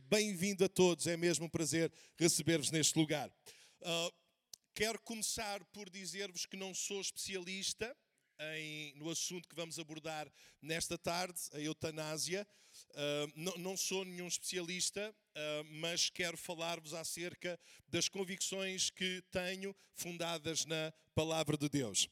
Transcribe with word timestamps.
bem-vindo 0.00 0.64
a 0.64 0.68
todos, 0.68 1.06
é 1.06 1.16
mesmo 1.16 1.46
um 1.46 1.48
prazer 1.48 1.92
receber-vos 2.18 2.70
neste 2.70 2.98
lugar. 2.98 3.28
Uh, 3.80 4.12
quero 4.74 5.00
começar 5.00 5.64
por 5.66 5.88
dizer-vos 5.90 6.46
que 6.46 6.56
não 6.56 6.74
sou 6.74 7.00
especialista 7.00 7.96
em, 8.40 8.94
no 8.96 9.10
assunto 9.10 9.48
que 9.48 9.54
vamos 9.54 9.78
abordar 9.78 10.30
nesta 10.60 10.98
tarde, 10.98 11.40
a 11.52 11.60
eutanásia. 11.60 12.46
Uh, 12.90 13.32
não, 13.34 13.56
não, 13.56 13.76
sou 13.76 14.04
nenhum 14.04 14.28
especialista, 14.28 15.10
uh, 15.10 15.64
mas 15.80 16.10
quero 16.10 16.36
falar-vos 16.36 16.92
acerca 16.92 17.58
das 17.88 18.08
convicções 18.08 18.90
que 18.90 19.22
tenho 19.30 19.74
fundadas 19.94 20.66
na 20.66 20.92
Palavra 21.14 21.56
de 21.56 21.68
Deus. 21.68 22.08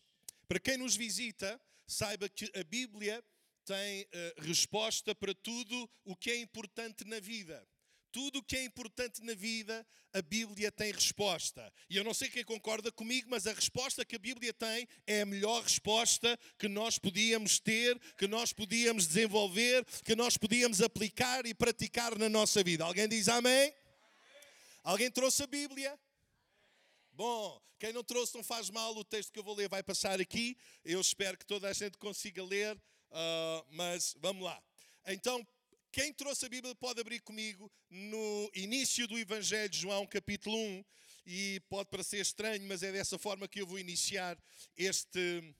Para 0.48 0.58
quem 0.58 0.78
nos 0.78 0.96
visita, 0.96 1.60
saiba 1.86 2.28
que 2.28 2.50
a 2.58 2.64
Bíblia 2.64 3.22
tem 3.64 4.02
uh, 4.02 4.42
resposta 4.42 5.14
para 5.14 5.34
tudo 5.34 5.90
o 6.04 6.16
que 6.16 6.30
é 6.30 6.36
importante 6.36 7.04
na 7.04 7.20
vida. 7.20 7.66
Tudo 8.14 8.38
o 8.38 8.42
que 8.44 8.56
é 8.56 8.62
importante 8.62 9.20
na 9.24 9.34
vida, 9.34 9.84
a 10.12 10.22
Bíblia 10.22 10.70
tem 10.70 10.92
resposta. 10.92 11.72
E 11.90 11.96
eu 11.96 12.04
não 12.04 12.14
sei 12.14 12.28
quem 12.28 12.44
concorda 12.44 12.92
comigo, 12.92 13.28
mas 13.28 13.44
a 13.44 13.52
resposta 13.52 14.04
que 14.04 14.14
a 14.14 14.20
Bíblia 14.20 14.54
tem 14.54 14.86
é 15.04 15.22
a 15.22 15.26
melhor 15.26 15.64
resposta 15.64 16.38
que 16.56 16.68
nós 16.68 16.96
podíamos 16.96 17.58
ter, 17.58 17.98
que 18.16 18.28
nós 18.28 18.52
podíamos 18.52 19.08
desenvolver, 19.08 19.84
que 20.04 20.14
nós 20.14 20.36
podíamos 20.36 20.80
aplicar 20.80 21.44
e 21.44 21.52
praticar 21.52 22.16
na 22.16 22.28
nossa 22.28 22.62
vida. 22.62 22.84
Alguém 22.84 23.08
diz 23.08 23.28
amém? 23.28 23.52
amém. 23.52 23.74
Alguém 24.84 25.10
trouxe 25.10 25.42
a 25.42 25.48
Bíblia? 25.48 25.98
Bom, 27.10 27.60
quem 27.80 27.92
não 27.92 28.04
trouxe 28.04 28.36
não 28.36 28.44
faz 28.44 28.70
mal, 28.70 28.96
o 28.96 29.04
texto 29.04 29.32
que 29.32 29.40
eu 29.40 29.44
vou 29.44 29.56
ler 29.56 29.68
vai 29.68 29.82
passar 29.82 30.20
aqui. 30.20 30.56
Eu 30.84 31.00
espero 31.00 31.36
que 31.36 31.44
toda 31.44 31.68
a 31.68 31.72
gente 31.72 31.98
consiga 31.98 32.44
ler. 32.44 32.76
Uh, 33.10 33.66
mas 33.70 34.14
vamos 34.20 34.44
lá. 34.44 34.62
Então, 35.04 35.44
quem 35.94 36.12
trouxe 36.12 36.44
a 36.44 36.48
Bíblia 36.48 36.74
pode 36.74 37.00
abrir 37.00 37.20
comigo 37.20 37.70
no 37.88 38.50
início 38.52 39.06
do 39.06 39.16
Evangelho 39.16 39.68
de 39.68 39.78
João, 39.78 40.04
capítulo 40.04 40.56
1, 40.56 40.84
e 41.24 41.62
pode 41.68 41.88
parecer 41.88 42.16
estranho, 42.16 42.66
mas 42.66 42.82
é 42.82 42.90
dessa 42.90 43.16
forma 43.16 43.46
que 43.46 43.60
eu 43.60 43.66
vou 43.66 43.78
iniciar 43.78 44.36
este, 44.76 45.54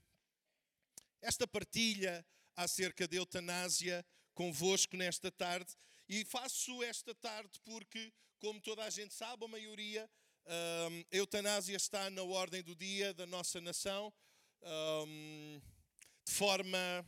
esta 1.23 1.47
partilha 1.47 2.27
acerca 2.57 3.07
de 3.07 3.17
eutanásia 3.17 4.05
convosco 4.35 4.97
nesta 4.97 5.31
tarde. 5.31 5.73
E 6.09 6.25
faço 6.25 6.83
esta 6.83 7.15
tarde 7.15 7.61
porque, 7.65 8.13
como 8.41 8.61
toda 8.61 8.83
a 8.83 8.91
gente 8.91 9.15
sabe, 9.15 9.45
a 9.45 9.48
maioria, 9.48 10.11
um, 10.47 11.05
a 11.13 11.17
eutanásia 11.17 11.77
está 11.77 12.11
na 12.11 12.25
ordem 12.25 12.61
do 12.61 12.75
dia 12.75 13.15
da 13.15 13.25
nossa 13.25 13.61
nação, 13.61 14.13
um, 15.07 15.63
de 16.27 16.33
forma 16.33 17.07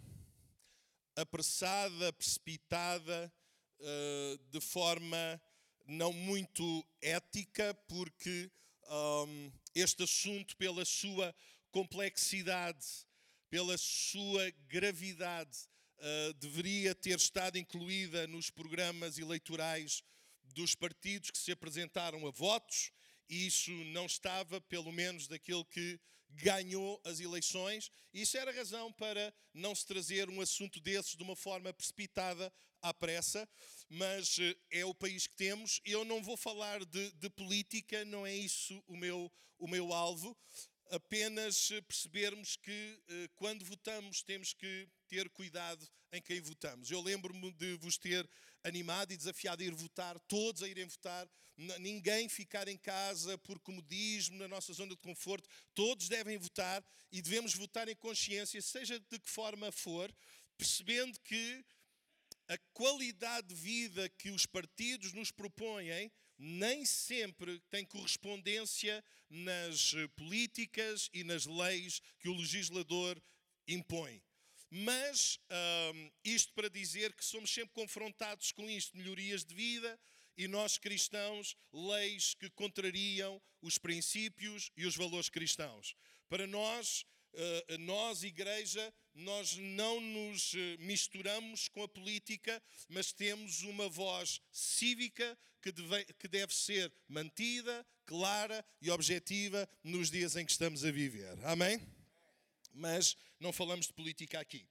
apressada, 1.16 2.12
precipitada, 2.12 3.32
uh, 3.80 4.38
de 4.50 4.60
forma 4.60 5.40
não 5.86 6.12
muito 6.12 6.86
ética, 7.00 7.74
porque 7.88 8.50
um, 8.88 9.52
este 9.74 10.02
assunto, 10.02 10.56
pela 10.56 10.84
sua 10.84 11.34
complexidade, 11.70 12.86
pela 13.48 13.76
sua 13.78 14.50
gravidade, 14.68 15.58
uh, 15.98 16.34
deveria 16.34 16.94
ter 16.94 17.16
estado 17.16 17.58
incluída 17.58 18.26
nos 18.26 18.50
programas 18.50 19.18
eleitorais 19.18 20.02
dos 20.54 20.74
partidos 20.74 21.30
que 21.30 21.38
se 21.38 21.52
apresentaram 21.52 22.26
a 22.26 22.30
votos 22.30 22.92
e 23.28 23.46
isso 23.46 23.72
não 23.86 24.06
estava, 24.06 24.60
pelo 24.60 24.92
menos, 24.92 25.26
daquele 25.26 25.64
que 25.64 25.98
ganhou 26.28 27.00
as 27.04 27.20
eleições. 27.20 27.90
E 28.12 28.22
isso 28.22 28.36
era 28.36 28.52
razão 28.52 28.92
para 28.92 29.32
não 29.54 29.74
se 29.74 29.86
trazer 29.86 30.28
um 30.28 30.40
assunto 30.40 30.80
desses 30.80 31.16
de 31.16 31.22
uma 31.22 31.36
forma 31.36 31.72
precipitada, 31.72 32.52
à 32.82 32.94
pressa, 32.94 33.48
mas 33.88 34.38
eh, 34.38 34.56
é 34.70 34.84
o 34.84 34.94
país 34.94 35.26
que 35.26 35.34
temos. 35.34 35.80
Eu 35.84 36.04
não 36.04 36.22
vou 36.22 36.36
falar 36.36 36.84
de, 36.84 37.10
de 37.12 37.30
política, 37.30 38.04
não 38.04 38.26
é 38.26 38.34
isso 38.34 38.82
o 38.86 38.96
meu, 38.96 39.32
o 39.58 39.66
meu 39.66 39.92
alvo 39.92 40.36
apenas 40.90 41.70
eh, 41.70 41.80
percebermos 41.80 42.56
que 42.56 43.00
eh, 43.08 43.28
quando 43.34 43.64
votamos 43.64 44.22
temos 44.22 44.52
que 44.52 44.88
ter 45.08 45.28
cuidado 45.30 45.86
em 46.12 46.22
quem 46.22 46.40
votamos. 46.40 46.90
Eu 46.90 47.00
lembro-me 47.00 47.50
de 47.52 47.76
vos 47.76 47.98
ter 47.98 48.28
animado 48.66 49.12
e 49.12 49.16
desafiado 49.16 49.62
a 49.62 49.66
ir 49.66 49.74
votar, 49.74 50.18
todos 50.20 50.62
a 50.62 50.68
irem 50.68 50.86
votar, 50.86 51.28
ninguém 51.78 52.28
ficar 52.28 52.68
em 52.68 52.76
casa 52.76 53.38
por 53.38 53.58
comodismo, 53.60 54.36
na 54.38 54.48
nossa 54.48 54.72
zona 54.72 54.90
de 54.90 54.96
conforto, 54.96 55.48
todos 55.74 56.08
devem 56.08 56.36
votar 56.36 56.84
e 57.12 57.22
devemos 57.22 57.54
votar 57.54 57.88
em 57.88 57.94
consciência, 57.94 58.60
seja 58.60 58.98
de 58.98 59.18
que 59.18 59.30
forma 59.30 59.70
for, 59.70 60.12
percebendo 60.58 61.18
que 61.20 61.64
a 62.48 62.58
qualidade 62.74 63.48
de 63.48 63.54
vida 63.54 64.08
que 64.08 64.30
os 64.30 64.46
partidos 64.46 65.12
nos 65.12 65.30
propõem 65.30 66.10
nem 66.38 66.84
sempre 66.84 67.60
tem 67.70 67.84
correspondência 67.84 69.02
nas 69.30 69.94
eh, 69.94 70.06
políticas 70.08 71.08
e 71.12 71.24
nas 71.24 71.46
leis 71.46 72.00
que 72.18 72.28
o 72.28 72.36
legislador 72.36 73.20
impõe. 73.66 74.22
Mas 74.78 75.38
isto 76.22 76.52
para 76.52 76.68
dizer 76.68 77.14
que 77.14 77.24
somos 77.24 77.50
sempre 77.50 77.72
confrontados 77.72 78.52
com 78.52 78.68
isto, 78.68 78.94
melhorias 78.94 79.42
de 79.42 79.54
vida 79.54 79.98
e 80.36 80.46
nós 80.46 80.76
cristãos, 80.76 81.56
leis 81.72 82.34
que 82.34 82.50
contrariam 82.50 83.40
os 83.62 83.78
princípios 83.78 84.70
e 84.76 84.84
os 84.84 84.94
valores 84.94 85.30
cristãos. 85.30 85.96
Para 86.28 86.46
nós, 86.46 87.06
uh, 87.32 87.78
nós, 87.78 88.22
igreja, 88.22 88.92
nós 89.14 89.56
não 89.56 89.98
nos 89.98 90.52
eh, 90.54 90.76
misturamos 90.78 91.68
com 91.68 91.82
a 91.82 91.88
política, 91.88 92.62
mas 92.86 93.12
temos 93.12 93.62
uma 93.62 93.88
voz 93.88 94.42
cívica 94.52 95.38
que 95.62 95.72
deve, 95.72 96.04
que 96.12 96.28
deve 96.28 96.54
ser 96.54 96.92
mantida, 97.08 97.86
clara 98.04 98.62
e 98.82 98.90
objetiva 98.90 99.66
nos 99.82 100.10
dias 100.10 100.36
em 100.36 100.44
que 100.44 100.52
estamos 100.52 100.84
a 100.84 100.90
viver. 100.90 101.38
Amém? 101.44 101.80
Mas 102.76 103.16
não 103.40 103.52
falamos 103.52 103.86
de 103.86 103.92
política 103.94 104.38
aqui. 104.38 104.68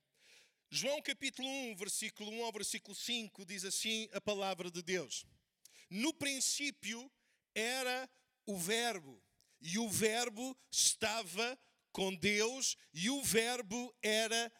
João 0.70 1.02
capítulo 1.02 1.48
1, 1.48 1.76
versículo 1.76 2.30
1 2.32 2.44
ao 2.44 2.52
versículo 2.52 2.96
5 2.96 3.46
diz 3.46 3.66
assim 3.66 4.08
a 4.14 4.22
palavra 4.22 4.70
de 4.70 4.82
Deus. 4.84 5.26
No 5.90 6.14
princípio 6.14 7.12
era 7.54 8.10
o 8.46 8.58
Verbo, 8.58 9.22
e 9.60 9.80
o 9.80 9.90
Verbo 9.90 10.56
estava 10.70 11.58
com 11.92 12.14
Deus 12.14 12.78
e 12.94 13.10
o 13.10 13.24
Verbo 13.24 13.96
era 14.02 14.52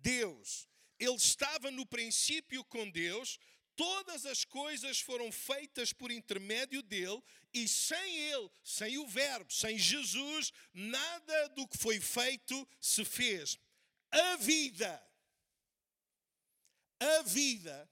Deus. 0.00 0.66
Ele 0.98 1.14
estava 1.14 1.70
no 1.70 1.86
princípio 1.86 2.64
com 2.64 2.90
Deus, 2.90 3.38
todas 3.78 4.26
as 4.26 4.44
coisas 4.44 4.98
foram 4.98 5.30
feitas 5.30 5.92
por 5.92 6.10
intermédio 6.10 6.82
dele, 6.82 7.22
e 7.54 7.68
sem 7.68 8.16
ele, 8.16 8.50
sem 8.64 8.98
o 8.98 9.06
Verbo, 9.06 9.52
sem 9.52 9.78
Jesus, 9.78 10.52
nada 10.74 11.48
do 11.50 11.66
que 11.68 11.78
foi 11.78 12.00
feito 12.00 12.68
se 12.80 13.04
fez. 13.04 13.56
A 14.10 14.36
vida, 14.36 15.00
a 16.98 17.22
vida 17.22 17.88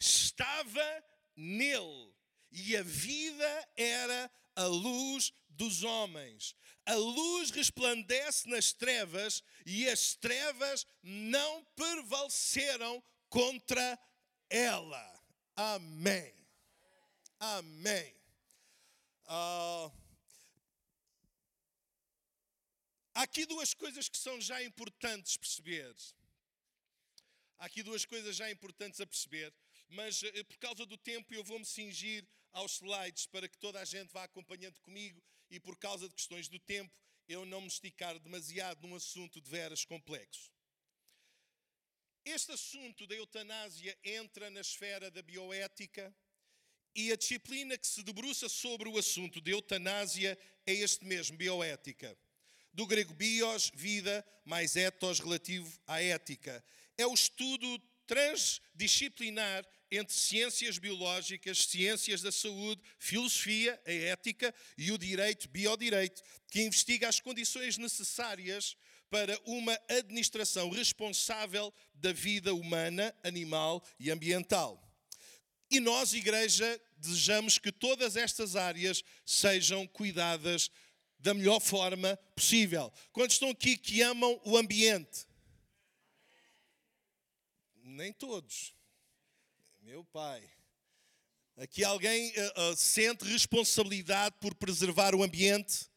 estava 0.00 1.04
nele, 1.36 2.14
e 2.50 2.74
a 2.74 2.82
vida 2.82 3.68
era 3.76 4.30
a 4.56 4.64
luz 4.64 5.34
dos 5.50 5.84
homens. 5.84 6.56
A 6.86 6.94
luz 6.94 7.50
resplandece 7.50 8.48
nas 8.48 8.72
trevas 8.72 9.42
e 9.66 9.86
as 9.86 10.14
trevas 10.14 10.86
não 11.02 11.62
prevaleceram 11.76 13.02
contra 13.28 13.98
ela. 14.50 15.22
Amém. 15.56 16.34
Amém. 17.38 18.14
Uh, 19.24 19.90
aqui 23.14 23.46
duas 23.46 23.72
coisas 23.72 24.08
que 24.08 24.18
são 24.18 24.40
já 24.40 24.62
importantes 24.62 25.36
perceber. 25.36 25.94
Há 27.58 27.66
aqui 27.66 27.82
duas 27.82 28.04
coisas 28.04 28.34
já 28.34 28.50
importantes 28.50 29.00
a 29.00 29.06
perceber, 29.06 29.54
mas 29.88 30.22
eh, 30.22 30.42
por 30.44 30.56
causa 30.56 30.84
do 30.86 30.96
tempo 30.96 31.32
eu 31.32 31.44
vou-me 31.44 31.64
cingir 31.64 32.26
aos 32.52 32.76
slides 32.76 33.26
para 33.26 33.48
que 33.48 33.58
toda 33.58 33.78
a 33.78 33.84
gente 33.84 34.10
vá 34.12 34.24
acompanhando 34.24 34.80
comigo 34.80 35.22
e 35.50 35.60
por 35.60 35.76
causa 35.76 36.08
de 36.08 36.14
questões 36.14 36.48
do 36.48 36.58
tempo 36.58 36.92
eu 37.28 37.44
não 37.44 37.60
me 37.60 37.68
esticar 37.68 38.18
demasiado 38.18 38.86
num 38.86 38.96
assunto 38.96 39.40
de 39.40 39.48
veras 39.48 39.84
complexo. 39.84 40.50
Este 42.24 42.52
assunto 42.52 43.06
da 43.06 43.14
eutanásia 43.14 43.96
entra 44.04 44.50
na 44.50 44.60
esfera 44.60 45.10
da 45.10 45.22
bioética 45.22 46.14
e 46.94 47.10
a 47.12 47.16
disciplina 47.16 47.78
que 47.78 47.86
se 47.86 48.02
debruça 48.02 48.48
sobre 48.48 48.88
o 48.88 48.98
assunto 48.98 49.40
de 49.40 49.52
eutanásia 49.52 50.38
é 50.66 50.72
este 50.72 51.04
mesmo, 51.04 51.36
bioética. 51.36 52.16
Do 52.72 52.86
grego 52.86 53.14
bios, 53.14 53.70
vida, 53.74 54.24
mais 54.44 54.76
ethos, 54.76 55.18
relativo 55.18 55.80
à 55.86 56.00
ética. 56.02 56.64
É 56.96 57.06
o 57.06 57.14
estudo 57.14 57.78
transdisciplinar 58.06 59.66
entre 59.90 60.14
ciências 60.14 60.78
biológicas, 60.78 61.64
ciências 61.66 62.20
da 62.22 62.30
saúde, 62.30 62.82
filosofia, 62.98 63.80
a 63.86 63.92
ética 63.92 64.54
e 64.76 64.92
o 64.92 64.98
direito, 64.98 65.48
biodireito, 65.48 66.22
que 66.48 66.60
investiga 66.60 67.08
as 67.08 67.18
condições 67.18 67.78
necessárias 67.78 68.76
para 69.10 69.38
uma 69.44 69.78
administração 69.88 70.70
responsável 70.70 71.74
da 71.94 72.12
vida 72.12 72.54
humana, 72.54 73.14
animal 73.24 73.84
e 73.98 74.10
ambiental. 74.10 74.80
E 75.70 75.80
nós, 75.80 76.12
igreja, 76.14 76.80
desejamos 76.96 77.58
que 77.58 77.72
todas 77.72 78.16
estas 78.16 78.56
áreas 78.56 79.02
sejam 79.26 79.86
cuidadas 79.86 80.70
da 81.18 81.34
melhor 81.34 81.60
forma 81.60 82.16
possível. 82.34 82.92
Quantos 83.12 83.34
estão 83.34 83.50
aqui 83.50 83.76
que 83.76 84.00
amam 84.00 84.40
o 84.44 84.56
ambiente? 84.56 85.26
Nem 87.82 88.12
todos. 88.12 88.74
Meu 89.82 90.04
pai. 90.04 90.48
Aqui 91.56 91.84
alguém 91.84 92.30
uh, 92.30 92.70
uh, 92.70 92.76
sente 92.76 93.24
responsabilidade 93.24 94.36
por 94.40 94.54
preservar 94.54 95.14
o 95.14 95.22
ambiente? 95.22 95.90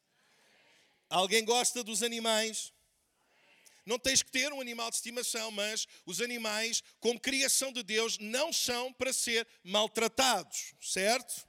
Alguém 1.10 1.46
gosta 1.46 1.84
dos 1.84 2.04
animais? 2.04 2.73
Não 3.86 4.00
tens 4.00 4.24
que 4.24 4.32
ter 4.32 4.52
um 4.54 4.62
animal 4.62 4.90
de 4.90 4.96
estimação, 4.96 5.52
mas 5.52 5.88
os 6.06 6.22
animais, 6.22 6.82
como 7.00 7.20
criação 7.20 7.72
de 7.72 7.84
Deus, 7.84 8.18
não 8.18 8.54
são 8.54 8.94
para 8.94 9.12
ser 9.12 9.48
maltratados, 9.64 10.74
certo? 10.82 11.48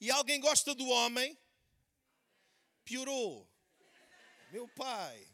E 0.00 0.10
alguém 0.10 0.40
gosta 0.40 0.74
do 0.74 0.88
homem? 0.88 1.38
Piorou. 2.84 3.48
Meu 4.50 4.68
pai. 4.68 5.26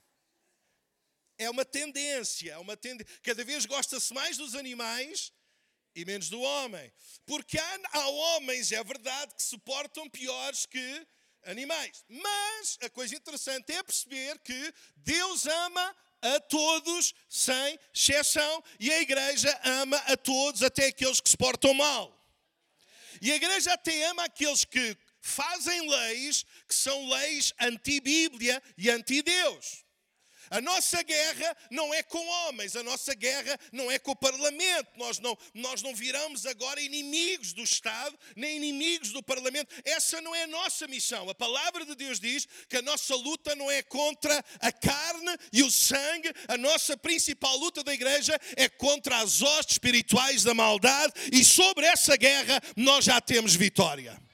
É 1.39 1.49
uma 1.49 1.65
tendência, 1.65 2.53
é 2.53 2.59
uma 2.59 2.77
tendência. 2.77 3.19
Cada 3.23 3.45
vez 3.45 3.65
gosta-se 3.65 4.13
mais 4.13 4.37
dos 4.37 4.55
animais 4.55 5.33
e 5.95 6.05
menos 6.05 6.29
do 6.29 6.41
homem. 6.41 6.93
Porque 7.27 7.59
há, 7.59 7.81
há 7.93 8.09
homens, 8.09 8.73
é 8.73 8.83
verdade, 8.83 9.35
que 9.35 9.43
se 9.43 9.57
portam 9.59 10.09
piores 10.09 10.67
que 10.67 11.07
animais. 11.45 12.05
Mas 12.09 12.79
a 12.83 12.91
coisa 12.91 13.15
interessante 13.15 13.73
é 13.73 13.83
perceber 13.83 14.39
que 14.41 14.75
Deus 14.97 15.47
ama 15.47 15.97
a 16.23 16.41
todos 16.41 17.15
sem 17.29 17.79
exceção 17.95 18.65
e 18.79 18.91
a 18.93 19.01
igreja 19.01 19.61
ama 19.65 19.97
a 20.07 20.17
todos, 20.17 20.63
até 20.63 20.87
aqueles 20.87 21.21
que 21.21 21.29
se 21.31 21.37
portam 21.37 21.75
mal. 21.75 22.17
E 23.21 23.31
a 23.33 23.37
igreja 23.37 23.73
até 23.73 24.05
ama 24.07 24.25
aqueles 24.25 24.65
que 24.65 24.97
fazem 25.21 25.89
leis 25.89 26.45
que 26.67 26.75
são 26.75 27.09
leis 27.09 27.53
anti-Bíblia 27.61 28.63
e 28.77 28.91
anti-Deus. 28.91 29.85
A 30.51 30.61
nossa 30.61 31.03
guerra 31.03 31.57
não 31.71 31.95
é 31.95 32.03
com 32.03 32.27
homens, 32.27 32.75
a 32.77 32.83
nossa 32.83 33.15
guerra 33.15 33.59
não 33.73 33.91
é 33.91 33.99
com 33.99 34.11
o 34.11 34.17
Parlamento. 34.17 34.91
Nós 34.97 35.19
não, 35.19 35.39
nós 35.55 35.83
não 35.83 35.95
viramos 35.95 36.45
agora 36.45 36.81
inimigos 36.81 37.53
do 37.53 37.63
Estado, 37.63 38.19
nem 38.35 38.57
inimigos 38.57 39.13
do 39.13 39.23
Parlamento. 39.23 39.75
Essa 39.85 40.21
não 40.21 40.35
é 40.35 40.43
a 40.43 40.49
nossa 40.49 40.87
missão. 40.89 41.31
A 41.31 41.35
palavra 41.35 41.87
de 41.87 41.95
Deus 41.95 42.19
diz 42.19 42.49
que 42.69 42.77
a 42.77 42.83
nossa 42.83 43.15
luta 43.15 43.55
não 43.55 43.71
é 43.71 43.83
contra 43.83 44.45
a 44.61 44.73
carne 44.73 45.37
e 45.53 45.63
o 45.63 45.71
sangue. 45.71 46.33
A 46.49 46.57
nossa 46.57 46.97
principal 46.97 47.57
luta 47.57 47.85
da 47.85 47.95
igreja 47.95 48.39
é 48.57 48.69
contra 48.69 49.19
as 49.19 49.43
hostes 49.43 49.75
espirituais 49.75 50.43
da 50.43 50.53
maldade, 50.53 51.13
e 51.33 51.45
sobre 51.45 51.87
essa 51.87 52.17
guerra 52.17 52.61
nós 52.77 53.05
já 53.05 53.21
temos 53.21 53.55
vitória. 53.55 54.30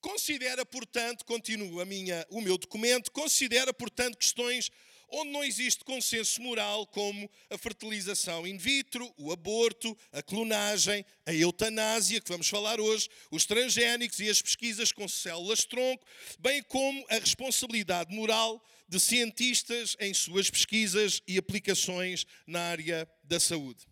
Considera, 0.00 0.64
portanto, 0.64 1.24
continua 1.24 1.84
minha, 1.84 2.26
o 2.30 2.40
meu 2.40 2.56
documento, 2.56 3.10
considera, 3.10 3.72
portanto, 3.72 4.16
questões 4.16 4.70
onde 5.10 5.30
não 5.30 5.42
existe 5.42 5.84
consenso 5.84 6.40
moral, 6.40 6.86
como 6.86 7.28
a 7.50 7.58
fertilização 7.58 8.46
in 8.46 8.56
vitro, 8.56 9.12
o 9.18 9.32
aborto, 9.32 9.96
a 10.12 10.22
clonagem, 10.22 11.04
a 11.26 11.34
eutanásia, 11.34 12.20
que 12.20 12.28
vamos 12.28 12.48
falar 12.48 12.80
hoje, 12.80 13.08
os 13.30 13.44
transgénicos 13.44 14.20
e 14.20 14.28
as 14.28 14.40
pesquisas 14.40 14.92
com 14.92 15.08
células-tronco, 15.08 16.06
bem 16.38 16.62
como 16.62 17.04
a 17.10 17.16
responsabilidade 17.16 18.14
moral 18.14 18.64
de 18.88 19.00
cientistas 19.00 19.96
em 20.00 20.14
suas 20.14 20.48
pesquisas 20.48 21.20
e 21.26 21.38
aplicações 21.38 22.24
na 22.46 22.60
área 22.60 23.08
da 23.24 23.40
saúde. 23.40 23.89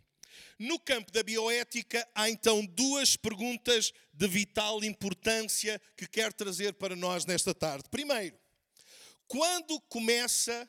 No 0.58 0.78
campo 0.80 1.12
da 1.12 1.22
bioética, 1.22 2.06
há 2.14 2.28
então 2.28 2.66
duas 2.66 3.14
perguntas 3.14 3.92
de 4.12 4.26
vital 4.26 4.82
importância 4.82 5.80
que 5.96 6.06
quero 6.06 6.34
trazer 6.34 6.74
para 6.74 6.96
nós 6.96 7.24
nesta 7.24 7.54
tarde. 7.54 7.84
Primeiro, 7.88 8.36
quando 9.28 9.80
começa 9.82 10.68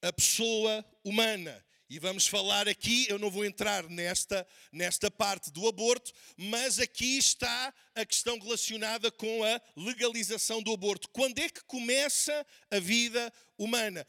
a 0.00 0.12
pessoa 0.12 0.84
humana? 1.04 1.62
E 1.90 1.98
vamos 1.98 2.26
falar 2.26 2.68
aqui, 2.68 3.06
eu 3.08 3.18
não 3.18 3.30
vou 3.30 3.46
entrar 3.46 3.88
nesta, 3.88 4.46
nesta 4.70 5.10
parte 5.10 5.50
do 5.50 5.66
aborto, 5.66 6.12
mas 6.36 6.78
aqui 6.78 7.16
está 7.16 7.72
a 7.94 8.04
questão 8.04 8.38
relacionada 8.38 9.10
com 9.10 9.42
a 9.42 9.60
legalização 9.74 10.62
do 10.62 10.72
aborto. 10.72 11.08
Quando 11.08 11.38
é 11.38 11.48
que 11.48 11.64
começa 11.64 12.46
a 12.70 12.78
vida 12.78 13.32
humana? 13.56 14.06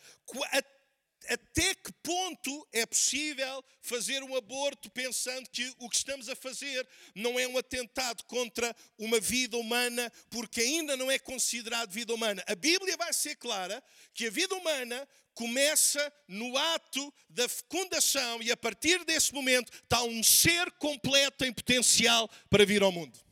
até 0.52 0.79
que 1.38 1.92
ponto 2.04 2.68
é 2.72 2.86
possível 2.86 3.64
fazer 3.82 4.24
um 4.24 4.36
aborto 4.36 4.90
pensando 4.90 5.50
que 5.50 5.74
o 5.80 5.90
que 5.90 5.98
estamos 5.98 6.30
a 6.30 6.36
fazer 6.36 6.88
não 7.14 7.40
é 7.40 7.48
um 7.48 7.58
atentado 7.58 8.24
contra 8.26 8.76
uma 8.98 9.20
vida 9.20 9.58
humana, 9.58 10.12
porque 10.30 10.62
ainda 10.62 10.98
não 10.98 11.10
é 11.10 11.20
considerado 11.20 11.92
vida 11.92 12.14
humana. 12.14 12.44
A 12.48 12.56
Bíblia 12.56 12.98
vai 12.98 13.14
ser 13.14 13.36
clara 13.36 13.84
que 14.14 14.28
a 14.28 14.32
vida 14.32 14.56
humana 14.56 15.08
começa 15.34 16.12
no 16.28 16.58
ato 16.58 17.14
da 17.30 17.48
fecundação 17.48 18.42
e 18.42 18.52
a 18.52 18.58
partir 18.58 19.06
desse 19.06 19.34
momento 19.34 19.72
está 19.72 20.04
um 20.04 20.22
ser 20.24 20.72
completo 20.74 21.46
em 21.46 21.54
potencial 21.54 22.30
para 22.50 22.66
vir 22.66 22.82
ao 22.82 22.92
mundo. 22.92 23.29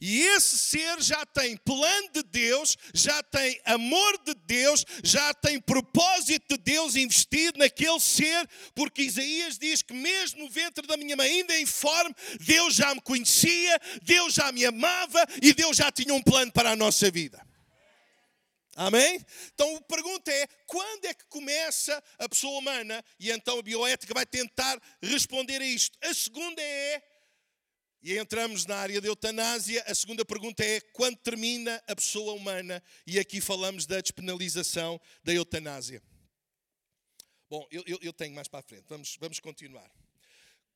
E 0.00 0.20
esse 0.20 0.56
ser 0.56 1.00
já 1.02 1.24
tem 1.26 1.56
plano 1.56 2.10
de 2.12 2.22
Deus, 2.22 2.76
já 2.92 3.22
tem 3.22 3.60
amor 3.64 4.18
de 4.24 4.34
Deus, 4.34 4.84
já 5.02 5.32
tem 5.34 5.60
propósito 5.60 6.56
de 6.56 6.62
Deus 6.62 6.96
investido 6.96 7.58
naquele 7.58 8.00
ser, 8.00 8.48
porque 8.74 9.02
Isaías 9.02 9.58
diz 9.58 9.82
que 9.82 9.94
mesmo 9.94 10.40
no 10.40 10.48
ventre 10.48 10.86
da 10.86 10.96
minha 10.96 11.16
mãe, 11.16 11.30
ainda 11.30 11.58
informe, 11.60 12.14
Deus 12.40 12.74
já 12.74 12.94
me 12.94 13.00
conhecia, 13.00 13.80
Deus 14.02 14.34
já 14.34 14.50
me 14.52 14.64
amava 14.64 15.26
e 15.42 15.52
Deus 15.52 15.76
já 15.76 15.90
tinha 15.90 16.14
um 16.14 16.22
plano 16.22 16.52
para 16.52 16.70
a 16.70 16.76
nossa 16.76 17.10
vida. 17.10 17.44
Amém? 18.76 19.24
Então 19.54 19.76
a 19.76 19.80
pergunta 19.82 20.30
é: 20.32 20.46
quando 20.66 21.04
é 21.04 21.14
que 21.14 21.24
começa 21.26 22.02
a 22.18 22.28
pessoa 22.28 22.58
humana? 22.58 23.04
E 23.20 23.30
então 23.30 23.58
a 23.58 23.62
bioética 23.62 24.12
vai 24.12 24.26
tentar 24.26 24.80
responder 25.00 25.60
a 25.60 25.64
isto. 25.64 25.96
A 26.02 26.12
segunda 26.12 26.60
é 26.60 27.02
e 28.04 28.18
entramos 28.18 28.66
na 28.66 28.76
área 28.76 29.00
da 29.00 29.08
eutanásia. 29.08 29.82
A 29.86 29.94
segunda 29.94 30.26
pergunta 30.26 30.62
é: 30.62 30.78
quando 30.92 31.16
termina 31.16 31.82
a 31.88 31.96
pessoa 31.96 32.34
humana? 32.34 32.82
E 33.06 33.18
aqui 33.18 33.40
falamos 33.40 33.86
da 33.86 33.98
despenalização 33.98 35.00
da 35.24 35.32
eutanásia. 35.32 36.02
Bom, 37.48 37.66
eu, 37.70 37.82
eu, 37.86 37.98
eu 38.02 38.12
tenho 38.12 38.34
mais 38.34 38.46
para 38.46 38.60
a 38.60 38.62
frente, 38.62 38.84
vamos, 38.88 39.16
vamos 39.18 39.40
continuar. 39.40 39.90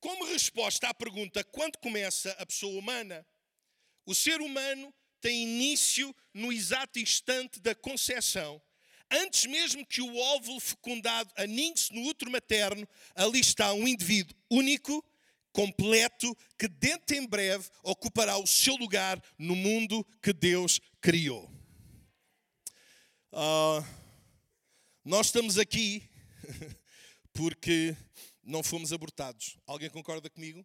Como 0.01 0.25
resposta 0.25 0.89
à 0.89 0.95
pergunta 0.95 1.45
quando 1.45 1.77
começa 1.79 2.31
a 2.39 2.47
pessoa 2.47 2.79
humana, 2.79 3.27
o 4.07 4.15
ser 4.15 4.41
humano 4.41 4.95
tem 5.21 5.43
início 5.43 6.15
no 6.33 6.51
exato 6.51 6.99
instante 6.99 7.61
da 7.61 7.75
concepção. 7.75 8.63
Antes 9.11 9.45
mesmo 9.47 9.85
que 9.85 10.01
o 10.01 10.17
óvulo 10.17 10.61
fecundado 10.61 11.31
aninhe-se 11.37 11.93
no 11.93 12.03
útero 12.09 12.31
materno, 12.31 12.89
ali 13.15 13.41
está 13.41 13.73
um 13.73 13.87
indivíduo 13.87 14.37
único 14.51 15.05
completo, 15.59 16.37
que 16.57 16.69
dentro 16.69 17.17
em 17.17 17.27
breve 17.27 17.69
ocupará 17.83 18.39
o 18.39 18.47
seu 18.47 18.77
lugar 18.77 19.21
no 19.37 19.57
mundo 19.57 20.07
que 20.23 20.33
Deus 20.33 20.81
criou. 21.01 21.53
Uh, 23.33 23.83
nós 25.05 25.27
estamos 25.27 25.59
aqui 25.59 26.09
porque 27.35 27.97
não 28.41 28.63
fomos 28.63 28.93
abortados. 28.93 29.59
Alguém 29.67 29.91
concorda 29.91 30.31
comigo? 30.31 30.65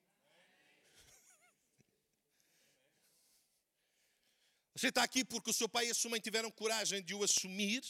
Você 4.75 4.89
está 4.89 5.01
aqui 5.01 5.25
porque 5.25 5.49
o 5.49 5.53
seu 5.53 5.67
pai 5.67 5.87
e 5.87 5.89
a 5.89 5.95
sua 5.95 6.11
mãe 6.11 6.19
tiveram 6.19 6.51
coragem 6.51 7.01
de 7.01 7.15
o 7.15 7.23
assumir 7.23 7.81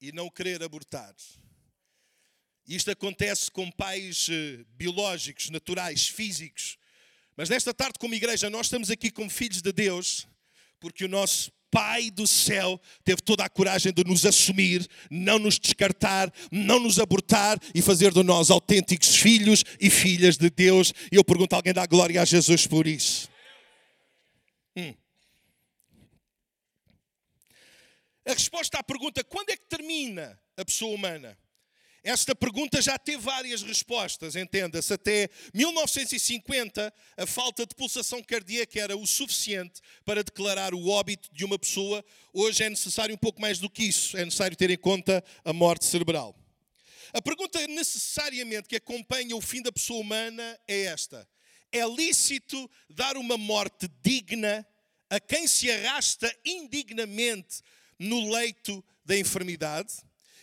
e 0.00 0.12
não 0.12 0.30
querer 0.30 0.62
abortar. 0.62 1.16
Isto 2.68 2.90
acontece 2.90 3.50
com 3.50 3.70
pais 3.70 4.28
eh, 4.30 4.62
biológicos, 4.76 5.48
naturais, 5.48 6.06
físicos. 6.06 6.76
Mas 7.34 7.48
nesta 7.48 7.72
tarde, 7.72 7.98
como 7.98 8.14
igreja, 8.14 8.50
nós 8.50 8.66
estamos 8.66 8.90
aqui 8.90 9.10
como 9.10 9.30
filhos 9.30 9.62
de 9.62 9.72
Deus, 9.72 10.28
porque 10.78 11.06
o 11.06 11.08
nosso 11.08 11.50
Pai 11.70 12.10
do 12.10 12.26
céu 12.26 12.80
teve 13.04 13.20
toda 13.20 13.44
a 13.44 13.48
coragem 13.48 13.92
de 13.92 14.02
nos 14.02 14.24
assumir, 14.24 14.88
não 15.10 15.38
nos 15.38 15.58
descartar, 15.58 16.32
não 16.50 16.80
nos 16.80 16.98
abortar 16.98 17.58
e 17.74 17.82
fazer 17.82 18.10
de 18.10 18.22
nós 18.22 18.50
autênticos 18.50 19.16
filhos 19.16 19.64
e 19.78 19.90
filhas 19.90 20.38
de 20.38 20.48
Deus. 20.48 20.94
E 21.12 21.16
eu 21.16 21.24
pergunto: 21.24 21.54
alguém 21.54 21.74
dá 21.74 21.86
glória 21.86 22.22
a 22.22 22.24
Jesus 22.24 22.66
por 22.66 22.86
isso? 22.86 23.30
Hum. 24.76 24.94
A 28.26 28.32
resposta 28.32 28.78
à 28.78 28.82
pergunta: 28.82 29.22
quando 29.24 29.50
é 29.50 29.56
que 29.56 29.66
termina 29.68 30.40
a 30.56 30.64
pessoa 30.64 30.94
humana? 30.94 31.36
Esta 32.02 32.34
pergunta 32.34 32.80
já 32.80 32.96
teve 32.96 33.18
várias 33.18 33.62
respostas, 33.62 34.36
entenda-se. 34.36 34.92
Até 34.92 35.28
1950, 35.52 36.92
a 37.16 37.26
falta 37.26 37.66
de 37.66 37.74
pulsação 37.74 38.22
cardíaca 38.22 38.80
era 38.80 38.96
o 38.96 39.06
suficiente 39.06 39.80
para 40.04 40.22
declarar 40.22 40.74
o 40.74 40.88
óbito 40.88 41.28
de 41.32 41.44
uma 41.44 41.58
pessoa. 41.58 42.04
Hoje 42.32 42.62
é 42.62 42.70
necessário 42.70 43.14
um 43.14 43.18
pouco 43.18 43.40
mais 43.40 43.58
do 43.58 43.68
que 43.68 43.84
isso, 43.84 44.16
é 44.16 44.24
necessário 44.24 44.56
ter 44.56 44.70
em 44.70 44.78
conta 44.78 45.24
a 45.44 45.52
morte 45.52 45.84
cerebral. 45.84 46.36
A 47.12 47.20
pergunta 47.20 47.66
necessariamente 47.66 48.68
que 48.68 48.76
acompanha 48.76 49.34
o 49.34 49.40
fim 49.40 49.62
da 49.62 49.72
pessoa 49.72 50.00
humana 50.00 50.58
é 50.68 50.82
esta: 50.84 51.28
é 51.72 51.84
lícito 51.86 52.70
dar 52.88 53.16
uma 53.16 53.36
morte 53.36 53.88
digna 54.02 54.66
a 55.10 55.18
quem 55.18 55.48
se 55.48 55.70
arrasta 55.70 56.32
indignamente 56.44 57.60
no 57.98 58.30
leito 58.30 58.84
da 59.04 59.18
enfermidade? 59.18 59.94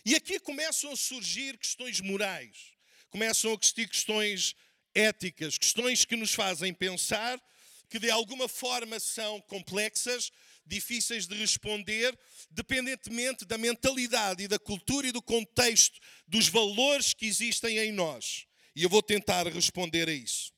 E 0.06 0.14
aqui 0.14 0.40
começam 0.40 0.92
a 0.92 0.96
surgir 0.96 1.58
questões 1.58 2.00
morais, 2.00 2.74
começam 3.10 3.52
a 3.52 3.58
existir 3.60 3.90
questões 3.90 4.56
éticas, 4.94 5.58
questões 5.58 6.06
que 6.06 6.16
nos 6.16 6.32
fazem 6.32 6.72
pensar, 6.72 7.42
que 7.90 7.98
de 7.98 8.12
alguma 8.12 8.48
forma 8.48 9.00
são 9.00 9.42
complexas, 9.42 10.32
difíceis 10.64 11.26
de 11.26 11.36
responder, 11.36 12.16
dependentemente 12.52 13.46
da 13.46 13.58
mentalidade 13.58 14.44
e 14.44 14.48
da 14.48 14.60
cultura 14.60 15.08
e 15.08 15.12
do 15.12 15.24
contexto, 15.24 16.00
dos 16.28 16.48
valores 16.48 17.14
que 17.16 17.26
existem 17.26 17.80
em 17.80 17.92
nós. 17.92 18.46
E 18.76 18.84
eu 18.84 18.90
vou 18.90 19.02
tentar 19.02 19.48
responder 19.48 20.08
a 20.08 20.14
isso. 20.14 20.54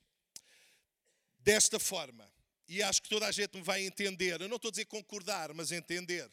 Desta 1.40 1.80
forma, 1.80 2.30
e 2.68 2.84
acho 2.84 3.02
que 3.02 3.10
toda 3.10 3.26
a 3.26 3.32
gente 3.32 3.56
me 3.56 3.64
vai 3.64 3.86
entender, 3.86 4.42
eu 4.42 4.50
não 4.50 4.58
estou 4.58 4.68
a 4.68 4.72
dizer 4.72 4.86
concordar, 4.86 5.54
mas 5.54 5.72
entender. 5.72 6.30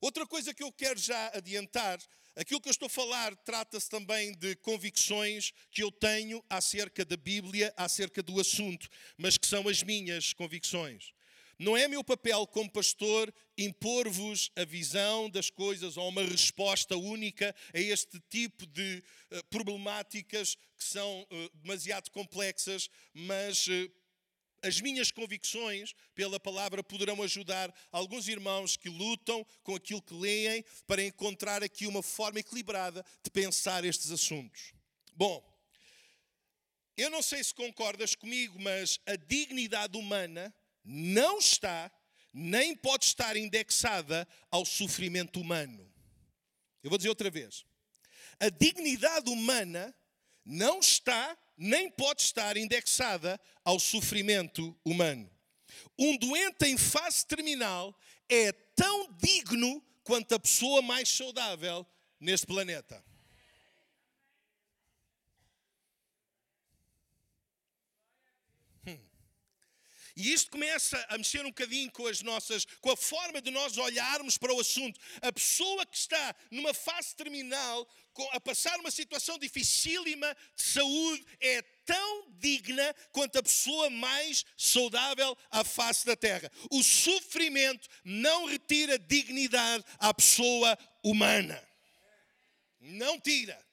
Outra 0.00 0.26
coisa 0.26 0.54
que 0.54 0.62
eu 0.62 0.72
quero 0.72 0.98
já 0.98 1.28
adiantar 1.34 1.98
Aquilo 2.38 2.60
que 2.60 2.68
eu 2.68 2.70
estou 2.70 2.86
a 2.86 2.88
falar 2.88 3.34
trata-se 3.38 3.90
também 3.90 4.32
de 4.32 4.54
convicções 4.54 5.52
que 5.72 5.82
eu 5.82 5.90
tenho 5.90 6.40
acerca 6.48 7.04
da 7.04 7.16
Bíblia, 7.16 7.74
acerca 7.76 8.22
do 8.22 8.38
assunto, 8.38 8.88
mas 9.16 9.36
que 9.36 9.44
são 9.44 9.66
as 9.66 9.82
minhas 9.82 10.32
convicções. 10.32 11.12
Não 11.58 11.76
é 11.76 11.88
meu 11.88 12.04
papel 12.04 12.46
como 12.46 12.70
pastor 12.70 13.34
impor-vos 13.56 14.52
a 14.54 14.64
visão 14.64 15.28
das 15.28 15.50
coisas 15.50 15.96
ou 15.96 16.08
uma 16.08 16.22
resposta 16.22 16.96
única 16.96 17.52
a 17.74 17.80
este 17.80 18.20
tipo 18.30 18.64
de 18.68 19.02
uh, 19.32 19.44
problemáticas 19.50 20.54
que 20.54 20.84
são 20.84 21.22
uh, 21.22 21.56
demasiado 21.56 22.08
complexas, 22.12 22.88
mas 23.12 23.66
uh, 23.66 23.90
as 24.62 24.80
minhas 24.80 25.10
convicções 25.10 25.94
pela 26.14 26.40
palavra 26.40 26.82
poderão 26.82 27.22
ajudar 27.22 27.72
alguns 27.92 28.28
irmãos 28.28 28.76
que 28.76 28.88
lutam 28.88 29.44
com 29.62 29.74
aquilo 29.74 30.02
que 30.02 30.14
leem 30.14 30.64
para 30.86 31.02
encontrar 31.02 31.62
aqui 31.62 31.86
uma 31.86 32.02
forma 32.02 32.40
equilibrada 32.40 33.04
de 33.22 33.30
pensar 33.30 33.84
estes 33.84 34.10
assuntos. 34.10 34.72
Bom, 35.14 35.44
eu 36.96 37.10
não 37.10 37.22
sei 37.22 37.42
se 37.44 37.54
concordas 37.54 38.14
comigo, 38.14 38.58
mas 38.60 38.98
a 39.06 39.14
dignidade 39.14 39.96
humana 39.96 40.52
não 40.84 41.38
está, 41.38 41.90
nem 42.32 42.74
pode 42.74 43.04
estar 43.04 43.36
indexada 43.36 44.26
ao 44.50 44.64
sofrimento 44.64 45.40
humano. 45.40 45.88
Eu 46.82 46.90
vou 46.90 46.98
dizer 46.98 47.08
outra 47.08 47.30
vez. 47.30 47.64
A 48.40 48.48
dignidade 48.48 49.30
humana 49.30 49.94
não 50.44 50.80
está 50.80 51.36
nem 51.58 51.90
pode 51.90 52.22
estar 52.22 52.56
indexada 52.56 53.38
ao 53.64 53.80
sofrimento 53.80 54.74
humano. 54.84 55.28
Um 55.98 56.16
doente 56.16 56.64
em 56.66 56.78
fase 56.78 57.26
terminal 57.26 57.94
é 58.28 58.52
tão 58.52 59.12
digno 59.14 59.82
quanto 60.04 60.34
a 60.34 60.38
pessoa 60.38 60.80
mais 60.80 61.08
saudável 61.08 61.84
neste 62.20 62.46
planeta. 62.46 63.04
E 70.18 70.32
isto 70.32 70.50
começa 70.50 70.98
a 71.08 71.16
mexer 71.16 71.42
um 71.42 71.50
bocadinho 71.50 71.88
com 71.92 72.08
as 72.08 72.22
nossas, 72.22 72.64
com 72.80 72.90
a 72.90 72.96
forma 72.96 73.40
de 73.40 73.52
nós 73.52 73.78
olharmos 73.78 74.36
para 74.36 74.52
o 74.52 74.58
assunto. 74.58 74.98
A 75.22 75.32
pessoa 75.32 75.86
que 75.86 75.96
está 75.96 76.34
numa 76.50 76.74
fase 76.74 77.14
terminal, 77.14 77.88
a 78.32 78.40
passar 78.40 78.80
uma 78.80 78.90
situação 78.90 79.38
dificílima 79.38 80.36
de 80.56 80.62
saúde, 80.64 81.24
é 81.38 81.62
tão 81.86 82.32
digna 82.32 82.92
quanto 83.12 83.38
a 83.38 83.42
pessoa 83.44 83.88
mais 83.90 84.44
saudável 84.56 85.38
à 85.52 85.62
face 85.62 86.04
da 86.04 86.16
terra. 86.16 86.50
O 86.68 86.82
sofrimento 86.82 87.88
não 88.02 88.46
retira 88.46 88.98
dignidade 88.98 89.84
à 90.00 90.12
pessoa 90.12 90.76
humana. 91.00 91.62
Não 92.80 93.20
tira 93.20 93.67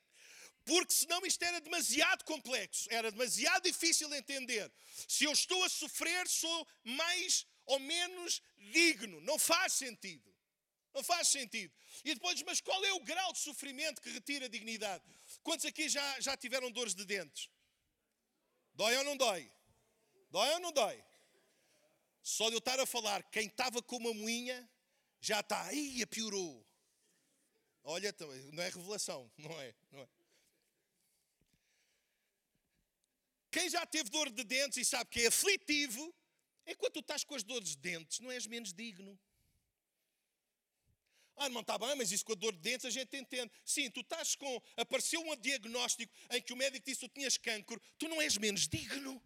porque 0.66 0.94
senão 0.94 1.24
isto 1.26 1.44
era 1.44 1.62
demasiado 1.62 2.26
complexo, 2.26 2.88
era 2.92 3.12
demasiado 3.12 3.64
difícil 3.64 4.10
de 4.10 4.18
entender. 4.18 4.72
Se 5.08 5.24
eu 5.24 5.32
estou 5.32 5.64
a 5.64 5.70
sofrer, 5.70 6.28
sou 6.28 6.68
mais 6.84 7.46
ou 7.66 7.80
menos 7.80 8.42
digno. 8.58 9.22
Não 9.22 9.38
faz 9.38 9.74
sentido. 9.74 10.34
Não 10.94 11.04
faz 11.04 11.28
sentido. 11.28 11.74
E 12.04 12.14
depois, 12.16 12.42
mas 12.44 12.62
qual 12.62 12.84
é 12.84 12.94
o 12.94 13.02
grau 13.02 13.32
de 13.32 13.40
sofrimento 13.40 14.02
que 14.02 14.10
retira 14.10 14.46
a 14.46 14.50
dignidade? 14.50 15.04
Quantos 15.44 15.66
aqui 15.66 15.88
já, 15.88 16.20
já 16.20 16.36
tiveram 16.36 16.72
dores 16.72 16.96
de 16.96 17.06
dentes? 17.06 17.50
Dói 18.74 18.98
ou 18.98 19.04
não 19.04 19.16
dói? 19.16 19.52
Dói 20.32 20.50
ou 20.54 20.60
não 20.60 20.72
dói? 20.72 21.04
Só 22.24 22.50
de 22.50 22.56
eu 22.56 22.60
estar 22.60 22.80
a 22.80 22.86
falar, 22.88 23.22
quem 23.30 23.48
estava 23.48 23.84
com 23.84 23.98
uma 23.98 24.14
moinha 24.14 24.68
já 25.22 25.42
está, 25.42 25.62
aí 25.66 26.04
piorou. 26.08 26.66
Olha, 27.84 28.08
então, 28.08 28.28
não 28.52 28.64
é 28.64 28.70
revelação, 28.70 29.32
não 29.38 29.62
é? 29.62 29.76
Não 29.92 30.02
é? 30.02 30.08
Quem 33.56 33.70
já 33.70 33.86
teve 33.86 34.10
dor 34.10 34.30
de 34.30 34.44
dentes 34.44 34.78
e 34.78 34.84
sabe 34.84 35.10
que 35.10 35.22
é 35.22 35.28
aflitivo, 35.28 36.14
enquanto 36.68 36.96
tu 36.96 37.00
estás 37.00 37.24
com 37.24 37.36
as 37.36 37.42
dores 37.42 37.70
de 37.70 37.78
dentes, 37.78 38.20
não 38.20 38.30
és 38.30 38.46
menos 38.46 38.74
digno. 38.74 39.18
Ah, 41.38 41.48
não 41.48 41.62
está 41.62 41.78
bem, 41.78 41.96
mas 41.96 42.12
isso 42.12 42.26
com 42.26 42.34
a 42.34 42.36
dor 42.36 42.52
de 42.52 42.60
dentes 42.60 42.86
a 42.86 42.90
gente 42.90 43.16
entende. 43.16 43.50
Sim, 43.64 43.90
tu 43.90 44.02
estás 44.02 44.36
com. 44.36 44.62
Apareceu 44.76 45.22
um 45.22 45.34
diagnóstico 45.38 46.14
em 46.32 46.42
que 46.42 46.52
o 46.52 46.58
médico 46.58 46.86
disse 46.86 47.00
que 47.00 47.08
tu 47.08 47.14
tinhas 47.14 47.38
cancro, 47.38 47.82
tu 47.98 48.10
não 48.10 48.22
és 48.22 48.38
menos 48.38 48.68
digno. 48.68 49.24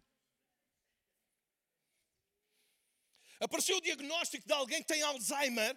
Apareceu 3.40 3.78
o 3.78 3.80
diagnóstico 3.80 4.46
de 4.46 4.52
alguém 4.52 4.80
que 4.80 4.86
tem 4.86 5.02
Alzheimer, 5.02 5.76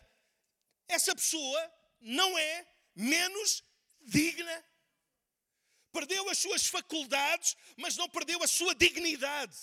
essa 0.87 1.15
pessoa 1.15 1.73
não 1.99 2.37
é 2.37 2.67
menos 2.93 3.63
digna 3.99 4.63
perdeu 5.93 6.27
as 6.29 6.39
suas 6.39 6.65
faculdades, 6.65 7.55
mas 7.77 7.95
não 7.95 8.09
perdeu 8.09 8.41
a 8.43 8.47
sua 8.47 8.73
dignidade. 8.73 9.55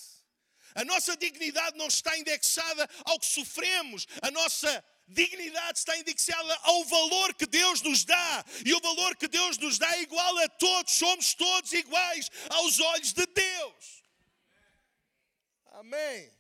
A 0.75 0.85
nossa 0.85 1.17
dignidade 1.17 1.77
não 1.77 1.89
está 1.89 2.17
indexada 2.17 2.89
ao 3.05 3.19
que 3.19 3.27
sofremos, 3.27 4.07
a 4.23 4.31
nossa 4.31 4.85
dignidade 5.09 5.81
está 5.81 5.99
indexada 5.99 6.55
ao 6.63 6.85
valor 6.85 7.35
que 7.35 7.47
Deus 7.47 7.83
nos 7.83 8.05
dá. 8.05 8.45
E 8.65 8.73
o 8.73 8.81
valor 8.81 9.17
que 9.17 9.27
Deus 9.27 9.59
nos 9.59 9.79
dá 9.79 9.97
é 9.97 10.03
igual 10.03 10.39
a 10.39 10.49
todos, 10.49 10.95
somos 10.95 11.35
todos 11.35 11.73
iguais 11.73 12.31
aos 12.49 12.79
olhos 12.79 13.13
de 13.13 13.27
Deus. 13.27 14.03
Amém. 15.73 16.33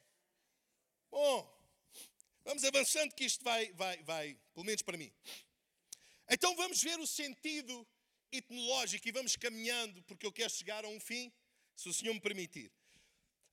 Bom, 1.10 1.36
vamos 2.44 2.62
avançando 2.64 3.12
que 3.14 3.24
isto 3.24 3.42
vai, 3.42 3.72
vai, 3.72 4.00
vai, 4.04 4.38
pelo 4.54 4.64
menos 4.64 4.82
para 4.82 4.96
mim. 4.96 5.12
Então 6.28 6.54
vamos 6.54 6.80
ver 6.80 7.00
o 7.00 7.06
sentido 7.06 7.86
etnológico 8.32 9.08
e 9.08 9.12
vamos 9.12 9.36
caminhando, 9.36 10.02
porque 10.02 10.26
eu 10.26 10.32
quero 10.32 10.50
chegar 10.50 10.84
a 10.84 10.88
um 10.88 11.00
fim, 11.00 11.32
se 11.76 11.88
o 11.88 11.92
Senhor 11.92 12.14
me 12.14 12.20
permitir. 12.20 12.72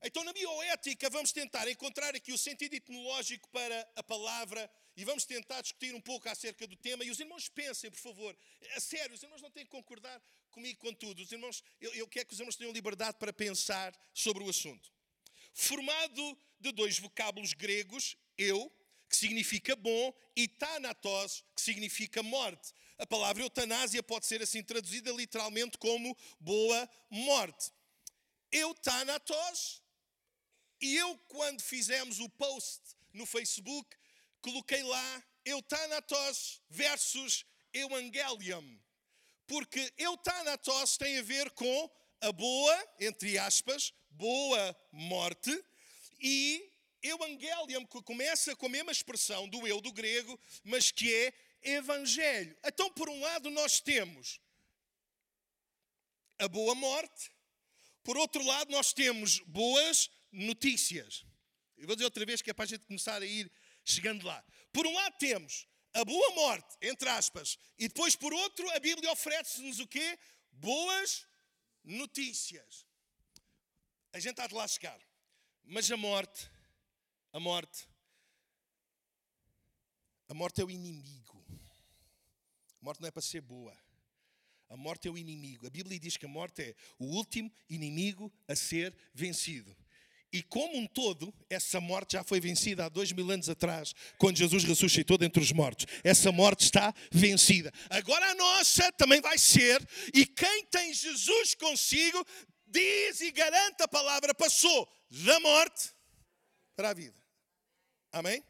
Então, 0.03 0.24
na 0.24 0.31
bioética, 0.31 1.10
vamos 1.10 1.31
tentar 1.31 1.67
encontrar 1.67 2.15
aqui 2.15 2.31
o 2.31 2.38
sentido 2.38 2.75
etnológico 2.75 3.50
para 3.50 3.91
a 3.96 4.03
palavra 4.03 4.69
e 4.96 5.03
vamos 5.03 5.25
tentar 5.25 5.62
discutir 5.62 5.93
um 5.96 6.01
pouco 6.01 6.29
acerca 6.29 6.67
do 6.67 6.75
tema. 6.75 7.03
E 7.03 7.10
os 7.10 7.19
irmãos 7.19 7.50
pensem, 7.50 7.89
por 7.89 8.00
favor, 8.00 8.38
a 8.75 8.79
sério, 8.79 9.15
os 9.15 9.24
irmãos 9.24 9.41
não 9.41 9.50
têm 9.50 9.65
que 9.65 9.72
concordar 9.72 10.22
comigo 10.51 10.79
com 10.79 10.93
tudo. 10.93 11.24
Os 11.24 11.31
irmãos, 11.31 11.63
eu, 11.81 11.93
eu 11.96 12.07
quero 12.07 12.27
que 12.27 12.34
os 12.34 12.39
irmãos 12.39 12.55
tenham 12.55 12.72
liberdade 12.72 13.17
para 13.17 13.34
pensar 13.34 13.98
sobre 14.13 14.43
o 14.43 14.50
assunto. 14.50 14.91
Formado 15.53 16.38
de 16.60 16.72
dois 16.72 17.00
vocábulos 17.00 17.53
gregos, 17.53 18.15
eu, 18.38 18.72
que 19.10 19.17
significa 19.17 19.75
bom, 19.75 20.13
e 20.36 20.48
thanatos, 20.48 21.43
que 21.55 21.62
significa 21.62 22.22
morte. 22.22 22.72
A 22.98 23.06
palavra 23.06 23.44
eutanásia 23.44 24.01
pode 24.01 24.25
ser 24.25 24.42
assim 24.42 24.63
traduzida 24.63 25.12
literalmente 25.12 25.77
como 25.77 26.18
boa 26.39 26.89
morte. 27.10 27.72
Eutanatos, 28.51 29.84
e 30.82 30.96
eu, 30.96 31.18
quando 31.27 31.62
fizemos 31.62 32.20
o 32.20 32.30
post 32.30 32.82
no 33.13 33.25
Facebook, 33.25 33.96
coloquei 34.42 34.82
lá 34.82 35.24
Eutanatos 35.46 36.62
versus 36.70 37.46
Evangelium. 37.72 38.80
Porque 39.46 39.94
Eutanatos 39.98 40.98
tem 40.98 41.20
a 41.20 41.22
ver 41.22 41.51
com 41.51 41.92
a 42.20 42.32
boa, 42.32 42.88
entre 43.00 43.38
aspas, 43.38 43.94
boa 44.10 44.75
morte, 44.92 45.51
e 46.20 46.72
Evangelium, 47.01 47.86
que 47.86 48.01
começa 48.01 48.56
com 48.56 48.66
a 48.66 48.70
mesma 48.70 48.92
expressão 48.92 49.48
do 49.48 49.68
eu 49.68 49.80
do 49.80 49.92
grego, 49.92 50.39
mas 50.63 50.89
que 50.92 51.13
é 51.13 51.34
evangelho. 51.62 52.58
Então, 52.64 52.92
por 52.94 53.10
um 53.10 53.20
lado, 53.20 53.50
nós 53.50 53.80
temos 53.80 54.40
a 56.40 56.48
boa 56.48 56.76
morte, 56.76 57.32
por 58.04 58.18
outro 58.18 58.44
lado, 58.44 58.72
nós 58.72 58.94
temos 58.94 59.40
boas 59.40 60.10
notícias. 60.32 61.26
Eu 61.78 61.88
vou 61.88 61.96
dizer 61.96 62.06
outra 62.06 62.26
vez 62.26 62.42
que 62.42 62.50
é 62.50 62.54
para 62.54 62.64
a 62.66 62.68
gente 62.68 62.86
começar 62.86 63.22
a 63.22 63.26
ir 63.26 63.52
chegando 63.84 64.26
lá. 64.26 64.44
Por 64.72 64.86
um 64.88 64.94
lado, 64.94 65.16
temos 65.18 65.68
a 65.94 66.06
boa 66.06 66.36
morte, 66.36 66.78
entre 66.82 67.10
aspas, 67.10 67.58
e 67.78 67.88
depois, 67.88 68.16
por 68.16 68.34
outro, 68.34 68.70
a 68.72 68.80
Bíblia 68.80 69.12
oferece-nos 69.12 69.80
o 69.80 69.88
quê? 69.88 70.18
boas 70.60 71.28
notícias. 71.84 72.86
A 74.14 74.20
gente 74.20 74.40
há 74.42 74.48
de 74.48 74.54
lá 74.54 74.68
chegar. 74.68 75.00
Mas 75.64 75.92
a 75.92 75.98
morte, 75.98 76.50
a 77.34 77.40
morte, 77.40 77.88
a 80.30 80.34
morte 80.34 80.62
é 80.62 80.64
o 80.64 80.72
inimigo. 80.72 81.37
A 82.88 82.89
morte 82.89 83.01
não 83.01 83.10
é 83.10 83.12
para 83.12 83.22
ser 83.22 83.41
boa. 83.41 83.77
A 84.70 84.77
morte 84.77 85.10
é 85.10 85.12
o 85.12 85.17
inimigo. 85.17 85.67
A 85.67 85.70
Bíblia 85.70 86.00
diz 86.00 86.15
que 86.15 86.25
a 86.25 86.29
morte 86.29 86.62
é 86.62 86.75
o 86.98 87.06
último 87.08 87.51
inimigo 87.70 88.32
a 88.48 88.56
ser 88.56 88.96
vencido. 89.13 89.75
E 90.32 90.41
como 90.41 90.77
um 90.77 90.88
todo, 90.88 91.34
essa 91.50 91.82
morte 91.82 92.13
já 92.13 92.24
foi 92.24 92.39
vencida 92.39 92.86
há 92.86 92.89
dois 92.89 93.12
mil 93.12 93.29
anos 93.29 93.50
atrás, 93.50 93.94
quando 94.17 94.38
Jesus 94.38 94.63
ressuscitou 94.63 95.17
dentre 95.17 95.44
os 95.44 95.51
mortos. 95.51 95.86
Essa 96.01 96.32
morte 96.32 96.63
está 96.63 96.94
vencida. 97.12 97.74
Agora 97.89 98.25
a 98.32 98.36
nossa 98.36 98.89
também 98.94 99.20
vai 99.20 99.38
ser, 99.38 99.86
e 100.13 100.25
quem 100.25 100.65
tem 100.67 100.94
Jesus 100.94 101.56
consigo, 101.56 102.25
diz 102.65 103.20
e 103.20 103.32
garante 103.32 103.84
a 103.84 103.88
palavra, 103.89 104.34
passou 104.34 104.89
da 105.10 105.38
morte 105.41 105.94
para 106.74 106.91
a 106.91 106.94
vida. 106.94 107.22
Amém? 108.13 108.41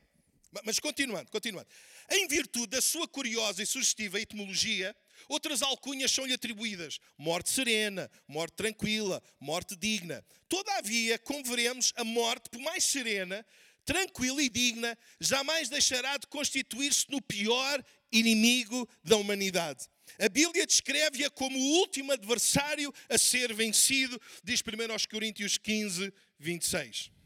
Mas 0.64 0.80
continuando, 0.80 1.30
continuando. 1.32 1.68
Em 2.10 2.28
virtude 2.28 2.68
da 2.68 2.82
sua 2.82 3.08
curiosa 3.08 3.62
e 3.62 3.66
sugestiva 3.66 4.20
etimologia, 4.20 4.96
outras 5.28 5.62
alcunhas 5.62 6.12
são-lhe 6.12 6.34
atribuídas: 6.34 7.00
morte 7.18 7.50
serena, 7.50 8.10
morte 8.28 8.54
tranquila, 8.56 9.22
morte 9.40 9.76
digna. 9.76 10.24
Todavia, 10.48 11.20
converemos, 11.20 11.92
a 11.98 12.04
morte, 12.06 12.50
por 12.50 12.62
mais 12.62 12.86
serena, 12.86 13.46
tranquila 13.84 14.42
e 14.42 14.50
digna, 14.50 14.98
jamais 15.20 15.68
deixará 15.68 16.18
de 16.18 16.28
constituir-se 16.28 17.06
no 17.10 17.22
pior 17.22 17.84
inimigo 18.12 18.88
da 19.04 19.18
humanidade. 19.18 19.86
A 20.18 20.30
Bíblia 20.30 20.66
descreve-a 20.66 21.30
como 21.30 21.60
o 21.60 21.80
último 21.80 22.14
adversário 22.14 22.94
a 23.10 23.18
ser 23.18 23.54
vencido, 23.54 24.20
diz 24.44 24.62
1 24.62 25.10
Coríntios 25.10 25.58
15, 25.58 26.14
26. 26.40 27.17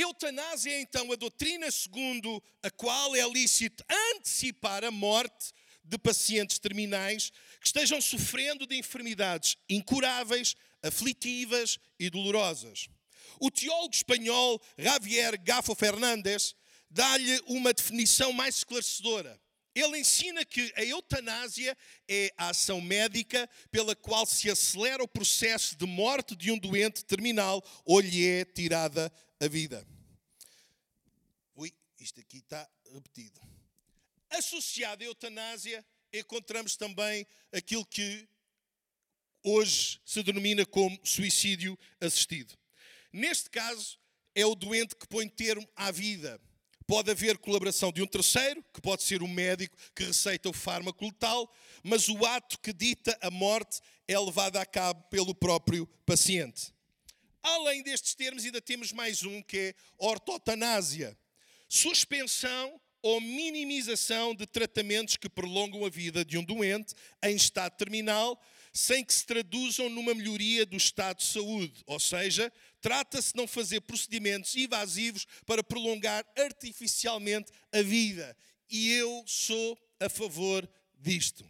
Eutanásia 0.00 0.70
é 0.70 0.80
então 0.80 1.10
a 1.10 1.16
doutrina 1.16 1.68
segundo 1.72 2.40
a 2.62 2.70
qual 2.70 3.16
é 3.16 3.28
lícito 3.28 3.84
antecipar 4.14 4.84
a 4.84 4.92
morte 4.92 5.52
de 5.82 5.98
pacientes 5.98 6.60
terminais 6.60 7.32
que 7.60 7.66
estejam 7.66 8.00
sofrendo 8.00 8.64
de 8.64 8.76
enfermidades 8.76 9.56
incuráveis, 9.68 10.54
aflitivas 10.84 11.80
e 11.98 12.08
dolorosas. 12.08 12.88
O 13.40 13.50
teólogo 13.50 13.92
espanhol 13.92 14.62
Javier 14.78 15.36
Gafo 15.42 15.74
Fernandes 15.74 16.54
dá-lhe 16.88 17.42
uma 17.48 17.72
definição 17.72 18.32
mais 18.32 18.58
esclarecedora. 18.58 19.36
Ele 19.74 19.98
ensina 19.98 20.44
que 20.44 20.72
a 20.76 20.84
eutanásia 20.84 21.76
é 22.08 22.32
a 22.36 22.50
ação 22.50 22.80
médica 22.80 23.48
pela 23.70 23.96
qual 23.96 24.26
se 24.26 24.48
acelera 24.48 25.02
o 25.02 25.08
processo 25.08 25.76
de 25.76 25.86
morte 25.86 26.36
de 26.36 26.52
um 26.52 26.58
doente 26.58 27.04
terminal 27.04 27.62
ou 27.84 28.00
lhe 28.00 28.26
é 28.26 28.44
tirada 28.44 29.12
a 29.40 29.48
vida. 29.48 29.86
Ui, 31.54 31.72
isto 31.98 32.20
aqui 32.20 32.38
está 32.38 32.68
repetido. 32.92 33.40
Associado 34.30 35.02
à 35.02 35.06
eutanásia, 35.06 35.84
encontramos 36.12 36.76
também 36.76 37.26
aquilo 37.52 37.86
que 37.86 38.28
hoje 39.42 40.00
se 40.04 40.22
denomina 40.22 40.66
como 40.66 40.98
suicídio 41.04 41.78
assistido. 42.00 42.56
Neste 43.12 43.48
caso, 43.48 43.98
é 44.34 44.44
o 44.44 44.54
doente 44.54 44.94
que 44.94 45.06
põe 45.06 45.28
termo 45.28 45.66
à 45.74 45.90
vida. 45.90 46.40
Pode 46.86 47.10
haver 47.10 47.36
colaboração 47.38 47.92
de 47.92 48.02
um 48.02 48.06
terceiro, 48.06 48.64
que 48.72 48.80
pode 48.80 49.02
ser 49.02 49.22
o 49.22 49.28
médico 49.28 49.76
que 49.94 50.04
receita 50.04 50.48
o 50.48 50.54
fármaco 50.54 51.04
letal, 51.04 51.52
mas 51.82 52.08
o 52.08 52.24
ato 52.24 52.58
que 52.60 52.72
dita 52.72 53.16
a 53.20 53.30
morte 53.30 53.80
é 54.06 54.18
levado 54.18 54.56
a 54.56 54.64
cabo 54.64 55.02
pelo 55.10 55.34
próprio 55.34 55.86
paciente. 56.06 56.72
Além 57.48 57.82
destes 57.82 58.14
termos, 58.14 58.44
ainda 58.44 58.60
temos 58.60 58.92
mais 58.92 59.22
um 59.22 59.42
que 59.42 59.56
é 59.58 59.74
ortotanásia 59.96 61.16
suspensão 61.66 62.78
ou 63.02 63.20
minimização 63.22 64.34
de 64.34 64.46
tratamentos 64.46 65.16
que 65.16 65.30
prolongam 65.30 65.84
a 65.84 65.88
vida 65.88 66.24
de 66.24 66.36
um 66.36 66.44
doente 66.44 66.94
em 67.22 67.34
estado 67.36 67.74
terminal, 67.76 68.38
sem 68.72 69.02
que 69.02 69.14
se 69.14 69.24
traduzam 69.24 69.88
numa 69.88 70.14
melhoria 70.14 70.66
do 70.66 70.76
estado 70.76 71.18
de 71.18 71.24
saúde. 71.24 71.82
Ou 71.86 71.98
seja, 71.98 72.52
trata-se 72.82 73.32
de 73.32 73.38
não 73.38 73.46
fazer 73.46 73.80
procedimentos 73.80 74.54
invasivos 74.54 75.26
para 75.46 75.64
prolongar 75.64 76.26
artificialmente 76.36 77.50
a 77.72 77.80
vida. 77.80 78.36
E 78.68 78.92
eu 78.92 79.24
sou 79.26 79.78
a 79.98 80.10
favor 80.10 80.68
disto. 80.98 81.48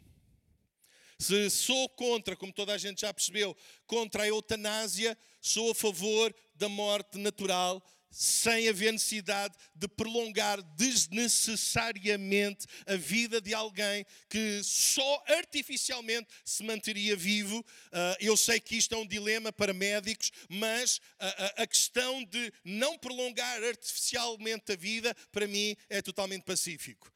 Se 1.18 1.50
sou 1.50 1.88
contra, 1.88 2.36
como 2.36 2.52
toda 2.52 2.72
a 2.72 2.78
gente 2.78 3.00
já 3.00 3.12
percebeu, 3.12 3.56
contra 3.86 4.22
a 4.22 4.28
eutanásia, 4.28 5.18
sou 5.40 5.72
a 5.72 5.74
favor 5.74 6.32
da 6.54 6.68
morte 6.68 7.18
natural 7.18 7.82
sem 8.10 8.68
haver 8.68 8.92
necessidade 8.92 9.54
de 9.74 9.86
prolongar 9.86 10.62
desnecessariamente 10.76 12.66
a 12.86 12.96
vida 12.96 13.40
de 13.40 13.52
alguém 13.52 14.06
que 14.30 14.62
só 14.62 15.24
artificialmente 15.26 16.28
se 16.44 16.62
manteria 16.64 17.14
vivo. 17.14 17.64
Ah, 17.92 18.16
eu 18.20 18.36
sei 18.36 18.60
que 18.60 18.76
isto 18.76 18.94
é 18.94 18.98
um 18.98 19.06
dilema 19.06 19.52
para 19.52 19.74
médicos, 19.74 20.30
mas 20.48 21.00
a 21.56 21.66
questão 21.66 22.24
de 22.24 22.52
não 22.64 22.96
prolongar 22.96 23.62
artificialmente 23.64 24.72
a 24.72 24.76
vida, 24.76 25.14
para 25.30 25.46
mim, 25.46 25.76
é 25.90 26.00
totalmente 26.00 26.44
pacífico. 26.44 27.12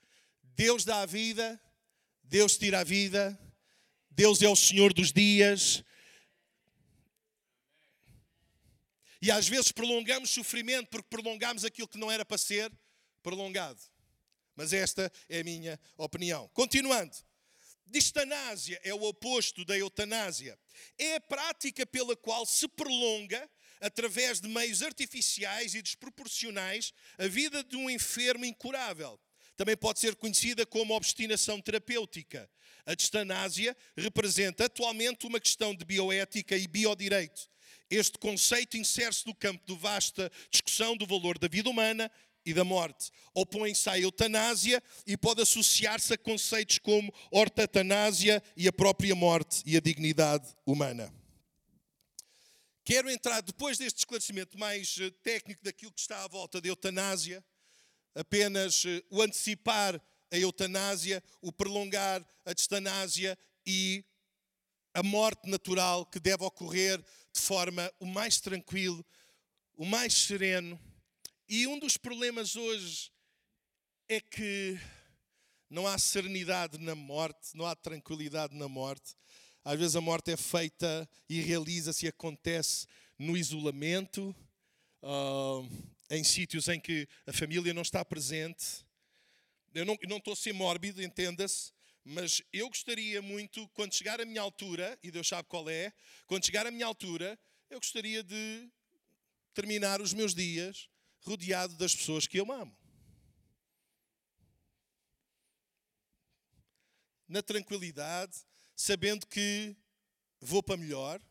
Deus 0.54 0.84
dá 0.84 1.02
a 1.02 1.06
vida, 1.06 1.58
Deus 2.22 2.58
tira 2.58 2.80
a 2.80 2.84
vida, 2.84 3.38
Deus 4.14 4.42
é 4.42 4.48
o 4.48 4.56
Senhor 4.56 4.92
dos 4.92 5.12
dias, 5.12 5.84
E 9.22 9.30
às 9.30 9.46
vezes 9.46 9.70
prolongamos 9.70 10.30
sofrimento 10.30 10.88
porque 10.88 11.06
prolongamos 11.08 11.64
aquilo 11.64 11.86
que 11.86 11.96
não 11.96 12.10
era 12.10 12.24
para 12.24 12.36
ser 12.36 12.72
prolongado. 13.22 13.80
Mas 14.56 14.72
esta 14.72 15.10
é 15.28 15.38
a 15.38 15.44
minha 15.44 15.80
opinião. 15.96 16.48
Continuando. 16.48 17.16
Distanásia 17.86 18.80
é 18.82 18.92
o 18.92 19.02
oposto 19.04 19.64
da 19.64 19.78
eutanásia. 19.78 20.58
É 20.98 21.16
a 21.16 21.20
prática 21.20 21.86
pela 21.86 22.16
qual 22.16 22.44
se 22.44 22.66
prolonga, 22.66 23.48
através 23.80 24.40
de 24.40 24.48
meios 24.48 24.82
artificiais 24.82 25.74
e 25.76 25.82
desproporcionais, 25.82 26.92
a 27.16 27.28
vida 27.28 27.62
de 27.62 27.76
um 27.76 27.88
enfermo 27.88 28.44
incurável. 28.44 29.20
Também 29.56 29.76
pode 29.76 30.00
ser 30.00 30.16
conhecida 30.16 30.64
como 30.64 30.94
obstinação 30.94 31.60
terapêutica. 31.60 32.50
A 32.84 32.94
distanásia 32.94 33.76
representa 33.96 34.64
atualmente 34.64 35.26
uma 35.26 35.40
questão 35.40 35.74
de 35.74 35.84
bioética 35.84 36.56
e 36.56 36.66
biodireito. 36.66 37.48
Este 37.88 38.18
conceito 38.18 38.76
insere-se 38.76 39.26
no 39.26 39.34
campo 39.34 39.64
de 39.66 39.78
vasta 39.78 40.30
discussão 40.50 40.96
do 40.96 41.06
valor 41.06 41.38
da 41.38 41.46
vida 41.46 41.68
humana 41.68 42.10
e 42.44 42.52
da 42.52 42.64
morte. 42.64 43.10
Opõe-se 43.34 43.88
à 43.88 43.98
eutanásia 43.98 44.82
e 45.06 45.16
pode 45.16 45.42
associar-se 45.42 46.14
a 46.14 46.18
conceitos 46.18 46.78
como 46.78 47.12
ortatanásia 47.30 48.42
e 48.56 48.66
a 48.66 48.72
própria 48.72 49.14
morte 49.14 49.62
e 49.64 49.76
a 49.76 49.80
dignidade 49.80 50.48
humana. 50.66 51.12
Quero 52.84 53.08
entrar, 53.08 53.42
depois 53.42 53.78
deste 53.78 53.98
esclarecimento 54.00 54.58
mais 54.58 54.96
eh, 55.00 55.10
técnico 55.22 55.62
daquilo 55.62 55.92
que 55.92 56.00
está 56.00 56.24
à 56.24 56.28
volta 56.28 56.60
da 56.60 56.66
eutanásia, 56.66 57.44
apenas 58.14 58.84
eh, 58.84 59.02
o 59.10 59.22
antecipar 59.22 60.00
a 60.30 60.38
eutanásia, 60.38 61.22
o 61.40 61.52
prolongar 61.52 62.26
a 62.44 62.52
distanásia 62.52 63.38
e 63.66 64.04
a 64.94 65.02
morte 65.02 65.48
natural 65.48 66.06
que 66.06 66.20
deve 66.20 66.44
ocorrer 66.44 66.98
de 67.32 67.40
forma 67.40 67.92
o 67.98 68.06
mais 68.06 68.40
tranquilo, 68.40 69.04
o 69.76 69.84
mais 69.84 70.14
sereno. 70.14 70.78
E 71.48 71.66
um 71.66 71.78
dos 71.78 71.96
problemas 71.96 72.56
hoje 72.56 73.10
é 74.08 74.20
que 74.20 74.78
não 75.68 75.86
há 75.86 75.98
serenidade 75.98 76.78
na 76.78 76.94
morte, 76.94 77.56
não 77.56 77.66
há 77.66 77.74
tranquilidade 77.74 78.54
na 78.54 78.68
morte. 78.68 79.14
Às 79.64 79.78
vezes 79.78 79.96
a 79.96 80.00
morte 80.00 80.30
é 80.30 80.36
feita 80.36 81.08
e 81.28 81.40
realiza-se 81.40 82.06
e 82.06 82.08
acontece 82.08 82.86
no 83.18 83.36
isolamento, 83.36 84.34
uh, 85.02 85.68
em 86.12 86.22
sítios 86.22 86.68
em 86.68 86.78
que 86.78 87.08
a 87.26 87.32
família 87.32 87.72
não 87.72 87.80
está 87.80 88.04
presente. 88.04 88.84
Eu 89.74 89.86
não, 89.86 89.96
não 90.06 90.18
estou 90.18 90.34
a 90.34 90.36
ser 90.36 90.52
mórbido, 90.52 91.02
entenda-se, 91.02 91.72
mas 92.04 92.42
eu 92.52 92.68
gostaria 92.68 93.22
muito, 93.22 93.66
quando 93.70 93.94
chegar 93.94 94.20
a 94.20 94.26
minha 94.26 94.42
altura, 94.42 94.98
e 95.02 95.10
Deus 95.10 95.26
sabe 95.26 95.48
qual 95.48 95.70
é, 95.70 95.90
quando 96.26 96.44
chegar 96.44 96.66
a 96.66 96.70
minha 96.70 96.84
altura, 96.84 97.38
eu 97.70 97.80
gostaria 97.80 98.22
de 98.22 98.68
terminar 99.54 100.02
os 100.02 100.12
meus 100.12 100.34
dias 100.34 100.90
rodeado 101.20 101.74
das 101.76 101.94
pessoas 101.94 102.26
que 102.26 102.38
eu 102.38 102.52
amo. 102.52 102.76
Na 107.26 107.40
tranquilidade, 107.40 108.36
sabendo 108.76 109.26
que 109.26 109.74
vou 110.38 110.62
para 110.62 110.76
melhor. 110.76 111.22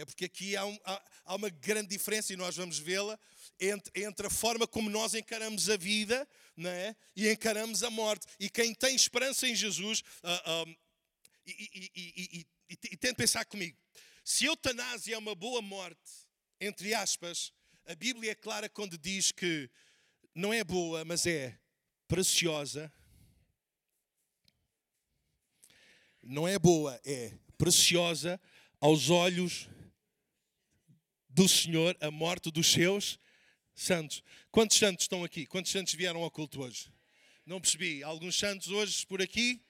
É 0.00 0.04
porque 0.04 0.24
aqui 0.24 0.56
há, 0.56 0.64
um, 0.64 0.78
há, 0.84 1.02
há 1.26 1.34
uma 1.34 1.50
grande 1.50 1.88
diferença, 1.88 2.32
e 2.32 2.36
nós 2.36 2.56
vamos 2.56 2.78
vê-la, 2.78 3.18
entre, 3.60 4.02
entre, 4.02 4.26
a 4.26 4.30
forma 4.30 4.66
como 4.66 4.88
nós 4.88 5.14
encaramos 5.14 5.68
a 5.68 5.76
vida 5.76 6.26
não 6.56 6.70
é? 6.70 6.96
e 7.14 7.30
encaramos 7.30 7.82
a 7.82 7.90
morte. 7.90 8.26
E 8.38 8.48
quem 8.48 8.74
tem 8.74 8.96
esperança 8.96 9.46
em 9.46 9.54
Jesus, 9.54 10.00
uh, 10.24 10.76
e, 11.46 11.90
e, 11.94 12.40
e, 12.40 12.46
e 12.70 12.96
tente 12.96 13.14
pensar 13.14 13.44
comigo, 13.44 13.76
se 14.24 14.46
eutanásia 14.46 15.14
é 15.14 15.18
uma 15.18 15.34
boa 15.34 15.60
morte, 15.60 16.10
entre 16.58 16.94
aspas, 16.94 17.52
a 17.86 17.94
Bíblia 17.94 18.32
é 18.32 18.34
clara 18.34 18.68
quando 18.68 18.96
diz 18.96 19.32
que 19.32 19.68
não 20.34 20.52
é 20.52 20.64
boa, 20.64 21.04
mas 21.04 21.26
é 21.26 21.58
preciosa. 22.08 22.90
Não 26.22 26.46
é 26.46 26.58
boa, 26.58 26.98
é 27.04 27.34
preciosa 27.58 28.40
aos 28.80 29.10
olhos 29.10 29.68
do 31.30 31.48
Senhor 31.48 31.96
a 32.00 32.10
morte 32.10 32.50
dos 32.50 32.66
seus 32.66 33.18
santos. 33.74 34.22
Quantos 34.50 34.76
santos 34.76 35.04
estão 35.04 35.24
aqui? 35.24 35.46
Quantos 35.46 35.72
santos 35.72 35.94
vieram 35.94 36.22
ao 36.22 36.30
culto 36.30 36.62
hoje? 36.62 36.92
Não 37.46 37.60
percebi. 37.60 38.02
Alguns 38.02 38.36
santos 38.36 38.68
hoje 38.68 39.06
por 39.06 39.22
aqui? 39.22 39.62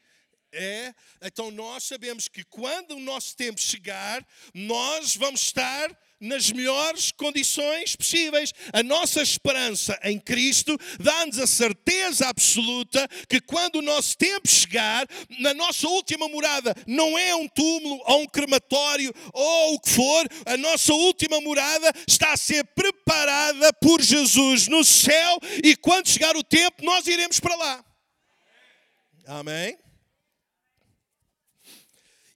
É. 0.52 0.92
Então 1.22 1.50
nós 1.50 1.84
sabemos 1.84 2.26
que 2.26 2.42
quando 2.44 2.96
o 2.96 3.00
nosso 3.00 3.36
tempo 3.36 3.60
chegar, 3.60 4.26
nós 4.52 5.16
vamos 5.16 5.42
estar 5.42 5.96
nas 6.20 6.52
melhores 6.52 7.10
condições 7.12 7.96
possíveis. 7.96 8.52
A 8.72 8.82
nossa 8.82 9.22
esperança 9.22 9.98
em 10.04 10.18
Cristo 10.18 10.76
dá-nos 10.98 11.38
a 11.38 11.46
certeza 11.46 12.28
absoluta 12.28 13.08
que 13.28 13.40
quando 13.40 13.76
o 13.76 13.82
nosso 13.82 14.16
tempo 14.16 14.46
chegar, 14.46 15.06
na 15.38 15.54
nossa 15.54 15.88
última 15.88 16.28
morada, 16.28 16.74
não 16.86 17.18
é 17.18 17.34
um 17.34 17.48
túmulo 17.48 18.02
ou 18.06 18.22
um 18.22 18.26
crematório 18.26 19.12
ou 19.32 19.74
o 19.74 19.80
que 19.80 19.90
for, 19.90 20.28
a 20.44 20.56
nossa 20.56 20.92
última 20.92 21.40
morada 21.40 21.90
está 22.06 22.32
a 22.32 22.36
ser 22.36 22.64
preparada 22.74 23.72
por 23.74 24.02
Jesus 24.02 24.68
no 24.68 24.84
céu 24.84 25.38
e 25.64 25.74
quando 25.76 26.08
chegar 26.08 26.36
o 26.36 26.44
tempo, 26.44 26.84
nós 26.84 27.06
iremos 27.06 27.40
para 27.40 27.56
lá. 27.56 27.84
Amém? 29.26 29.78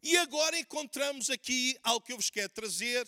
E 0.03 0.17
agora 0.19 0.59
encontramos 0.59 1.31
aqui 1.31 1.77
algo 1.83 2.05
que 2.05 2.13
eu 2.13 2.17
vos 2.17 2.31
quero 2.31 2.51
trazer 2.51 3.07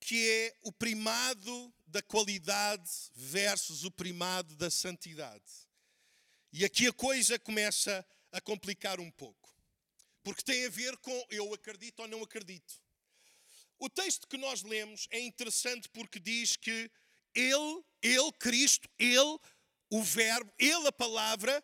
que 0.00 0.28
é 0.28 0.56
o 0.62 0.72
primado 0.72 1.74
da 1.86 2.02
qualidade 2.02 2.90
versus 3.14 3.84
o 3.84 3.90
primado 3.90 4.54
da 4.56 4.70
santidade. 4.70 5.68
E 6.52 6.64
aqui 6.64 6.86
a 6.86 6.92
coisa 6.92 7.38
começa 7.38 8.06
a 8.32 8.40
complicar 8.40 9.00
um 9.00 9.10
pouco, 9.10 9.54
porque 10.22 10.42
tem 10.42 10.66
a 10.66 10.70
ver 10.70 10.96
com 10.98 11.26
eu 11.30 11.52
acredito 11.52 12.00
ou 12.00 12.08
não 12.08 12.22
acredito. 12.22 12.80
O 13.78 13.88
texto 13.88 14.26
que 14.26 14.36
nós 14.36 14.62
lemos 14.62 15.06
é 15.10 15.20
interessante 15.20 15.88
porque 15.88 16.18
diz 16.18 16.56
que 16.56 16.90
Ele, 17.34 17.84
Ele, 18.02 18.32
Cristo, 18.32 18.88
Ele, 18.98 19.38
o 19.90 20.02
Verbo, 20.02 20.52
Ele, 20.58 20.88
a 20.88 20.92
palavra, 20.92 21.62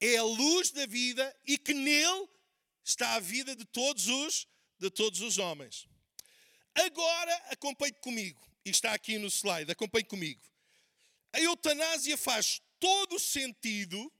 é 0.00 0.16
a 0.16 0.24
luz 0.24 0.70
da 0.70 0.84
vida 0.86 1.34
e 1.46 1.56
que 1.56 1.72
nele 1.72 2.28
está 2.84 3.14
a 3.14 3.20
vida 3.20 3.54
de 3.54 3.64
todos 3.64 4.08
os, 4.08 4.48
de 4.78 4.90
todos 4.90 5.20
os 5.20 5.38
homens. 5.38 5.86
Agora 6.74 7.34
acompanhe 7.50 7.92
comigo, 7.94 8.40
e 8.64 8.70
está 8.70 8.92
aqui 8.92 9.18
no 9.18 9.28
slide, 9.28 9.70
acompanhe 9.70 10.04
comigo. 10.04 10.40
A 11.32 11.40
eutanásia 11.40 12.16
faz 12.16 12.60
todo 12.78 13.18
sentido, 13.18 14.12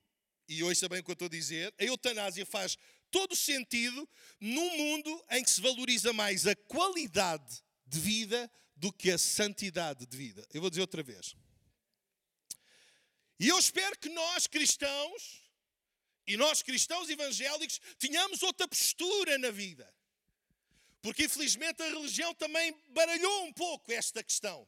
e 0.49 0.63
ouça 0.63 0.89
bem 0.89 1.01
o 1.01 1.05
que 1.05 1.11
eu 1.11 1.15
estou 1.15 1.27
a 1.27 1.31
dizer, 1.31 1.75
a 1.79 1.85
eutanásia 1.85 2.45
faz 2.45 2.77
todo 3.11 3.37
sentido 3.37 4.09
num 4.41 4.77
mundo 4.77 5.25
em 5.31 5.45
que 5.45 5.51
se 5.51 5.61
valoriza 5.61 6.13
mais 6.13 6.47
a 6.47 6.57
qualidade 6.57 7.63
de 7.87 8.01
vida 8.01 8.51
do 8.75 8.93
que 8.93 9.11
a 9.11 9.19
santidade 9.19 10.07
de 10.07 10.17
vida. 10.17 10.47
Eu 10.53 10.61
vou 10.61 10.71
dizer 10.71 10.81
outra 10.81 11.03
vez. 11.03 11.37
E 13.39 13.49
eu 13.49 13.59
espero 13.59 13.99
que 13.99 14.09
nós 14.09 14.47
cristãos, 14.47 15.43
e 16.27 16.37
nós 16.37 16.63
cristãos 16.63 17.11
evangélicos, 17.11 17.81
tenhamos 17.99 18.43
outra 18.43 18.67
postura 18.67 19.37
na 19.39 19.51
vida. 19.51 19.93
Porque 21.03 21.25
infelizmente 21.25 21.83
a 21.83 21.89
religião 21.89 22.33
também 22.35 22.73
baralhou 22.91 23.45
um 23.45 23.53
pouco 23.53 23.93
esta 23.93 24.23
questão. 24.23 24.67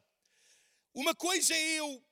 Uma 0.92 1.14
coisa 1.14 1.55
é 1.55 1.79
eu 1.79 2.05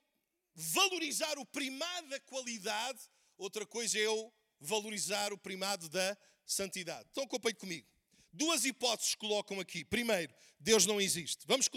valorizar 0.55 1.37
o 1.37 1.45
primado 1.45 2.07
da 2.07 2.19
qualidade, 2.21 2.99
outra 3.37 3.65
coisa 3.65 3.97
é 3.97 4.01
eu 4.01 4.33
valorizar 4.59 5.33
o 5.33 5.37
primado 5.37 5.89
da 5.89 6.17
santidade. 6.45 7.07
Então 7.11 7.25
acompanhe 7.25 7.55
comigo. 7.55 7.87
Duas 8.31 8.65
hipóteses 8.65 9.13
colocam 9.13 9.59
aqui. 9.59 9.85
Primeiro, 9.85 10.33
Deus 10.59 10.85
não 10.85 10.99
existe. 10.99 11.45
Vamos, 11.45 11.69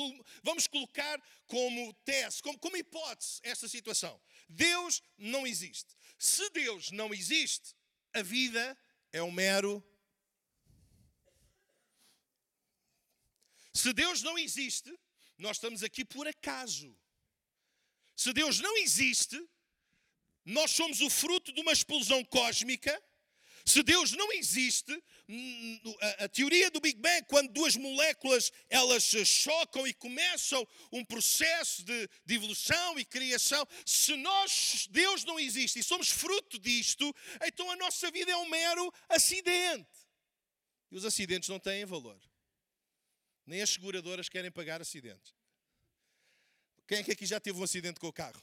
vamos 0.42 0.66
colocar 0.66 1.20
como 1.46 1.92
tese, 2.04 2.42
como, 2.42 2.58
como 2.58 2.76
hipótese 2.76 3.40
esta 3.42 3.68
situação. 3.68 4.18
Deus 4.48 5.02
não 5.18 5.46
existe. 5.46 5.94
Se 6.18 6.48
Deus 6.50 6.90
não 6.92 7.12
existe, 7.12 7.74
a 8.14 8.22
vida 8.22 8.78
é 9.12 9.22
um 9.22 9.30
mero 9.30 9.84
Se 13.76 13.92
Deus 13.92 14.22
não 14.22 14.38
existe, 14.38 14.90
nós 15.36 15.58
estamos 15.58 15.82
aqui 15.82 16.02
por 16.04 16.26
acaso. 16.26 16.96
Se 18.16 18.32
Deus 18.32 18.58
não 18.58 18.74
existe, 18.78 19.38
nós 20.46 20.70
somos 20.70 21.02
o 21.02 21.10
fruto 21.10 21.52
de 21.52 21.60
uma 21.60 21.72
explosão 21.72 22.24
cósmica. 22.24 23.02
Se 23.66 23.82
Deus 23.82 24.12
não 24.12 24.32
existe, 24.32 24.92
a, 26.20 26.28
teoria 26.28 26.70
do 26.70 26.80
Big 26.80 26.98
Bang, 26.98 27.26
quando 27.28 27.52
duas 27.52 27.76
moléculas 27.76 28.50
elas 28.70 29.02
chocam 29.26 29.86
e 29.86 29.92
começam 29.92 30.66
um 30.90 31.04
processo 31.04 31.84
de, 31.84 32.08
de 32.24 32.34
evolução 32.34 32.98
e 32.98 33.04
criação, 33.04 33.66
se 33.84 34.14
nós, 34.16 34.86
Deus 34.88 35.24
não 35.24 35.38
existe 35.38 35.80
e 35.80 35.82
somos 35.82 36.08
fruto 36.08 36.58
disto, 36.58 37.12
então 37.44 37.70
a 37.70 37.76
nossa 37.76 38.10
vida 38.10 38.30
é 38.30 38.36
um 38.36 38.48
mero 38.48 38.90
acidente. 39.08 39.98
E 40.90 40.96
os 40.96 41.04
acidentes 41.04 41.48
não 41.48 41.58
têm 41.58 41.84
valor. 41.84 42.18
Nem 43.46 43.62
as 43.62 43.70
seguradoras 43.70 44.28
querem 44.28 44.50
pagar 44.50 44.80
acidentes. 44.80 45.34
Quem 46.86 46.98
é 46.98 47.02
que 47.02 47.12
aqui 47.12 47.26
já 47.26 47.40
teve 47.40 47.58
um 47.58 47.62
acidente 47.62 48.00
com 48.00 48.08
o 48.08 48.12
carro? 48.12 48.40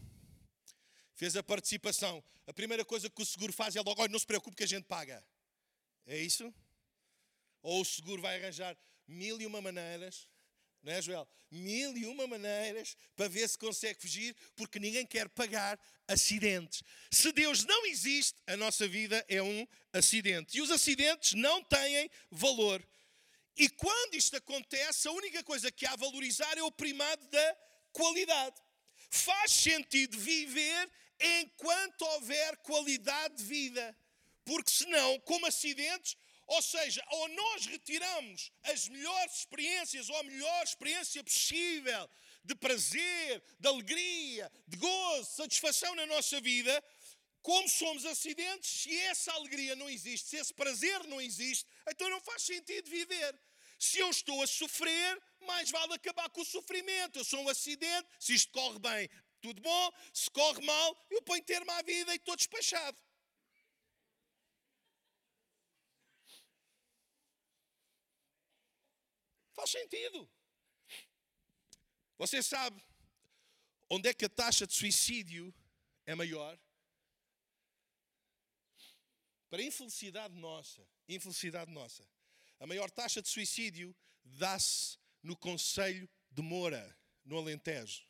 Fez 1.13 1.35
a 1.35 1.43
participação. 1.43 2.23
A 2.47 2.53
primeira 2.53 2.83
coisa 2.83 3.09
que 3.09 3.21
o 3.21 3.25
seguro 3.25 3.53
faz 3.53 3.75
é 3.75 3.81
logo: 3.81 4.01
olha, 4.01 4.11
não 4.11 4.19
se 4.19 4.25
preocupe 4.25 4.55
que 4.55 4.63
a 4.63 4.67
gente 4.67 4.85
paga. 4.85 5.23
É 6.05 6.17
isso? 6.17 6.53
Ou 7.61 7.81
o 7.81 7.85
seguro 7.85 8.21
vai 8.21 8.41
arranjar 8.41 8.77
mil 9.07 9.39
e 9.39 9.45
uma 9.45 9.61
maneiras, 9.61 10.27
não 10.83 10.91
é, 10.91 11.01
Joel? 11.01 11.27
Mil 11.49 11.97
e 11.97 12.05
uma 12.05 12.27
maneiras 12.27 12.97
para 13.15 13.29
ver 13.29 13.47
se 13.47 13.57
consegue 13.57 14.01
fugir, 14.01 14.35
porque 14.55 14.79
ninguém 14.79 15.05
quer 15.05 15.29
pagar 15.29 15.79
acidentes. 16.07 16.83
Se 17.09 17.31
Deus 17.31 17.63
não 17.63 17.85
existe, 17.85 18.41
a 18.45 18.57
nossa 18.57 18.85
vida 18.85 19.23
é 19.29 19.41
um 19.41 19.65
acidente. 19.93 20.57
E 20.57 20.61
os 20.61 20.69
acidentes 20.69 21.33
não 21.33 21.63
têm 21.63 22.09
valor. 22.29 22.85
E 23.55 23.69
quando 23.69 24.15
isto 24.15 24.35
acontece, 24.35 25.07
a 25.07 25.11
única 25.11 25.43
coisa 25.43 25.71
que 25.71 25.85
há 25.85 25.93
a 25.93 25.97
valorizar 25.97 26.57
é 26.57 26.63
o 26.63 26.71
primado 26.71 27.25
da 27.27 27.57
qualidade. 27.91 28.59
Faz 29.09 29.51
sentido 29.51 30.17
viver 30.17 30.89
enquanto 31.19 32.01
houver 32.01 32.57
qualidade 32.57 33.35
de 33.35 33.43
vida. 33.43 33.95
Porque 34.43 34.71
senão, 34.71 35.19
como 35.21 35.45
acidentes, 35.45 36.17
ou 36.47 36.61
seja, 36.61 37.03
ou 37.11 37.27
nós 37.29 37.65
retiramos 37.67 38.51
as 38.63 38.89
melhores 38.89 39.37
experiências, 39.37 40.09
ou 40.09 40.17
a 40.17 40.23
melhor 40.23 40.63
experiência 40.63 41.23
possível 41.23 42.09
de 42.43 42.55
prazer, 42.55 43.41
de 43.59 43.67
alegria, 43.67 44.51
de 44.67 44.77
gozo, 44.77 45.31
satisfação 45.31 45.95
na 45.95 46.05
nossa 46.05 46.41
vida, 46.41 46.83
como 47.43 47.67
somos 47.67 48.05
acidentes, 48.05 48.69
se 48.81 48.97
essa 49.11 49.33
alegria 49.33 49.75
não 49.75 49.89
existe, 49.89 50.29
se 50.29 50.37
esse 50.37 50.53
prazer 50.53 51.03
não 51.03 51.19
existe, 51.19 51.67
então 51.89 52.09
não 52.09 52.21
faz 52.21 52.41
sentido 52.41 52.89
viver. 52.89 53.37
Se 53.77 53.99
eu 53.99 54.09
estou 54.09 54.41
a 54.41 54.47
sofrer, 54.47 55.21
mais 55.41 55.69
vale 55.69 55.93
acabar 55.93 56.29
com 56.29 56.39
o 56.39 56.45
sofrimento. 56.45 57.19
Eu 57.19 57.25
sou 57.25 57.41
um 57.41 57.49
acidente, 57.49 58.07
se 58.17 58.33
isto 58.33 58.49
corre 58.53 58.79
bem, 58.79 59.09
tudo 59.41 59.61
bom. 59.61 59.91
Se 60.13 60.31
corre 60.31 60.65
mal, 60.65 61.05
eu 61.09 61.21
ponho 61.21 61.43
termo 61.43 61.69
à 61.71 61.81
vida 61.81 62.13
e 62.13 62.15
estou 62.15 62.33
despachado. 62.37 62.97
Faz 69.51 69.69
sentido. 69.69 70.29
Você 72.17 72.41
sabe 72.41 72.81
onde 73.89 74.07
é 74.07 74.13
que 74.13 74.23
a 74.23 74.29
taxa 74.29 74.65
de 74.65 74.73
suicídio 74.73 75.53
é 76.05 76.15
maior? 76.15 76.57
Para 79.53 79.61
infelicidade 79.61 80.33
nossa, 80.33 80.81
infelicidade 81.07 81.69
nossa, 81.69 82.03
a 82.59 82.65
maior 82.65 82.89
taxa 82.89 83.21
de 83.21 83.29
suicídio 83.29 83.95
dá-se 84.23 84.97
no 85.21 85.37
Conselho 85.37 86.09
de 86.31 86.41
Moura, 86.41 86.97
no 87.23 87.37
Alentejo. 87.37 88.01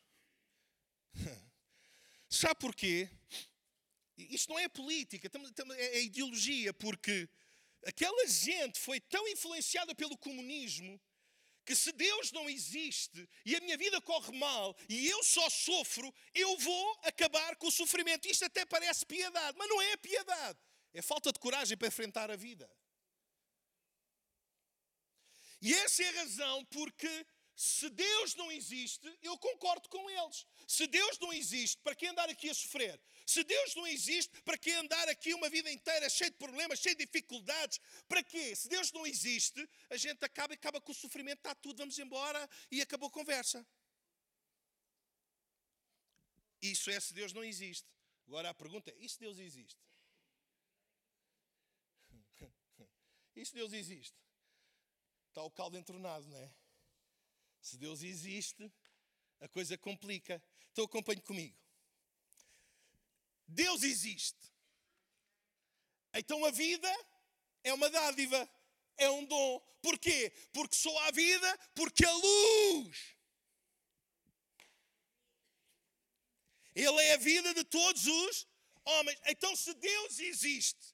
Sabe 2.30 2.54
porquê? 2.58 3.10
Isto 4.16 4.54
não 4.54 4.58
é 4.58 4.70
política, 4.70 5.30
é 5.76 6.00
ideologia, 6.00 6.72
porque 6.72 7.28
aquela 7.84 8.26
gente 8.26 8.80
foi 8.80 8.98
tão 8.98 9.28
influenciada 9.28 9.94
pelo 9.94 10.16
comunismo 10.16 10.98
que 11.62 11.76
se 11.76 11.92
Deus 11.92 12.32
não 12.32 12.48
existe 12.48 13.28
e 13.44 13.54
a 13.54 13.60
minha 13.60 13.76
vida 13.76 14.00
corre 14.00 14.34
mal 14.38 14.74
e 14.88 15.08
eu 15.08 15.22
só 15.22 15.50
sofro, 15.50 16.10
eu 16.34 16.56
vou 16.56 17.00
acabar 17.02 17.54
com 17.56 17.66
o 17.66 17.70
sofrimento. 17.70 18.26
Isto 18.26 18.46
até 18.46 18.64
parece 18.64 19.04
piedade, 19.04 19.58
mas 19.58 19.68
não 19.68 19.82
é 19.82 19.94
piedade. 19.98 20.58
É 20.94 21.02
falta 21.02 21.32
de 21.32 21.38
coragem 21.40 21.76
para 21.76 21.88
enfrentar 21.88 22.30
a 22.30 22.36
vida. 22.36 22.70
E 25.60 25.74
essa 25.74 26.02
é 26.02 26.08
a 26.08 26.22
razão 26.22 26.64
porque 26.66 27.26
se 27.56 27.88
Deus 27.88 28.34
não 28.34 28.50
existe, 28.50 29.06
eu 29.22 29.38
concordo 29.38 29.88
com 29.88 30.10
eles. 30.10 30.46
Se 30.66 30.86
Deus 30.86 31.18
não 31.18 31.32
existe, 31.32 31.80
para 31.82 31.94
que 31.94 32.06
andar 32.06 32.28
aqui 32.28 32.50
a 32.50 32.54
sofrer? 32.54 33.00
Se 33.24 33.44
Deus 33.44 33.74
não 33.74 33.86
existe, 33.86 34.42
para 34.42 34.58
que 34.58 34.72
andar 34.72 35.08
aqui 35.08 35.32
uma 35.34 35.48
vida 35.48 35.70
inteira 35.70 36.08
cheia 36.10 36.30
de 36.30 36.36
problemas, 36.36 36.80
cheia 36.80 36.94
de 36.94 37.06
dificuldades? 37.06 37.80
Para 38.08 38.22
quê? 38.22 38.54
Se 38.54 38.68
Deus 38.68 38.92
não 38.92 39.06
existe, 39.06 39.68
a 39.88 39.96
gente 39.96 40.24
acaba 40.24 40.52
e 40.52 40.56
acaba 40.56 40.80
com 40.80 40.92
o 40.92 40.94
sofrimento, 40.94 41.38
está 41.38 41.54
tudo, 41.54 41.78
vamos 41.78 41.98
embora 41.98 42.48
e 42.70 42.82
acabou 42.82 43.08
a 43.08 43.12
conversa. 43.12 43.64
Isso 46.60 46.90
é 46.90 46.98
se 46.98 47.14
Deus 47.14 47.32
não 47.32 47.44
existe. 47.44 47.88
Agora 48.26 48.50
a 48.50 48.54
pergunta 48.54 48.90
é: 48.90 48.96
e 48.98 49.08
se 49.08 49.18
Deus 49.18 49.38
existe? 49.38 49.80
E 53.34 53.44
se 53.44 53.54
Deus 53.54 53.72
existe? 53.72 54.16
Está 55.28 55.42
o 55.42 55.50
caldo 55.50 55.76
entornado, 55.76 56.26
não 56.28 56.38
é? 56.38 56.50
Se 57.60 57.76
Deus 57.76 58.02
existe, 58.02 58.72
a 59.40 59.48
coisa 59.48 59.76
complica. 59.76 60.42
Então 60.70 60.84
acompanhe 60.84 61.20
comigo. 61.20 61.56
Deus 63.46 63.82
existe. 63.82 64.52
Então 66.12 66.44
a 66.44 66.50
vida 66.50 66.88
é 67.62 67.72
uma 67.72 67.90
dádiva, 67.90 68.48
é 68.96 69.10
um 69.10 69.24
dom. 69.24 69.60
Porquê? 69.82 70.30
Porque 70.52 70.76
só 70.76 70.96
há 71.00 71.10
vida 71.10 71.58
porque 71.74 72.04
a 72.04 72.12
luz. 72.12 73.14
Ele 76.74 77.02
é 77.02 77.14
a 77.14 77.18
vida 77.18 77.54
de 77.54 77.64
todos 77.64 78.06
os 78.06 78.46
homens. 78.84 79.18
Então, 79.26 79.54
se 79.54 79.72
Deus 79.74 80.18
existe, 80.18 80.93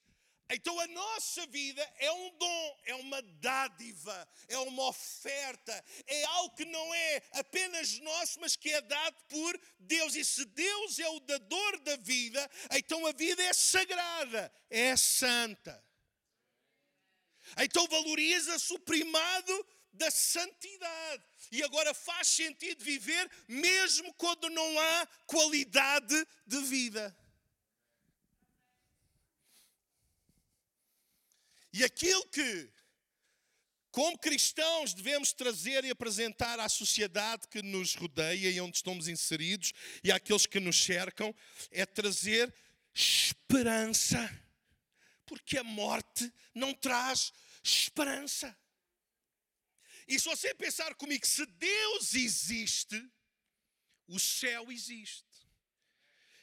então 0.51 0.77
a 0.79 0.87
nossa 0.87 1.45
vida 1.47 1.81
é 1.97 2.11
um 2.11 2.37
dom, 2.37 2.79
é 2.85 2.95
uma 2.95 3.21
dádiva, 3.21 4.27
é 4.47 4.57
uma 4.57 4.87
oferta, 4.87 5.85
é 6.05 6.23
algo 6.25 6.55
que 6.55 6.65
não 6.65 6.93
é 6.93 7.21
apenas 7.33 7.99
nosso, 7.99 8.39
mas 8.39 8.55
que 8.55 8.71
é 8.71 8.81
dado 8.81 9.15
por 9.29 9.61
Deus. 9.79 10.15
E 10.15 10.25
se 10.25 10.43
Deus 10.45 10.99
é 10.99 11.09
o 11.09 11.19
dador 11.21 11.79
da 11.79 11.95
vida, 11.97 12.49
então 12.71 13.05
a 13.05 13.11
vida 13.13 13.41
é 13.43 13.53
sagrada, 13.53 14.51
é 14.69 14.95
santa. 14.97 15.81
Então 17.57 17.87
valoriza-se 17.87 18.73
o 18.73 18.79
primado 18.79 19.67
da 19.93 20.09
santidade. 20.09 21.23
E 21.51 21.63
agora 21.63 21.93
faz 21.93 22.27
sentido 22.27 22.83
viver 22.83 23.29
mesmo 23.47 24.13
quando 24.13 24.49
não 24.49 24.79
há 24.79 25.07
qualidade 25.27 26.27
de 26.45 26.61
vida. 26.61 27.15
E 31.73 31.83
aquilo 31.83 32.25
que, 32.27 32.69
como 33.91 34.17
cristãos, 34.17 34.93
devemos 34.93 35.31
trazer 35.31 35.85
e 35.85 35.89
apresentar 35.89 36.59
à 36.59 36.67
sociedade 36.67 37.47
que 37.47 37.61
nos 37.61 37.95
rodeia 37.95 38.49
e 38.49 38.59
onde 38.59 38.77
estamos 38.77 39.07
inseridos 39.07 39.73
e 40.03 40.11
àqueles 40.11 40.45
que 40.45 40.59
nos 40.59 40.83
cercam, 40.83 41.33
é 41.71 41.85
trazer 41.85 42.53
esperança. 42.93 44.29
Porque 45.25 45.57
a 45.57 45.63
morte 45.63 46.31
não 46.53 46.73
traz 46.73 47.31
esperança. 47.63 48.57
E 50.07 50.19
se 50.19 50.25
você 50.25 50.53
pensar 50.53 50.93
comigo, 50.95 51.25
se 51.25 51.45
Deus 51.45 52.15
existe, 52.15 53.01
o 54.07 54.19
céu 54.19 54.69
existe. 54.69 55.25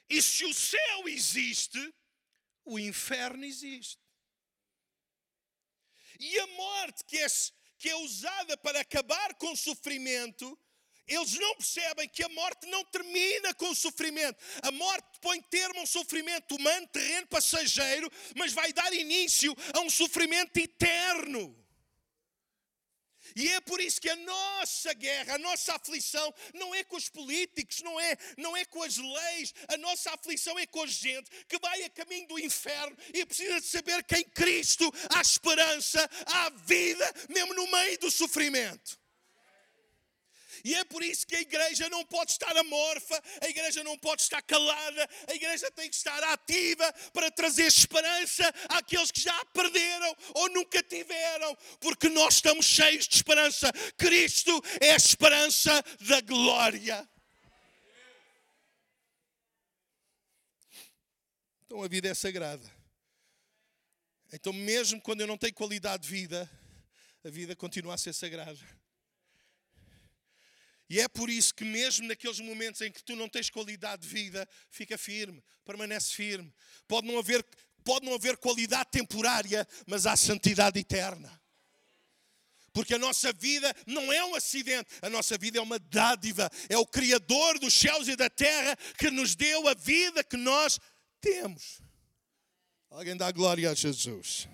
E 0.08 0.22
se 0.22 0.46
o 0.46 0.54
céu 0.54 1.06
existe, 1.06 1.94
o 2.64 2.78
inferno 2.78 3.44
existe. 3.44 4.07
E 6.18 6.38
a 6.38 6.46
morte 6.48 7.04
que 7.04 7.18
é, 7.18 7.26
que 7.78 7.88
é 7.88 7.96
usada 7.96 8.56
para 8.56 8.80
acabar 8.80 9.34
com 9.34 9.52
o 9.52 9.56
sofrimento, 9.56 10.58
eles 11.06 11.34
não 11.38 11.54
percebem 11.56 12.08
que 12.08 12.22
a 12.22 12.28
morte 12.28 12.66
não 12.66 12.84
termina 12.84 13.54
com 13.54 13.70
o 13.70 13.74
sofrimento. 13.74 14.38
A 14.62 14.70
morte 14.70 15.18
põe 15.20 15.40
termo 15.42 15.80
a 15.80 15.82
um 15.82 15.86
sofrimento 15.86 16.54
humano, 16.54 16.86
terreno, 16.88 17.26
passageiro, 17.28 18.10
mas 18.36 18.52
vai 18.52 18.72
dar 18.72 18.92
início 18.92 19.56
a 19.72 19.80
um 19.80 19.88
sofrimento 19.88 20.56
eterno. 20.58 21.57
E 23.36 23.48
é 23.48 23.60
por 23.60 23.80
isso 23.80 24.00
que 24.00 24.08
a 24.08 24.16
nossa 24.16 24.92
guerra, 24.94 25.34
a 25.34 25.38
nossa 25.38 25.74
aflição, 25.74 26.32
não 26.54 26.74
é 26.74 26.84
com 26.84 26.96
os 26.96 27.08
políticos, 27.08 27.80
não 27.82 27.98
é, 28.00 28.16
não 28.36 28.56
é 28.56 28.64
com 28.64 28.82
as 28.82 28.96
leis, 28.96 29.54
a 29.68 29.76
nossa 29.76 30.10
aflição 30.12 30.58
é 30.58 30.66
com 30.66 30.82
a 30.82 30.86
gente 30.86 31.30
que 31.48 31.58
vai 31.58 31.82
a 31.82 31.90
caminho 31.90 32.28
do 32.28 32.38
inferno 32.38 32.96
e 33.12 33.24
precisa 33.24 33.60
de 33.60 33.66
saber 33.66 34.02
que 34.04 34.16
em 34.16 34.24
Cristo 34.24 34.92
há 35.10 35.20
esperança, 35.20 36.08
há 36.26 36.50
vida, 36.50 37.14
mesmo 37.28 37.54
no 37.54 37.70
meio 37.70 37.98
do 37.98 38.10
sofrimento. 38.10 38.98
E 40.68 40.74
é 40.74 40.84
por 40.84 41.02
isso 41.02 41.26
que 41.26 41.34
a 41.34 41.40
igreja 41.40 41.88
não 41.88 42.04
pode 42.04 42.32
estar 42.32 42.54
amorfa, 42.54 43.18
a 43.40 43.48
igreja 43.48 43.82
não 43.82 43.96
pode 43.96 44.20
estar 44.20 44.42
calada, 44.42 45.08
a 45.26 45.34
igreja 45.34 45.70
tem 45.70 45.88
que 45.88 45.96
estar 45.96 46.22
ativa 46.24 46.92
para 47.10 47.30
trazer 47.30 47.62
esperança 47.62 48.44
àqueles 48.68 49.10
que 49.10 49.18
já 49.18 49.44
perderam 49.46 50.14
ou 50.34 50.50
nunca 50.50 50.82
tiveram, 50.82 51.56
porque 51.80 52.10
nós 52.10 52.34
estamos 52.34 52.66
cheios 52.66 53.08
de 53.08 53.16
esperança. 53.16 53.72
Cristo 53.96 54.62
é 54.78 54.92
a 54.92 54.96
esperança 54.96 55.72
da 56.02 56.20
glória. 56.20 57.08
Então 61.64 61.82
a 61.82 61.88
vida 61.88 62.08
é 62.08 62.14
sagrada. 62.14 62.70
Então, 64.30 64.52
mesmo 64.52 65.00
quando 65.00 65.22
eu 65.22 65.26
não 65.26 65.38
tenho 65.38 65.54
qualidade 65.54 66.02
de 66.02 66.10
vida, 66.10 66.50
a 67.24 67.30
vida 67.30 67.56
continua 67.56 67.94
a 67.94 67.98
ser 67.98 68.12
sagrada. 68.12 68.77
E 70.90 71.00
é 71.00 71.08
por 71.08 71.28
isso 71.28 71.54
que, 71.54 71.64
mesmo 71.64 72.06
naqueles 72.08 72.40
momentos 72.40 72.80
em 72.80 72.90
que 72.90 73.02
tu 73.02 73.14
não 73.14 73.28
tens 73.28 73.50
qualidade 73.50 74.02
de 74.02 74.08
vida, 74.08 74.48
fica 74.70 74.96
firme, 74.96 75.42
permanece 75.64 76.14
firme. 76.14 76.52
Pode 76.86 77.06
não 77.06 77.18
haver, 77.18 77.44
pode 77.84 78.06
não 78.06 78.14
haver 78.14 78.38
qualidade 78.38 78.90
temporária, 78.90 79.68
mas 79.86 80.06
há 80.06 80.16
santidade 80.16 80.78
eterna. 80.78 81.38
Porque 82.72 82.94
a 82.94 82.98
nossa 82.98 83.32
vida 83.32 83.74
não 83.86 84.12
é 84.12 84.24
um 84.24 84.34
acidente, 84.34 84.88
a 85.02 85.10
nossa 85.10 85.36
vida 85.36 85.58
é 85.58 85.60
uma 85.60 85.78
dádiva. 85.78 86.50
É 86.68 86.78
o 86.78 86.86
Criador 86.86 87.58
dos 87.58 87.74
céus 87.74 88.08
e 88.08 88.16
da 88.16 88.30
terra 88.30 88.76
que 88.96 89.10
nos 89.10 89.34
deu 89.34 89.68
a 89.68 89.74
vida 89.74 90.22
que 90.22 90.36
nós 90.36 90.78
temos. 91.20 91.82
Alguém 92.88 93.16
dá 93.16 93.30
glória 93.30 93.70
a 93.70 93.74
Jesus. 93.74 94.48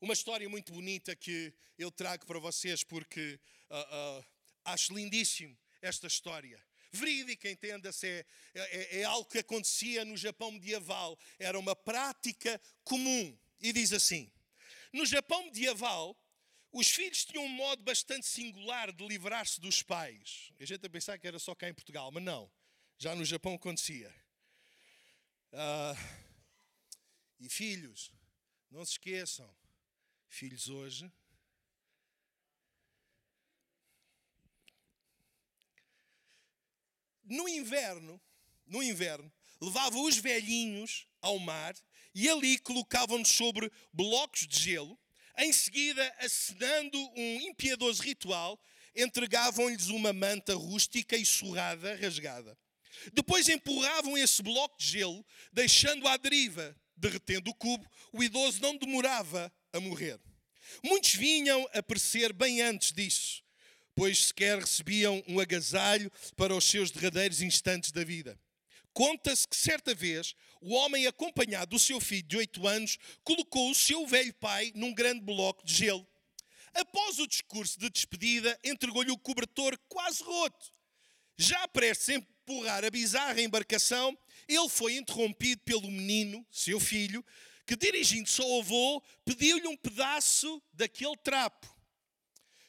Uma 0.00 0.12
história 0.12 0.48
muito 0.48 0.72
bonita 0.72 1.16
que 1.16 1.52
eu 1.76 1.90
trago 1.90 2.24
para 2.26 2.38
vocês 2.38 2.84
porque 2.84 3.40
uh, 3.70 4.20
uh, 4.20 4.24
acho 4.64 4.94
lindíssimo 4.94 5.56
esta 5.80 6.06
história. 6.06 6.62
Verídica, 6.90 7.50
entenda-se, 7.50 8.06
é, 8.06 8.26
é, 8.54 9.00
é 9.00 9.04
algo 9.04 9.28
que 9.28 9.38
acontecia 9.38 10.04
no 10.04 10.16
Japão 10.16 10.50
medieval, 10.50 11.18
era 11.38 11.58
uma 11.58 11.76
prática 11.76 12.60
comum. 12.82 13.38
E 13.60 13.72
diz 13.72 13.92
assim: 13.92 14.30
no 14.92 15.04
Japão 15.04 15.44
medieval, 15.44 16.16
os 16.72 16.88
filhos 16.90 17.24
tinham 17.24 17.44
um 17.44 17.48
modo 17.48 17.82
bastante 17.82 18.26
singular 18.26 18.92
de 18.92 19.06
livrar-se 19.06 19.60
dos 19.60 19.82
pais. 19.82 20.50
A 20.58 20.64
gente 20.64 20.84
a 20.86 20.90
pensar 20.90 21.18
que 21.18 21.26
era 21.26 21.38
só 21.38 21.54
cá 21.54 21.68
em 21.68 21.74
Portugal, 21.74 22.10
mas 22.10 22.22
não. 22.22 22.50
Já 22.98 23.14
no 23.14 23.24
Japão 23.24 23.54
acontecia. 23.54 24.12
Uh, 25.52 26.28
e 27.40 27.48
filhos, 27.48 28.10
não 28.70 28.84
se 28.84 28.92
esqueçam, 28.92 29.48
filhos 30.28 30.68
hoje 30.68 31.10
no 37.28 37.48
inverno, 37.48 38.20
no 38.66 38.82
inverno, 38.82 39.30
levavam 39.60 40.04
os 40.04 40.16
velhinhos 40.16 41.06
ao 41.20 41.38
mar 41.38 41.74
e 42.14 42.28
ali 42.28 42.58
colocavam-nos 42.58 43.28
sobre 43.28 43.70
blocos 43.92 44.46
de 44.46 44.58
gelo. 44.58 44.98
Em 45.36 45.52
seguida, 45.52 46.14
acenando 46.18 46.98
um 47.16 47.40
impiedoso 47.42 48.02
ritual, 48.02 48.60
entregavam-lhes 48.94 49.88
uma 49.88 50.12
manta 50.12 50.54
rústica 50.54 51.16
e 51.16 51.24
surrada, 51.24 51.94
rasgada. 51.96 52.58
Depois 53.12 53.48
empurravam 53.48 54.18
esse 54.18 54.42
bloco 54.42 54.76
de 54.78 54.88
gelo, 54.88 55.24
deixando-o 55.52 56.08
à 56.08 56.16
deriva. 56.16 56.76
Derretendo 56.96 57.50
o 57.50 57.54
cubo, 57.54 57.88
o 58.12 58.24
idoso 58.24 58.60
não 58.60 58.76
demorava 58.76 59.52
a 59.72 59.78
morrer. 59.78 60.18
Muitos 60.82 61.14
vinham 61.14 61.68
a 61.72 61.80
perecer 61.80 62.32
bem 62.32 62.60
antes 62.60 62.92
disso 62.92 63.44
pois 63.98 64.26
sequer 64.26 64.60
recebiam 64.60 65.20
um 65.26 65.40
agasalho 65.40 66.08
para 66.36 66.54
os 66.54 66.62
seus 66.62 66.88
derradeiros 66.92 67.42
instantes 67.42 67.90
da 67.90 68.04
vida. 68.04 68.38
Conta-se 68.92 69.48
que 69.48 69.56
certa 69.56 69.92
vez 69.92 70.36
o 70.60 70.72
homem, 70.72 71.08
acompanhado 71.08 71.72
do 71.72 71.80
seu 71.80 72.00
filho 72.00 72.22
de 72.22 72.36
oito 72.36 72.64
anos, 72.64 72.96
colocou 73.24 73.68
o 73.68 73.74
seu 73.74 74.06
velho 74.06 74.32
pai 74.34 74.70
num 74.76 74.94
grande 74.94 75.22
bloco 75.22 75.66
de 75.66 75.74
gelo. 75.74 76.06
Após 76.72 77.18
o 77.18 77.26
discurso 77.26 77.76
de 77.76 77.90
despedida, 77.90 78.56
entregou-lhe 78.62 79.10
o 79.10 79.18
cobertor 79.18 79.76
quase 79.88 80.22
roto. 80.22 80.72
Já 81.36 81.66
prestes 81.66 82.10
a 82.10 82.14
empurrar 82.14 82.84
a 82.84 82.90
bizarra 82.90 83.42
embarcação, 83.42 84.16
ele 84.46 84.68
foi 84.68 84.94
interrompido 84.94 85.60
pelo 85.64 85.90
menino, 85.90 86.46
seu 86.52 86.78
filho, 86.78 87.24
que 87.66 87.74
dirigindo-se 87.74 88.40
ao 88.40 88.60
avô, 88.60 89.02
pediu-lhe 89.24 89.66
um 89.66 89.76
pedaço 89.76 90.62
daquele 90.72 91.16
trapo. 91.16 91.77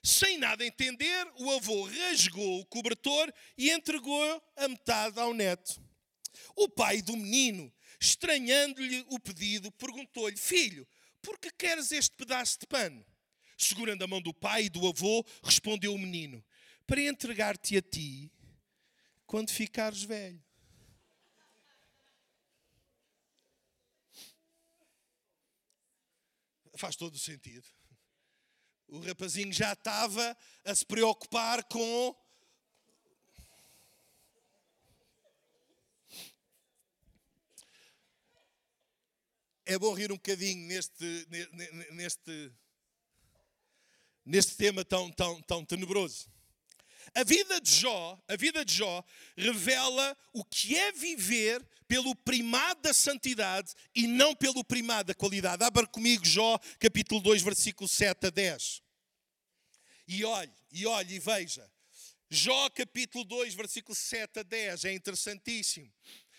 Sem 0.01 0.37
nada 0.37 0.65
entender, 0.65 1.27
o 1.39 1.51
avô 1.51 1.83
rasgou 1.83 2.61
o 2.61 2.65
cobertor 2.65 3.33
e 3.57 3.69
entregou 3.69 4.43
a 4.55 4.67
metade 4.67 5.19
ao 5.19 5.33
neto. 5.33 5.81
O 6.55 6.69
pai 6.69 7.01
do 7.01 7.17
menino, 7.17 7.71
estranhando-lhe 7.99 9.05
o 9.09 9.19
pedido, 9.19 9.71
perguntou-lhe: 9.73 10.37
Filho, 10.37 10.87
por 11.21 11.37
que 11.37 11.51
queres 11.51 11.91
este 11.91 12.15
pedaço 12.15 12.59
de 12.59 12.67
pano? 12.67 13.05
Segurando 13.57 14.03
a 14.03 14.07
mão 14.07 14.21
do 14.21 14.33
pai 14.33 14.65
e 14.65 14.69
do 14.69 14.87
avô, 14.87 15.25
respondeu 15.43 15.93
o 15.93 15.99
menino: 15.99 16.43
Para 16.87 17.01
entregar-te 17.01 17.75
a 17.75 17.81
ti 17.81 18.31
quando 19.25 19.51
ficares 19.51 20.03
velho. 20.03 20.41
Faz 26.77 26.95
todo 26.95 27.15
o 27.15 27.19
sentido. 27.19 27.67
O 28.91 28.99
rapazinho 29.01 29.53
já 29.53 29.73
estava 29.73 30.35
a 30.65 30.73
se 30.73 30.83
preocupar 30.83 31.63
com 31.65 32.15
é 39.63 39.77
bom 39.77 39.93
rir 39.93 40.11
um 40.11 40.15
bocadinho 40.15 40.67
neste, 40.67 41.27
neste, 41.91 42.51
neste 44.25 44.57
tema 44.57 44.83
tão, 44.83 45.11
tão, 45.11 45.39
tão 45.43 45.63
tenebroso. 45.63 46.27
A 47.15 47.23
vida 47.23 47.59
de 47.59 47.75
Jó, 47.75 48.19
a 48.27 48.35
vida 48.35 48.63
de 48.63 48.73
Jó 48.73 49.03
revela 49.35 50.17
o 50.33 50.43
que 50.43 50.75
é 50.75 50.91
viver 50.91 51.65
pelo 51.87 52.15
primado 52.15 52.81
da 52.81 52.93
santidade 52.93 53.73
e 53.95 54.07
não 54.07 54.35
pelo 54.35 54.63
primado 54.63 55.07
da 55.07 55.15
qualidade. 55.15 55.63
Abra 55.63 55.87
comigo 55.87 56.25
Jó, 56.25 56.59
capítulo 56.79 57.19
2, 57.21 57.41
versículo 57.41 57.87
7 57.87 58.27
a 58.27 58.29
10. 58.29 58.81
E 60.07 60.23
olhe, 60.23 60.53
e 60.71 60.85
olhe 60.85 61.15
e 61.15 61.19
veja. 61.19 61.69
Jó, 62.29 62.69
capítulo 62.69 63.23
2, 63.23 63.55
versículo 63.55 63.95
7 63.95 64.39
a 64.39 64.43
10, 64.43 64.85
é 64.85 64.93
interessantíssimo. 64.93 65.91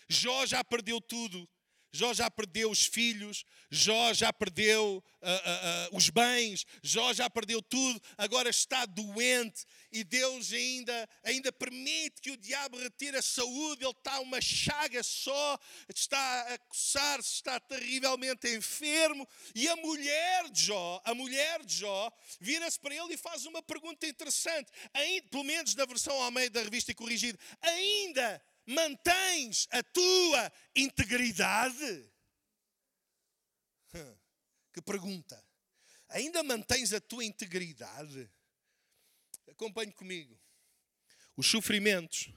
Jó 0.07 0.45
já 0.45 0.63
perdeu 0.63 1.01
tudo 1.01 1.47
Jó 1.93 2.13
já 2.13 2.29
perdeu 2.31 2.71
os 2.71 2.85
filhos, 2.85 3.45
Jó 3.69 4.13
já 4.13 4.31
perdeu 4.31 5.03
uh, 5.21 5.27
uh, 5.27 5.93
uh, 5.93 5.97
os 5.97 6.09
bens, 6.09 6.65
Jó 6.81 7.13
já 7.13 7.29
perdeu 7.29 7.61
tudo, 7.61 8.01
agora 8.17 8.49
está 8.49 8.85
doente 8.85 9.65
e 9.91 10.03
Deus 10.03 10.53
ainda, 10.53 11.09
ainda 11.23 11.51
permite 11.51 12.21
que 12.21 12.31
o 12.31 12.37
diabo 12.37 12.77
retire 12.77 13.17
a 13.17 13.21
saúde, 13.21 13.83
ele 13.83 13.91
está 13.91 14.21
uma 14.21 14.39
chaga 14.39 15.03
só, 15.03 15.59
está 15.93 16.53
a 16.53 16.57
coçar-se, 16.59 17.35
está 17.35 17.59
terrivelmente 17.59 18.47
enfermo. 18.55 19.27
E 19.53 19.67
a 19.67 19.75
mulher 19.75 20.49
de 20.49 20.61
Jó, 20.63 21.01
a 21.03 21.13
mulher 21.13 21.63
de 21.65 21.75
Jó, 21.75 22.11
vira-se 22.39 22.79
para 22.79 22.95
ele 22.95 23.15
e 23.15 23.17
faz 23.17 23.45
uma 23.45 23.61
pergunta 23.61 24.07
interessante, 24.07 24.71
ainda, 24.93 25.27
pelo 25.27 25.43
menos 25.43 25.75
na 25.75 25.85
versão 25.85 26.21
ao 26.21 26.31
meio 26.31 26.49
da 26.49 26.61
revista 26.61 26.93
corrigida, 26.93 27.37
ainda 27.61 28.41
mantens 28.71 29.67
a 29.71 29.83
tua 29.83 30.51
integridade? 30.75 32.11
Que 34.73 34.81
pergunta. 34.81 35.43
Ainda 36.09 36.43
mantens 36.43 36.93
a 36.93 37.01
tua 37.01 37.23
integridade? 37.23 38.29
Acompanhe 39.49 39.91
comigo. 39.91 40.39
Os 41.35 41.47
sofrimentos, 41.47 42.33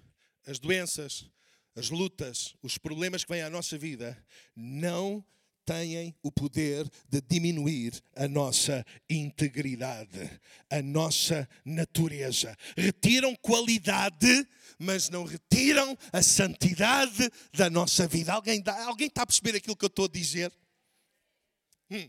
as 0.47 0.59
doenças, 0.59 1.31
as 1.75 1.91
lutas, 1.91 2.57
os 2.63 2.79
problemas 2.79 3.25
que 3.25 3.33
vêm 3.33 3.43
à 3.43 3.51
nossa 3.51 3.77
vida 3.79 4.25
não 4.55 5.25
têm 5.65 6.15
o 6.23 6.31
poder 6.31 6.89
de 7.09 7.21
diminuir 7.21 8.03
a 8.15 8.29
nossa 8.29 8.85
integridade, 9.09 10.31
a 10.71 10.83
nossa 10.83 11.49
natureza. 11.65 12.57
Retiram 12.77 13.35
qualidade, 13.37 14.47
mas 14.79 15.09
não 15.09 15.25
retiram 15.25 15.97
a 16.13 16.23
santidade 16.23 17.31
da 17.53 17.71
nossa 17.71 18.07
vida. 18.07 18.33
Alguém, 18.33 18.63
alguém 18.87 19.09
está 19.09 19.23
a 19.23 19.27
perceber 19.27 19.57
aquilo 19.57 19.77
que 19.77 19.85
eu 19.85 19.89
estou 19.89 20.05
a 20.05 20.09
dizer? 20.09 20.53
Hum. 21.91 22.09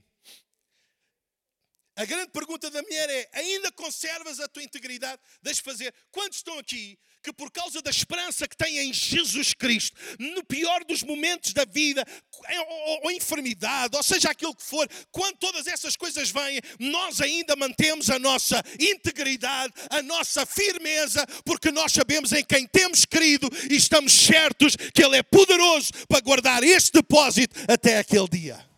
A 1.96 2.04
grande 2.04 2.30
pergunta 2.32 2.70
da 2.70 2.82
mulher 2.82 3.10
é: 3.10 3.30
ainda 3.34 3.72
conservas 3.72 4.40
a 4.40 4.48
tua 4.48 4.64
integridade? 4.64 5.22
Deixa 5.42 5.62
fazer. 5.64 5.94
Quantos 6.12 6.40
estão 6.40 6.60
aqui 6.60 7.00
que, 7.24 7.32
por 7.32 7.50
causa 7.50 7.82
da 7.82 7.90
esperança 7.90 8.48
que 8.48 8.56
têm 8.56 8.78
em 8.80 8.94
Jesus 8.94 9.54
Cristo, 9.54 9.98
no 10.20 10.44
pior 10.44 10.84
dos 10.84 11.02
momentos 11.02 11.54
da 11.54 11.66
vida, 11.66 12.06
ou, 12.32 13.06
ou 13.06 13.12
enfermidade, 13.12 13.96
ou 13.96 14.04
seja 14.04 14.30
aquilo 14.30 14.54
que 14.54 14.62
for, 14.62 14.88
quando 15.12 15.38
todas 15.38 15.66
essas 15.66 15.96
coisas 15.96 16.30
vêm, 16.30 16.60
nós 16.80 17.22
ainda 17.22 17.56
mantemos 17.56 18.10
a 18.10 18.20
nossa 18.20 18.62
integridade, 18.80 19.74
a 19.90 20.04
nossa 20.04 20.46
firmeza, 20.46 21.26
porque 21.44 21.72
nós 21.72 21.94
sabemos 21.94 22.32
em 22.34 22.44
quem 22.44 22.68
temos 22.68 23.06
crido 23.06 23.50
e 23.72 23.76
estamos 23.76 24.12
certos 24.14 24.76
que 24.76 25.04
Ele 25.04 25.18
é 25.18 25.24
poderoso 25.24 25.94
para 26.08 26.20
guardar 26.20 26.62
este 26.62 26.92
depósito 26.92 27.56
até 27.68 27.98
aquele 27.98 28.28
dia. 28.28 28.75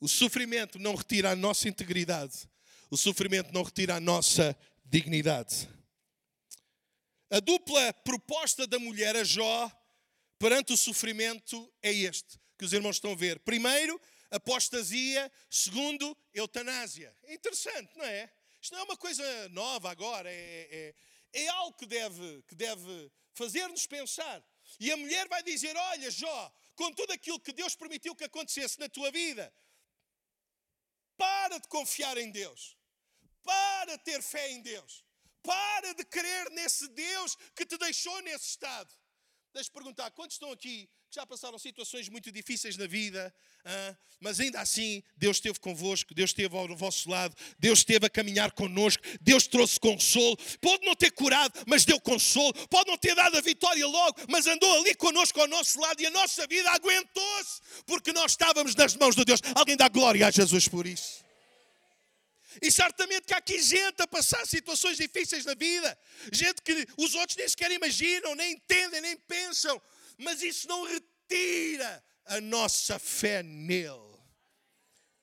O 0.00 0.08
sofrimento 0.08 0.78
não 0.78 0.94
retira 0.94 1.30
a 1.30 1.36
nossa 1.36 1.68
integridade. 1.68 2.48
O 2.90 2.96
sofrimento 2.96 3.52
não 3.52 3.62
retira 3.62 3.96
a 3.96 4.00
nossa 4.00 4.56
dignidade. 4.84 5.68
A 7.30 7.38
dupla 7.38 7.92
proposta 7.92 8.66
da 8.66 8.78
mulher 8.78 9.14
a 9.14 9.22
Jó 9.22 9.70
perante 10.38 10.72
o 10.72 10.76
sofrimento 10.76 11.70
é 11.82 11.92
este, 11.92 12.40
que 12.58 12.64
os 12.64 12.72
irmãos 12.72 12.96
estão 12.96 13.12
a 13.12 13.14
ver. 13.14 13.38
Primeiro, 13.40 14.00
apostasia. 14.30 15.30
Segundo, 15.50 16.16
eutanásia. 16.32 17.14
É 17.24 17.34
interessante, 17.34 17.96
não 17.96 18.04
é? 18.04 18.30
Isto 18.60 18.72
não 18.72 18.80
é 18.80 18.84
uma 18.84 18.96
coisa 18.96 19.48
nova 19.50 19.90
agora, 19.90 20.30
é, 20.30 20.94
é, 21.32 21.42
é 21.42 21.48
algo 21.48 21.76
que 21.76 21.86
deve, 21.86 22.42
que 22.48 22.54
deve 22.54 23.10
fazer-nos 23.34 23.86
pensar. 23.86 24.42
E 24.78 24.90
a 24.90 24.96
mulher 24.96 25.28
vai 25.28 25.42
dizer: 25.42 25.76
Olha, 25.76 26.10
Jó, 26.10 26.52
com 26.74 26.92
tudo 26.92 27.12
aquilo 27.12 27.40
que 27.40 27.52
Deus 27.52 27.74
permitiu 27.74 28.14
que 28.14 28.24
acontecesse 28.24 28.78
na 28.78 28.88
tua 28.88 29.10
vida, 29.10 29.52
para 31.20 31.58
de 31.58 31.68
confiar 31.68 32.16
em 32.16 32.30
Deus. 32.30 32.78
Para 33.44 33.96
de 33.98 34.04
ter 34.04 34.22
fé 34.22 34.50
em 34.52 34.62
Deus. 34.62 35.04
Para 35.42 35.92
de 35.92 36.04
crer 36.04 36.50
nesse 36.52 36.88
Deus 36.88 37.36
que 37.54 37.66
te 37.66 37.76
deixou 37.76 38.22
nesse 38.22 38.46
estado. 38.48 38.90
Deixa-me 39.52 39.74
perguntar: 39.74 40.10
quantos 40.12 40.36
estão 40.36 40.52
aqui 40.52 40.88
que 41.10 41.16
já 41.16 41.26
passaram 41.26 41.58
situações 41.58 42.08
muito 42.08 42.30
difíceis 42.30 42.76
na 42.76 42.86
vida, 42.86 43.34
mas 44.20 44.38
ainda 44.38 44.60
assim 44.60 45.02
Deus 45.16 45.38
esteve 45.38 45.58
convosco, 45.58 46.14
Deus 46.14 46.30
esteve 46.30 46.56
ao 46.56 46.76
vosso 46.76 47.10
lado, 47.10 47.34
Deus 47.58 47.80
esteve 47.80 48.06
a 48.06 48.10
caminhar 48.10 48.52
connosco, 48.52 49.02
Deus 49.20 49.48
trouxe 49.48 49.80
consolo. 49.80 50.36
Pode 50.60 50.86
não 50.86 50.94
ter 50.94 51.10
curado, 51.10 51.64
mas 51.66 51.84
deu 51.84 52.00
consolo. 52.00 52.52
Pode 52.68 52.88
não 52.88 52.96
ter 52.96 53.14
dado 53.16 53.36
a 53.36 53.40
vitória 53.40 53.86
logo, 53.86 54.20
mas 54.28 54.46
andou 54.46 54.80
ali 54.80 54.94
connosco 54.94 55.40
ao 55.40 55.48
nosso 55.48 55.80
lado 55.80 56.00
e 56.00 56.06
a 56.06 56.10
nossa 56.10 56.46
vida 56.46 56.70
aguentou-se 56.70 57.60
porque 57.86 58.12
nós 58.12 58.32
estávamos 58.32 58.74
nas 58.76 58.94
mãos 58.94 59.16
de 59.16 59.24
Deus. 59.24 59.40
Alguém 59.54 59.76
dá 59.76 59.88
glória 59.88 60.26
a 60.26 60.30
Jesus 60.30 60.68
por 60.68 60.86
isso. 60.86 61.29
E 62.60 62.70
certamente 62.70 63.26
que 63.26 63.34
há 63.34 63.38
aqui 63.38 63.62
gente 63.62 64.02
a 64.02 64.06
passar 64.06 64.46
situações 64.46 64.96
difíceis 64.96 65.44
na 65.44 65.54
vida, 65.54 65.98
gente 66.32 66.60
que 66.62 66.86
os 66.96 67.14
outros 67.14 67.36
nem 67.36 67.48
sequer 67.48 67.70
imaginam, 67.70 68.34
nem 68.34 68.54
entendem, 68.54 69.00
nem 69.00 69.16
pensam, 69.16 69.80
mas 70.18 70.42
isso 70.42 70.66
não 70.66 70.84
retira 70.84 72.04
a 72.26 72.40
nossa 72.40 72.98
fé 72.98 73.42
nele. 73.42 74.10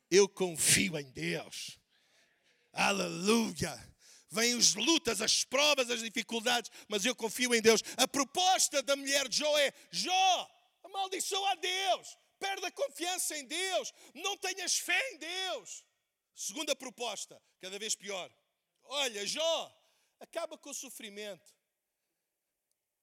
Eu 0.10 0.28
confio 0.30 0.98
em 0.98 1.10
Deus. 1.12 1.78
Aleluia. 2.72 3.78
Vêm 4.30 4.58
as 4.58 4.76
lutas, 4.76 5.22
as 5.22 5.44
provas, 5.44 5.90
as 5.90 6.02
dificuldades, 6.02 6.70
mas 6.88 7.06
eu 7.06 7.16
confio 7.16 7.56
em 7.56 7.62
Deus. 7.62 7.82
A 7.96 8.08
proposta 8.08 8.82
da 8.84 8.96
mulher 8.96 9.28
de 9.28 9.38
Jó 9.38 9.58
é: 9.58 9.74
Jó, 9.90 10.50
amaldiçoa 10.84 11.52
a 11.52 11.56
Deus, 11.56 12.18
perde 12.40 12.66
a 12.66 12.72
confiança 12.72 13.38
em 13.38 13.46
Deus, 13.46 13.94
não 14.14 14.38
tenhas 14.38 14.78
fé 14.78 15.12
em 15.12 15.18
Deus. 15.18 15.84
Segunda 16.38 16.76
proposta, 16.76 17.42
cada 17.60 17.80
vez 17.80 17.96
pior. 17.96 18.32
Olha, 18.84 19.26
Jó, 19.26 19.76
acaba 20.20 20.56
com 20.56 20.70
o 20.70 20.74
sofrimento. 20.74 21.52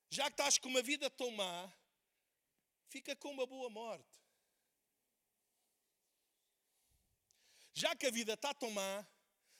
Já 0.09 0.26
que 0.26 0.35
estás 0.35 0.57
com 0.57 0.68
uma 0.68 0.80
vida 0.80 1.11
tão 1.11 1.32
má, 1.32 1.72
fica 2.89 3.16
com 3.16 3.32
uma 3.32 3.45
boa 3.45 3.68
morte. 3.68 4.22
Já 7.72 7.97
que 7.97 8.07
a 8.07 8.11
vida 8.12 8.35
está 8.35 8.55
tão 8.55 8.70
má, 8.70 9.05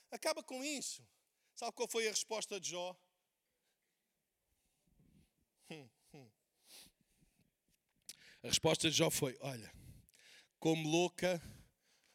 acaba 0.09 0.41
com 0.41 0.63
isso. 0.63 1.05
Sabe 1.53 1.73
qual 1.73 1.89
foi 1.89 2.07
a 2.07 2.11
resposta 2.11 2.57
de 2.61 2.69
Jó? 2.69 2.97
A 8.41 8.47
resposta 8.47 8.89
de 8.89 8.95
Jó 8.95 9.09
foi: 9.09 9.37
Olha, 9.41 9.69
como 10.59 10.87
louca, 10.87 11.41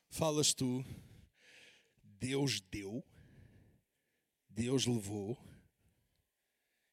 falas 0.08 0.54
tu, 0.54 0.82
Deus 2.20 2.60
deu, 2.60 3.02
Deus 4.48 4.84
levou, 4.84 5.38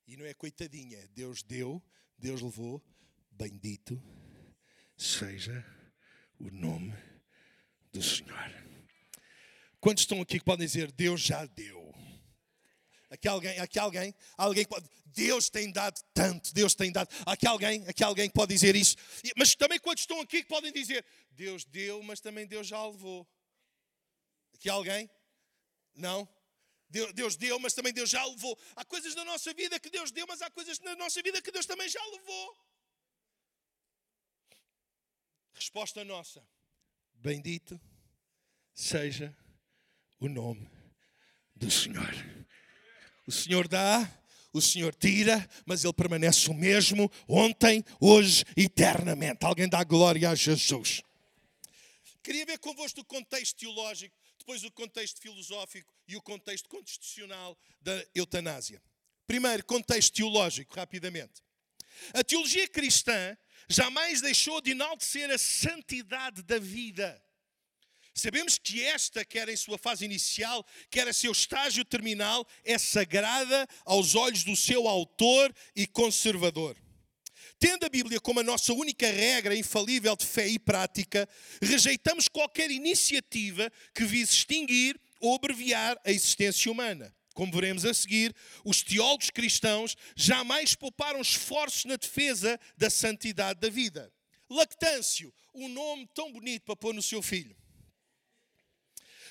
e 0.08 0.16
não 0.16 0.26
é 0.26 0.34
coitadinha, 0.34 1.06
Deus 1.10 1.44
deu, 1.44 1.84
Deus 2.18 2.42
levou, 2.42 2.82
bendito 3.30 4.02
seja 4.98 5.64
o 6.40 6.50
nome 6.50 6.94
do 7.92 8.02
Senhor. 8.02 8.68
Quantos 9.80 10.04
estão 10.04 10.22
aqui 10.22 10.40
que 10.40 10.46
podem 10.46 10.66
dizer 10.66 10.92
Deus 10.92 11.22
já 11.22 11.46
deu? 11.46 11.94
Aqui 13.10 13.28
alguém, 13.28 13.60
aqui 13.60 13.80
alguém, 13.80 14.16
alguém 14.38 14.66
pode, 14.66 14.90
Deus 15.06 15.50
tem 15.50 15.72
dado 15.72 16.02
tanto, 16.14 16.54
Deus 16.54 16.74
tem 16.74 16.92
dado. 16.92 17.10
Aqui 17.26 17.48
alguém, 17.48 17.88
aqui 17.88 18.04
alguém 18.04 18.28
que 18.28 18.34
pode 18.34 18.54
dizer 18.54 18.76
isso. 18.76 18.96
Mas 19.38 19.56
também 19.56 19.80
quantos 19.80 20.04
estão 20.04 20.20
aqui 20.22 20.42
que 20.42 20.50
podem 20.50 20.72
dizer 20.72 21.06
Deus 21.32 21.64
deu, 21.66 22.02
mas 22.02 22.20
também 22.20 22.48
Deus 22.48 22.68
já 22.68 22.86
levou. 22.86 23.28
Aqui 24.54 24.70
alguém? 24.70 25.10
Não? 25.98 26.28
Deus 26.90 27.36
deu, 27.36 27.60
mas 27.60 27.74
também 27.74 27.92
Deus 27.92 28.10
já 28.10 28.24
levou. 28.26 28.58
Há 28.76 28.86
coisas 28.86 29.14
na 29.14 29.26
nossa 29.26 29.54
vida 29.54 29.80
que 29.80 29.90
Deus 29.90 30.10
deu, 30.12 30.26
mas 30.26 30.42
há 30.42 30.50
coisas 30.50 30.80
na 30.80 30.96
nossa 30.96 31.22
vida 31.22 31.42
que 31.42 31.52
Deus 31.52 31.66
também 31.66 31.90
já 31.90 32.04
levou. 32.06 32.58
Resposta 35.54 36.06
nossa: 36.06 36.48
Bendito 37.14 37.80
seja 38.74 39.36
o 40.20 40.30
nome 40.30 40.70
do 41.56 41.70
Senhor. 41.70 42.14
O 43.26 43.32
Senhor 43.32 43.68
dá, 43.68 44.10
o 44.54 44.62
Senhor 44.62 44.96
tira, 44.96 45.48
mas 45.66 45.84
Ele 45.84 45.94
permanece 45.94 46.50
o 46.50 46.54
mesmo 46.54 47.12
ontem, 47.28 47.84
hoje 48.00 48.46
eternamente. 48.56 49.46
Alguém 49.46 49.68
dá 49.68 49.84
glória 49.84 50.30
a 50.30 50.36
Jesus. 50.36 51.02
Queria 52.24 52.46
ver 52.46 52.60
convosco 52.60 53.02
o 53.02 53.06
contexto 53.06 53.58
teológico, 53.58 54.16
depois 54.48 54.64
o 54.64 54.72
contexto 54.72 55.20
filosófico 55.20 55.94
e 56.08 56.16
o 56.16 56.22
contexto 56.22 56.70
constitucional 56.70 57.60
da 57.82 58.08
eutanásia. 58.16 58.82
Primeiro, 59.28 59.62
contexto 59.66 60.14
teológico, 60.14 60.74
rapidamente. 60.74 61.44
A 62.14 62.24
teologia 62.24 62.66
cristã 62.66 63.38
jamais 63.68 64.22
deixou 64.22 64.62
de 64.62 64.72
enaltecer 64.72 65.30
a 65.30 65.38
santidade 65.38 66.44
da 66.44 66.60
vida. 66.60 67.22
Sabemos 68.14 68.58
que 68.58 68.82
esta, 68.82 69.26
quer 69.26 69.50
em 69.50 69.58
sua 69.58 69.78
fase 69.78 70.06
inicial, 70.06 70.66
quer 70.90 71.06
em 71.10 71.14
seu 71.14 71.34
estágio 71.34 71.84
terminal, 71.84 72.48
é 72.64 72.78
sagrada 72.78 73.68
aos 73.84 74.16
olhos 74.16 74.46
do 74.46 74.56
seu 74.56 74.88
autor 74.88 75.54
e 75.76 75.86
conservador. 75.86 76.78
Tendo 77.60 77.86
a 77.86 77.90
Bíblia 77.90 78.20
como 78.20 78.40
a 78.40 78.44
nossa 78.44 78.72
única 78.72 79.10
regra 79.10 79.56
infalível 79.56 80.16
de 80.16 80.26
fé 80.26 80.48
e 80.48 80.60
prática, 80.60 81.28
rejeitamos 81.62 82.28
qualquer 82.28 82.70
iniciativa 82.70 83.72
que 83.96 84.06
vise 84.06 84.34
extinguir 84.34 85.00
ou 85.20 85.36
abreviar 85.36 86.00
a 86.06 86.12
existência 86.12 86.72
humana. 86.72 87.14
Como 87.34 87.52
veremos 87.52 87.86
a 87.86 87.94
seguir, 87.94 88.36
os 88.64 88.84
teólogos 88.84 89.30
cristãos 89.30 89.96
jamais 90.16 90.76
pouparam 90.76 91.22
esforços 91.22 91.86
na 91.86 91.96
defesa 91.96 92.60
da 92.78 92.90
santidade 92.90 93.60
da 93.60 93.70
vida. 93.70 94.12
Lactâncio, 94.50 95.34
um 95.54 95.68
nome 95.68 96.08
tão 96.14 96.32
bonito 96.32 96.64
para 96.64 96.76
pôr 96.76 96.94
no 96.94 97.02
seu 97.02 97.22
filho. 97.22 97.56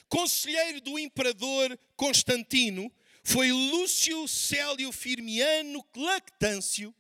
Conselheiro 0.09 0.81
do 0.81 0.99
imperador 0.99 1.79
Constantino 1.97 2.93
foi 3.25 3.51
Lúcio 3.51 4.29
Célio 4.29 4.93
Firmiano 4.93 5.85
Lactâncio, 5.97 6.95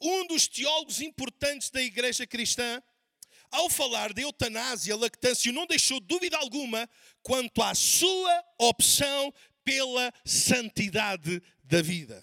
um 0.00 0.26
dos 0.26 0.46
teólogos 0.46 1.00
importantes 1.00 1.70
da 1.70 1.82
igreja 1.82 2.26
cristã. 2.26 2.82
Ao 3.50 3.70
falar 3.70 4.12
de 4.12 4.22
eutanásia, 4.22 4.96
Lactâncio 4.96 5.52
não 5.52 5.66
deixou 5.66 6.00
dúvida 6.00 6.36
alguma 6.36 6.88
quanto 7.22 7.62
à 7.62 7.74
sua 7.74 8.44
opção 8.58 9.32
pela 9.64 10.12
santidade 10.24 11.42
da 11.64 11.80
vida. 11.80 12.22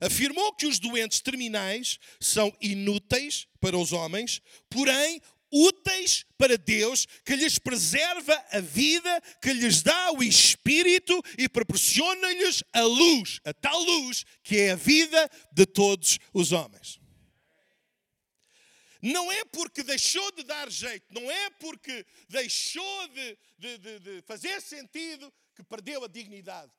Afirmou 0.00 0.54
que 0.54 0.66
os 0.66 0.78
doentes 0.78 1.20
terminais 1.20 1.98
são 2.20 2.54
inúteis 2.60 3.46
para 3.60 3.76
os 3.76 3.92
homens, 3.92 4.40
porém 4.70 5.20
úteis 5.52 6.24
para 6.38 6.56
Deus, 6.56 7.06
que 7.24 7.36
lhes 7.36 7.58
preserva 7.58 8.34
a 8.50 8.60
vida, 8.60 9.22
que 9.42 9.52
lhes 9.52 9.82
dá 9.82 10.12
o 10.12 10.22
espírito 10.22 11.20
e 11.36 11.48
proporciona-lhes 11.48 12.64
a 12.72 12.82
luz, 12.82 13.38
a 13.44 13.52
tal 13.52 13.78
luz 13.82 14.24
que 14.42 14.56
é 14.56 14.70
a 14.70 14.76
vida 14.76 15.30
de 15.52 15.66
todos 15.66 16.18
os 16.32 16.52
homens. 16.52 17.01
Não 19.02 19.32
é 19.32 19.44
porque 19.46 19.82
deixou 19.82 20.30
de 20.30 20.44
dar 20.44 20.70
jeito, 20.70 21.04
não 21.10 21.28
é 21.28 21.50
porque 21.50 22.06
deixou 22.28 23.08
de, 23.08 23.38
de, 23.58 23.78
de, 23.78 23.98
de 23.98 24.22
fazer 24.22 24.62
sentido 24.62 25.32
que 25.56 25.62
perdeu 25.64 26.04
a 26.04 26.08
dignidade. 26.08 26.70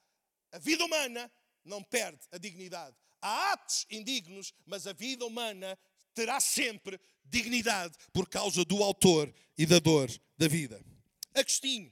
A 0.54 0.58
vida 0.58 0.86
humana 0.86 1.30
não 1.66 1.84
perde 1.84 2.22
a 2.32 2.38
dignidade. 2.38 2.96
Há 3.22 3.52
atos 3.52 3.86
indignos, 3.90 4.54
mas 4.66 4.88
a 4.88 4.94
vida 4.94 5.26
humana 5.26 5.78
terá 6.14 6.40
sempre 6.40 7.00
dignidade 7.26 7.98
por 8.14 8.30
causa 8.30 8.64
do 8.64 8.82
autor 8.82 9.34
e 9.58 9.66
da 9.66 9.80
dor 9.80 10.10
da 10.38 10.48
vida. 10.48 10.82
Agostinho, 11.34 11.92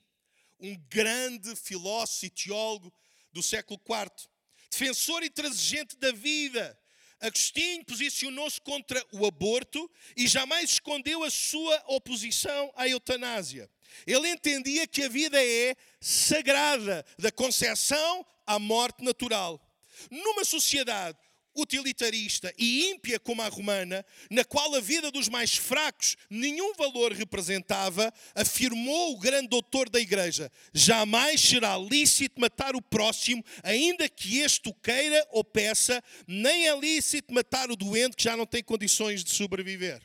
um 0.59 0.77
grande 0.89 1.55
filósofo 1.55 2.25
e 2.25 2.29
teólogo 2.29 2.93
do 3.33 3.41
século 3.41 3.79
IV, 3.85 4.29
defensor 4.69 5.23
intransigente 5.23 5.97
da 5.97 6.11
vida. 6.11 6.79
Agostinho 7.21 7.85
posicionou-se 7.85 8.59
contra 8.59 9.05
o 9.11 9.25
aborto 9.27 9.89
e 10.17 10.27
jamais 10.27 10.71
escondeu 10.71 11.23
a 11.23 11.29
sua 11.29 11.83
oposição 11.87 12.73
à 12.75 12.87
eutanásia. 12.87 13.69
Ele 14.07 14.27
entendia 14.27 14.87
que 14.87 15.03
a 15.03 15.09
vida 15.09 15.41
é 15.43 15.75
sagrada, 15.99 17.05
da 17.19 17.31
concepção 17.31 18.25
à 18.45 18.57
morte 18.57 19.03
natural. 19.03 19.61
Numa 20.09 20.43
sociedade 20.43 21.17
utilitarista 21.55 22.53
e 22.57 22.89
ímpia 22.89 23.19
como 23.19 23.41
a 23.41 23.47
romana, 23.47 24.05
na 24.29 24.43
qual 24.43 24.73
a 24.75 24.79
vida 24.79 25.11
dos 25.11 25.27
mais 25.27 25.55
fracos 25.55 26.15
nenhum 26.29 26.73
valor 26.73 27.11
representava, 27.11 28.13
afirmou 28.35 29.13
o 29.13 29.19
grande 29.19 29.47
doutor 29.47 29.89
da 29.89 29.99
igreja: 29.99 30.51
jamais 30.73 31.41
será 31.41 31.77
lícito 31.77 32.39
matar 32.39 32.75
o 32.75 32.81
próximo, 32.81 33.43
ainda 33.63 34.07
que 34.07 34.39
este 34.39 34.69
o 34.69 34.73
queira 34.73 35.27
ou 35.31 35.43
peça, 35.43 36.03
nem 36.27 36.67
é 36.67 36.77
lícito 36.77 37.33
matar 37.33 37.69
o 37.71 37.75
doente 37.75 38.15
que 38.15 38.23
já 38.23 38.37
não 38.37 38.45
tem 38.45 38.63
condições 38.63 39.23
de 39.23 39.31
sobreviver. 39.31 40.01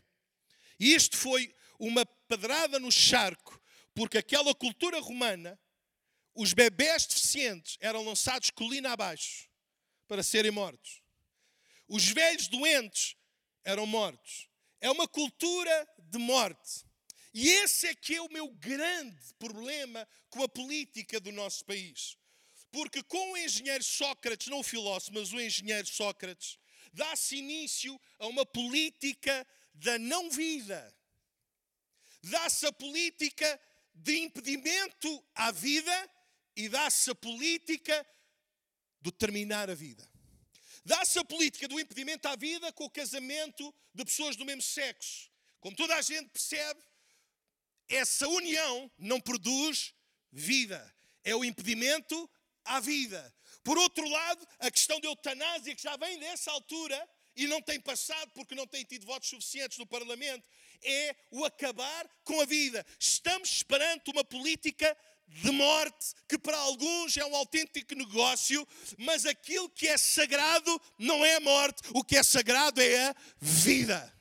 Isto 0.79 1.17
foi 1.17 1.53
uma 1.79 2.05
pedrada 2.29 2.79
no 2.79 2.91
charco 2.91 3.61
porque 3.95 4.19
aquela 4.19 4.55
cultura 4.55 5.01
romana, 5.01 5.59
os 6.35 6.53
bebés 6.53 7.07
deficientes 7.07 7.79
eram 7.81 8.05
lançados 8.05 8.51
colina 8.51 8.93
abaixo 8.93 9.49
para 10.07 10.23
serem 10.23 10.51
mortos. 10.51 11.01
Os 11.89 12.07
velhos 12.09 12.49
doentes 12.49 13.16
eram 13.64 13.87
mortos. 13.87 14.49
É 14.80 14.91
uma 14.91 15.07
cultura 15.09 15.89
de 15.99 16.18
morte. 16.18 16.84
E 17.32 17.49
esse 17.49 17.89
é 17.89 17.95
que 17.95 18.14
é 18.14 18.22
o 18.22 18.32
meu 18.32 18.49
grande 18.49 19.34
problema 19.39 20.09
com 20.30 20.43
a 20.43 20.49
política 20.49 21.20
do 21.20 21.30
nosso 21.32 21.64
país. 21.64 22.16
Porque 22.70 23.03
com 23.03 23.32
o 23.32 23.37
engenheiro 23.37 23.84
Sócrates, 23.84 24.49
não 24.49 24.61
o 24.61 24.64
filósofo, 24.64 25.12
mas 25.14 25.32
o 25.32 25.41
engenheiro 25.41 25.87
Sócrates, 25.87 26.59
dá-se 26.93 27.37
início 27.37 28.01
a 28.18 28.26
uma 28.26 28.45
política 28.47 29.47
da 29.74 29.99
não-vida. 29.99 30.95
Dá-se 32.22 32.66
a 32.66 32.72
política 32.72 33.61
de 33.95 34.18
impedimento 34.18 35.24
à 35.34 35.51
vida 35.51 36.11
e 36.55 36.68
dá-se 36.68 37.11
a 37.11 37.14
política 37.14 38.07
do 39.01 39.12
terminar 39.12 39.70
a 39.70 39.74
vida. 39.74 40.16
Dá-se 40.87 41.18
a 41.18 41.24
política 41.24 41.66
do 41.66 41.80
impedimento 41.80 42.28
à 42.28 42.37
vida 42.37 42.72
com 42.72 42.84
o 42.84 42.91
casamento 42.91 43.74
de 43.93 44.05
pessoas 44.05 44.37
do 44.37 44.45
mesmo 44.45 44.62
sexo. 44.62 45.28
Como 45.59 45.74
toda 45.74 45.97
a 45.97 46.01
gente 46.01 46.28
percebe, 46.28 46.80
essa 47.89 48.28
união 48.28 48.89
não 48.97 49.20
produz 49.20 49.93
vida. 50.30 50.95
É 51.24 51.34
o 51.34 51.45
impedimento 51.45 52.30
à 52.64 52.78
vida. 52.78 53.34
Por 53.64 53.76
outro 53.76 54.09
lado, 54.09 54.47
a 54.61 54.70
questão 54.70 55.01
da 55.01 55.09
eutanásia, 55.09 55.74
que 55.74 55.82
já 55.82 55.97
vem 55.97 56.20
dessa 56.20 56.53
altura 56.53 56.97
e 57.34 57.49
não 57.49 57.61
tem 57.61 57.80
passado 57.80 58.30
porque 58.30 58.55
não 58.55 58.64
tem 58.64 58.84
tido 58.84 59.05
votos 59.05 59.28
suficientes 59.28 59.78
no 59.78 59.87
Parlamento, 59.89 60.49
é 60.84 61.16
o 61.32 61.45
acabar 61.45 62.09
com 62.22 62.41
a 62.41 62.45
vida. 62.45 62.87
Estamos 62.97 63.64
perante 63.64 64.09
uma 64.12 64.24
política 64.24 64.97
de 65.29 65.51
morte, 65.51 66.14
que 66.29 66.39
para 66.39 66.57
alguns 66.57 67.16
é 67.16 67.24
um 67.24 67.37
autêntico 67.37 67.95
negócio, 67.95 68.66
mas 68.99 69.27
aquilo 69.27 69.68
que 69.68 69.87
é 69.87 69.99
sagrado 69.99 70.81
não 70.99 71.24
é 71.24 71.37
a 71.37 71.41
morte, 71.41 71.83
o 71.93 72.03
que 72.03 72.16
é 72.16 72.22
sagrado 72.22 72.81
é 72.81 73.09
a 73.09 73.16
vida. 73.41 74.12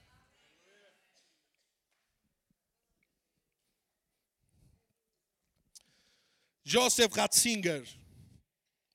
Joseph 6.64 7.14
Ratzinger, 7.14 7.88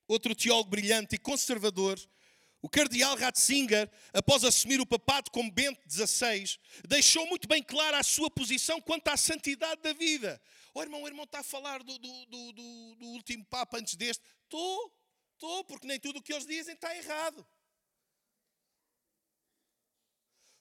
outro 0.09 0.35
teólogo 0.35 0.71
brilhante 0.71 1.15
e 1.15 1.19
conservador, 1.19 1.99
O 2.63 2.69
cardeal 2.69 3.17
Ratzinger, 3.17 3.91
após 4.13 4.45
assumir 4.45 4.81
o 4.81 4.87
papado 4.87 5.31
como 5.31 5.51
Bento 5.51 5.81
XVI, 5.91 6.45
deixou 6.87 7.27
muito 7.27 7.49
bem 7.49 7.63
clara 7.63 7.99
a 7.99 8.03
sua 8.03 8.31
posição 8.31 8.81
quanto 8.83 9.09
à 9.09 9.17
santidade 9.17 9.81
da 9.81 9.95
vida. 9.95 10.41
Oh, 10.73 10.83
irmão, 10.83 11.03
o 11.03 11.07
irmão 11.07 11.25
está 11.25 11.41
a 11.41 11.45
falar 11.45 11.83
do, 11.83 11.99
do, 11.99 12.27
do, 12.27 12.53
do 12.97 13.07
último 13.07 13.45
Papa 13.47 13.79
antes 13.79 13.97
deste. 13.97 14.23
Estou, 14.45 14.93
estou, 15.33 15.65
porque 15.65 15.87
nem 15.87 15.99
tudo 15.99 16.19
o 16.19 16.23
que 16.23 16.33
eles 16.33 16.47
dizem 16.47 16.75
está 16.75 16.95
errado. 16.97 17.47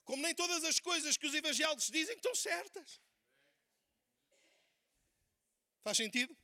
Como 0.03 0.23
nem 0.23 0.33
todas 0.33 0.63
as 0.63 0.79
coisas 0.79 1.17
que 1.17 1.27
os 1.27 1.33
evangélicos 1.35 1.91
dizem 1.91 2.15
estão 2.15 2.33
certas. 2.33 2.99
Faz 5.81 5.97
sentido? 5.97 6.35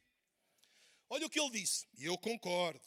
Olha 1.09 1.26
o 1.26 1.30
que 1.30 1.39
ele 1.39 1.49
disse, 1.49 1.88
e 1.97 2.05
eu 2.05 2.18
concordo. 2.18 2.82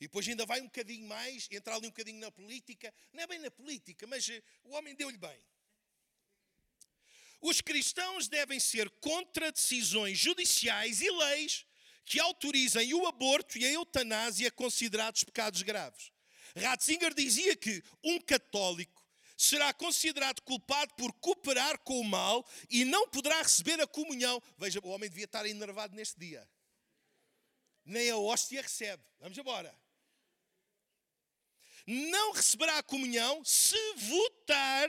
E 0.00 0.06
depois 0.06 0.26
ainda 0.26 0.44
vai 0.44 0.60
um 0.60 0.64
bocadinho 0.64 1.06
mais, 1.06 1.48
entrar 1.52 1.76
ali 1.76 1.86
um 1.86 1.90
bocadinho 1.90 2.18
na 2.18 2.32
política. 2.32 2.92
Não 3.12 3.22
é 3.22 3.26
bem 3.28 3.38
na 3.38 3.50
política, 3.52 4.04
mas 4.08 4.28
eh, 4.28 4.42
o 4.64 4.70
homem 4.70 4.96
deu-lhe 4.96 5.16
bem. 5.16 5.40
Os 7.42 7.60
cristãos 7.60 8.28
devem 8.28 8.58
ser 8.60 8.88
contra 9.00 9.50
decisões 9.50 10.16
judiciais 10.18 11.00
e 11.00 11.10
leis 11.10 11.66
que 12.04 12.20
autorizem 12.20 12.94
o 12.94 13.06
aborto 13.06 13.58
e 13.58 13.64
a 13.66 13.72
eutanásia 13.72 14.50
considerados 14.50 15.24
pecados 15.24 15.62
graves. 15.62 16.12
Ratzinger 16.56 17.12
dizia 17.14 17.56
que 17.56 17.82
um 18.02 18.20
católico 18.20 19.02
será 19.36 19.72
considerado 19.72 20.40
culpado 20.42 20.94
por 20.94 21.12
cooperar 21.14 21.78
com 21.80 22.00
o 22.00 22.04
mal 22.04 22.48
e 22.70 22.84
não 22.84 23.08
poderá 23.08 23.42
receber 23.42 23.80
a 23.80 23.86
comunhão. 23.86 24.40
Veja, 24.56 24.80
o 24.80 24.88
homem 24.88 25.08
devia 25.08 25.24
estar 25.24 25.44
enervado 25.44 25.96
neste 25.96 26.18
dia. 26.18 26.48
Nem 27.84 28.10
a 28.10 28.16
hóstia 28.16 28.62
recebe. 28.62 29.02
Vamos 29.18 29.36
embora 29.36 29.76
não 31.86 32.32
receberá 32.32 32.78
a 32.78 32.82
comunhão 32.82 33.44
se 33.44 33.76
votar 33.94 34.88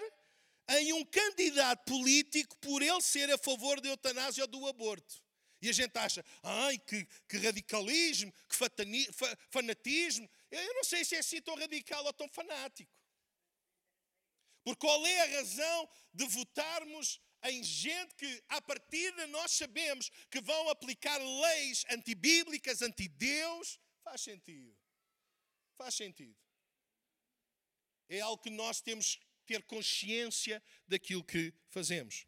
em 0.69 0.93
um 0.93 1.05
candidato 1.05 1.85
político 1.85 2.57
por 2.57 2.81
ele 2.81 3.01
ser 3.01 3.31
a 3.31 3.37
favor 3.37 3.81
da 3.81 3.89
eutanásia 3.89 4.43
ou 4.43 4.47
do 4.47 4.67
aborto. 4.67 5.21
E 5.61 5.69
a 5.69 5.73
gente 5.73 5.97
acha, 5.97 6.23
ai, 6.41 6.77
que, 6.77 7.05
que 7.27 7.37
radicalismo, 7.37 8.33
que 8.49 8.55
fatani, 8.55 9.05
fa, 9.13 9.37
fanatismo. 9.49 10.29
Eu 10.51 10.73
não 10.73 10.83
sei 10.83 11.05
se 11.05 11.15
é 11.15 11.19
assim 11.19 11.41
tão 11.41 11.55
radical 11.55 12.03
ou 12.05 12.13
tão 12.13 12.27
fanático. 12.29 12.91
Porque 14.63 14.85
qual 14.85 15.05
é 15.05 15.19
a 15.21 15.37
razão 15.37 15.89
de 16.13 16.25
votarmos 16.25 17.19
em 17.43 17.63
gente 17.63 18.15
que, 18.15 18.43
à 18.49 18.61
partida, 18.61 19.27
nós 19.27 19.51
sabemos 19.51 20.09
que 20.29 20.41
vão 20.41 20.69
aplicar 20.69 21.17
leis 21.17 21.85
antibíblicas, 21.89 22.81
anti-Deus? 22.81 23.79
Faz 24.03 24.21
sentido. 24.21 24.77
Faz 25.77 25.95
sentido 25.95 26.43
é 28.09 28.21
algo 28.21 28.41
que 28.41 28.49
nós 28.49 28.81
temos 28.81 29.19
ter 29.43 29.63
consciência 29.63 30.61
daquilo 30.87 31.23
que 31.23 31.53
fazemos. 31.69 32.25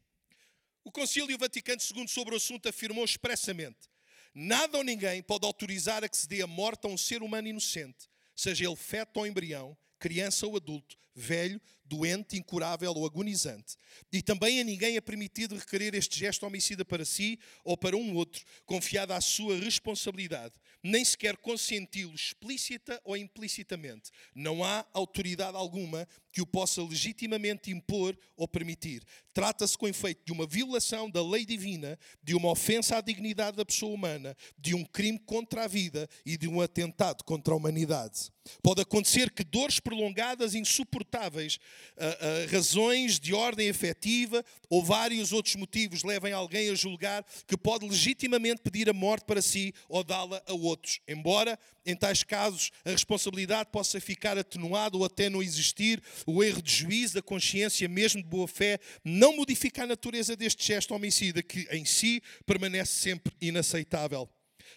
O 0.84 0.92
Concílio 0.92 1.38
Vaticano 1.38 1.82
II 1.82 2.08
sobre 2.08 2.34
o 2.34 2.38
assunto 2.38 2.70
afirmou 2.70 3.04
expressamente: 3.04 3.90
nada 4.34 4.78
ou 4.78 4.84
ninguém 4.84 5.22
pode 5.24 5.46
autorizar 5.46 6.04
a 6.04 6.10
que 6.10 6.18
se 6.18 6.28
dê 6.28 6.42
a 6.42 6.48
morte 6.48 6.86
a 6.86 6.90
um 6.90 6.98
ser 6.98 7.24
humano 7.24 7.48
inocente, 7.48 8.10
seja 8.36 8.66
ele 8.66 8.76
feto 8.76 9.18
ou 9.18 9.26
embrião, 9.26 9.78
criança 9.98 10.46
ou 10.46 10.56
adulto, 10.56 10.98
velho, 11.16 11.62
doente, 11.86 12.38
incurável 12.38 12.92
ou 12.94 13.06
agonizante. 13.06 13.76
E 14.12 14.22
também 14.22 14.60
a 14.60 14.64
ninguém 14.64 14.98
é 14.98 15.02
permitido 15.02 15.56
requerer 15.56 15.94
este 15.96 16.20
gesto 16.20 16.46
homicida 16.46 16.84
para 16.84 17.06
si 17.06 17.40
ou 17.64 17.78
para 17.78 17.96
um 17.96 18.16
outro, 18.16 18.44
confiado 18.66 19.14
à 19.14 19.22
sua 19.22 19.58
responsabilidade, 19.58 20.54
nem 20.84 21.04
sequer 21.04 21.38
consenti-lo 21.38 22.14
explícita 22.14 23.00
ou 23.04 23.16
implicitamente. 23.16 24.12
Não 24.34 24.64
há 24.64 24.86
autoridade 24.94 25.58
alguma 25.58 26.08
que 26.32 26.42
o 26.42 26.46
possa 26.46 26.84
legitimamente 26.84 27.72
impor 27.72 28.18
ou 28.36 28.46
permitir. 28.46 29.04
Trata-se 29.34 29.78
com 29.78 29.88
efeito 29.88 30.26
de 30.26 30.34
uma 30.34 30.46
violação 30.46 31.10
da 31.10 31.26
lei 31.26 31.46
divina, 31.46 31.98
de 32.22 32.36
uma 32.36 32.52
ofensa 32.52 32.98
à 32.98 33.02
dignidade 33.02 33.56
da 33.56 33.66
pessoa 33.66 33.94
humana, 33.94 34.36
de 34.58 34.76
um 34.76 34.84
crime 34.84 35.18
contra 35.18 35.64
a 35.64 35.68
vida 35.68 36.10
e 36.26 36.38
de 36.38 36.48
um 36.48 36.60
atentado 36.60 37.24
contra 37.24 37.54
a 37.54 37.58
humanidade. 37.58 38.32
Pode 38.62 38.82
acontecer 38.82 39.32
que 39.32 39.44
dores 39.44 39.80
prolongadas, 39.80 40.56
insuportáveis, 40.56 41.58
uh, 41.98 42.46
uh, 42.48 42.52
razões 42.52 43.20
de 43.20 43.34
ordem 43.34 43.70
afetiva 43.70 44.44
ou 44.70 44.84
vários 44.84 45.32
outros 45.32 45.56
motivos 45.56 46.04
levem 46.04 46.34
alguém 46.34 46.70
a 46.70 46.76
julgar 46.76 47.26
que 47.48 47.58
pode 47.58 47.88
legitimamente 47.88 48.62
pedir 48.62 48.90
a 48.90 48.94
morte 48.94 49.26
para 49.26 49.42
si 49.42 49.74
ou 49.88 50.04
dá-la 50.04 50.42
a 50.48 50.54
outros. 50.54 51.00
Embora, 51.08 51.58
em 51.86 51.96
tais 51.96 52.24
casos, 52.24 52.72
a 52.84 52.90
responsabilidade 52.90 53.70
possa 53.72 54.00
ficar 54.00 54.38
atenuada 54.38 54.98
ou 54.98 55.06
até 55.06 55.30
não 55.30 55.42
existir, 55.42 56.02
o 56.26 56.44
erro 56.44 56.62
de 56.62 56.74
juízo, 56.74 57.16
da 57.16 57.22
consciência, 57.22 57.88
mesmo 57.88 58.22
de 58.22 58.28
boa 58.28 58.48
fé, 58.48 58.80
não 59.04 59.36
modifica 59.36 59.84
a 59.84 59.88
natureza 59.88 60.36
deste 60.36 60.66
gesto 60.66 60.94
homicida, 60.94 61.44
que 61.44 61.68
em 61.72 61.86
si 61.86 62.22
permanece 62.46 62.92
sempre 62.92 63.34
inaceitável. 63.40 64.30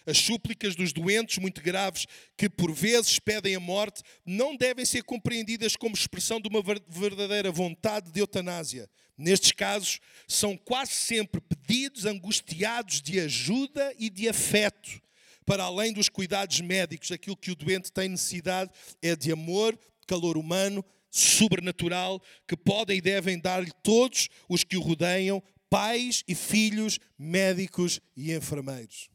As 0.05 0.17
súplicas 0.17 0.75
dos 0.75 0.93
doentes 0.93 1.37
muito 1.37 1.61
graves, 1.61 2.05
que 2.37 2.49
por 2.49 2.73
vezes 2.73 3.19
pedem 3.19 3.55
a 3.55 3.59
morte, 3.59 4.01
não 4.25 4.55
devem 4.55 4.85
ser 4.85 5.03
compreendidas 5.03 5.75
como 5.75 5.95
expressão 5.95 6.39
de 6.39 6.47
uma 6.47 6.61
verdadeira 6.87 7.51
vontade 7.51 8.11
de 8.11 8.19
eutanásia. 8.19 8.89
Nestes 9.17 9.51
casos, 9.51 9.99
são 10.27 10.55
quase 10.55 10.93
sempre 10.93 11.41
pedidos 11.41 12.05
angustiados 12.05 13.01
de 13.01 13.19
ajuda 13.19 13.93
e 13.99 14.09
de 14.09 14.29
afeto. 14.29 15.01
Para 15.45 15.65
além 15.65 15.91
dos 15.91 16.07
cuidados 16.07 16.61
médicos, 16.61 17.11
aquilo 17.11 17.35
que 17.35 17.51
o 17.51 17.55
doente 17.55 17.91
tem 17.91 18.07
necessidade 18.07 18.71
é 19.01 19.17
de 19.17 19.31
amor, 19.31 19.77
calor 20.07 20.37
humano, 20.37 20.85
sobrenatural, 21.11 22.21
que 22.47 22.55
podem 22.55 22.99
e 22.99 23.01
devem 23.01 23.37
dar-lhe 23.37 23.71
todos 23.83 24.29
os 24.47 24.63
que 24.63 24.77
o 24.77 24.81
rodeiam, 24.81 25.43
pais 25.69 26.23
e 26.25 26.33
filhos, 26.33 26.97
médicos 27.17 27.99
e 28.15 28.31
enfermeiros 28.31 29.09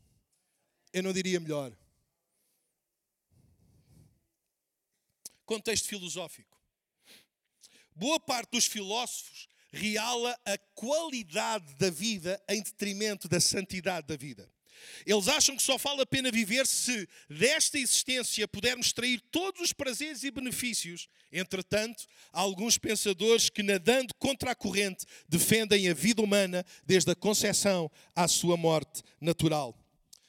eu 0.95 1.03
não 1.03 1.13
diria 1.13 1.41
melhor. 1.41 1.77
Contexto 5.45 5.89
filosófico. 5.89 6.57
Boa 7.95 8.19
parte 8.19 8.53
dos 8.53 8.67
filósofos 8.67 9.49
reala 9.73 10.39
a 10.47 10.57
qualidade 10.75 11.75
da 11.75 11.91
vida 11.91 12.41
em 12.49 12.63
detrimento 12.63 13.29
da 13.29 13.41
santidade 13.41 14.07
da 14.07 14.17
vida. 14.17 14.49
Eles 15.05 15.29
acham 15.29 15.57
que 15.57 15.63
só 15.63 15.77
vale 15.77 16.03
a 16.03 16.07
pena 16.07 16.31
viver 16.31 16.67
se 16.67 17.09
desta 17.29 17.79
existência 17.79 18.47
pudermos 18.47 18.87
extrair 18.87 19.21
todos 19.33 19.61
os 19.61 19.73
prazeres 19.73 20.23
e 20.23 20.31
benefícios. 20.31 21.09
Entretanto, 21.33 22.07
há 22.33 22.41
alguns 22.41 22.79
pensadores 22.79 23.51
que, 23.51 23.63
nadando 23.63 24.15
contra 24.15 24.53
a 24.53 24.55
corrente, 24.55 25.05
defendem 25.29 25.89
a 25.89 25.95
vida 25.95 26.23
humana 26.23 26.65
desde 26.87 27.11
a 27.11 27.17
concepção 27.17 27.91
à 28.15 28.29
sua 28.29 28.57
morte 28.57 29.03
natural. 29.21 29.84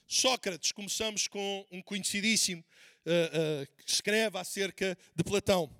Sócrates, 0.07 0.71
começamos 0.71 1.27
com 1.27 1.65
um 1.71 1.81
conhecidíssimo 1.81 2.63
uh, 3.05 3.63
uh, 3.63 3.83
que 3.83 3.91
escreve 3.91 4.37
acerca 4.37 4.97
de 5.15 5.23
Platão. 5.23 5.73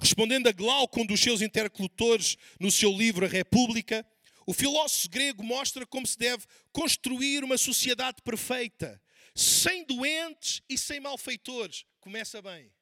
Respondendo 0.00 0.46
a 0.46 0.52
Glauco, 0.52 1.04
dos 1.04 1.20
seus 1.20 1.42
interlocutores, 1.42 2.36
no 2.58 2.70
seu 2.70 2.90
livro 2.90 3.26
A 3.26 3.28
República, 3.28 4.06
o 4.46 4.54
filósofo 4.54 5.10
grego 5.10 5.42
mostra 5.42 5.86
como 5.86 6.06
se 6.06 6.16
deve 6.16 6.46
construir 6.72 7.44
uma 7.44 7.58
sociedade 7.58 8.22
perfeita, 8.22 9.00
sem 9.34 9.84
doentes 9.84 10.62
e 10.68 10.78
sem 10.78 11.00
malfeitores. 11.00 11.84
Começa 12.00 12.40
bem. 12.40 12.72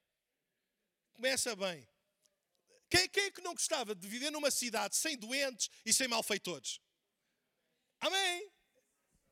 Começa 1.14 1.56
bem. 1.56 1.88
Quem, 2.88 3.08
quem 3.08 3.24
é 3.24 3.30
que 3.32 3.42
não 3.42 3.54
gostava 3.54 3.94
de 3.94 4.06
viver 4.06 4.30
numa 4.30 4.50
cidade 4.50 4.94
sem 4.94 5.16
doentes 5.16 5.68
e 5.84 5.92
sem 5.92 6.06
malfeitores? 6.06 6.78
Amém? 7.98 8.48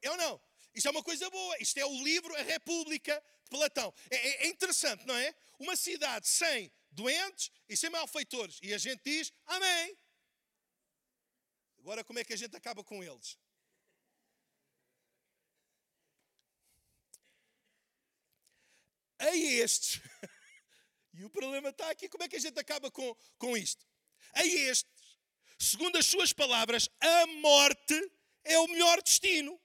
Eu 0.02 0.16
não. 0.16 0.40
Isto 0.74 0.88
é 0.88 0.90
uma 0.90 1.02
coisa 1.02 1.30
boa. 1.30 1.56
Isto 1.60 1.78
é 1.78 1.86
o 1.86 2.02
livro 2.02 2.34
A 2.34 2.42
República 2.42 3.22
de 3.44 3.50
Platão. 3.50 3.94
É, 4.10 4.16
é, 4.16 4.46
é 4.46 4.48
interessante, 4.48 5.06
não 5.06 5.14
é? 5.14 5.34
Uma 5.58 5.76
cidade 5.76 6.26
sem 6.26 6.72
doentes 6.90 7.50
e 7.68 7.76
sem 7.76 7.90
malfeitores. 7.90 8.58
E 8.62 8.74
a 8.74 8.78
gente 8.78 9.02
diz 9.04 9.32
Amém. 9.46 9.96
Agora, 11.78 12.02
como 12.02 12.18
é 12.18 12.24
que 12.24 12.32
a 12.32 12.36
gente 12.36 12.56
acaba 12.56 12.82
com 12.82 13.04
eles? 13.04 13.38
A 19.18 19.36
estes. 19.36 20.00
e 21.14 21.24
o 21.24 21.30
problema 21.30 21.68
está 21.68 21.90
aqui. 21.90 22.08
Como 22.08 22.24
é 22.24 22.28
que 22.28 22.36
a 22.36 22.40
gente 22.40 22.58
acaba 22.58 22.90
com, 22.90 23.14
com 23.38 23.56
isto? 23.56 23.86
A 24.32 24.44
estes, 24.44 25.18
segundo 25.58 25.96
as 25.96 26.06
suas 26.06 26.32
palavras, 26.32 26.88
a 27.00 27.26
morte 27.26 28.12
é 28.42 28.58
o 28.58 28.66
melhor 28.66 29.02
destino. 29.02 29.60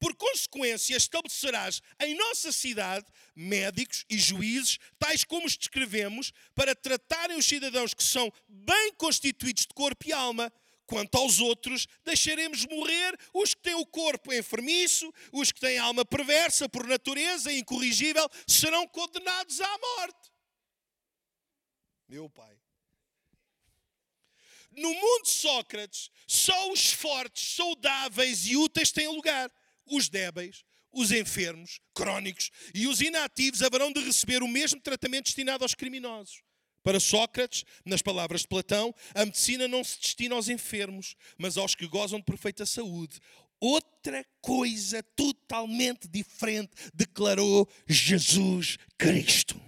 Por 0.00 0.16
consequência, 0.16 0.96
estabelecerás 0.96 1.82
em 2.00 2.14
nossa 2.14 2.50
cidade 2.50 3.06
médicos 3.36 4.06
e 4.08 4.16
juízes, 4.16 4.78
tais 4.98 5.24
como 5.24 5.46
os 5.46 5.58
descrevemos, 5.58 6.32
para 6.54 6.74
tratarem 6.74 7.36
os 7.36 7.44
cidadãos 7.44 7.92
que 7.92 8.02
são 8.02 8.32
bem 8.48 8.94
constituídos 8.94 9.66
de 9.66 9.74
corpo 9.74 10.08
e 10.08 10.12
alma. 10.12 10.50
Quanto 10.86 11.16
aos 11.16 11.38
outros, 11.38 11.86
deixaremos 12.02 12.66
morrer 12.66 13.16
os 13.32 13.54
que 13.54 13.62
têm 13.62 13.74
o 13.74 13.86
corpo 13.86 14.32
enfermiço, 14.32 15.12
os 15.32 15.52
que 15.52 15.60
têm 15.60 15.78
a 15.78 15.84
alma 15.84 16.04
perversa 16.04 16.68
por 16.68 16.86
natureza 16.86 17.52
incorrigível, 17.52 18.28
serão 18.46 18.88
condenados 18.88 19.60
à 19.60 19.78
morte. 19.78 20.32
Meu 22.08 22.28
pai. 22.28 22.58
No 24.72 24.94
mundo 24.94 25.24
de 25.24 25.30
Sócrates, 25.30 26.10
só 26.26 26.72
os 26.72 26.92
fortes, 26.92 27.54
saudáveis 27.54 28.46
e 28.46 28.56
úteis 28.56 28.90
têm 28.90 29.08
lugar. 29.08 29.50
Os 29.90 30.08
débeis, 30.08 30.64
os 30.92 31.12
enfermos, 31.12 31.80
crónicos 31.94 32.50
e 32.74 32.86
os 32.86 33.00
inativos 33.00 33.62
haverão 33.62 33.92
de 33.92 34.00
receber 34.00 34.42
o 34.42 34.48
mesmo 34.48 34.80
tratamento 34.80 35.24
destinado 35.24 35.64
aos 35.64 35.74
criminosos. 35.74 36.42
Para 36.82 36.98
Sócrates, 36.98 37.64
nas 37.84 38.00
palavras 38.00 38.42
de 38.42 38.48
Platão, 38.48 38.94
a 39.14 39.26
medicina 39.26 39.68
não 39.68 39.84
se 39.84 40.00
destina 40.00 40.34
aos 40.34 40.48
enfermos, 40.48 41.14
mas 41.36 41.58
aos 41.58 41.74
que 41.74 41.86
gozam 41.86 42.18
de 42.18 42.24
perfeita 42.24 42.64
saúde. 42.64 43.20
Outra 43.60 44.24
coisa 44.40 45.02
totalmente 45.14 46.08
diferente 46.08 46.72
declarou 46.94 47.68
Jesus 47.86 48.78
Cristo. 48.96 49.60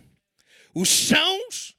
Os 0.75 0.89
sãos 0.89 1.77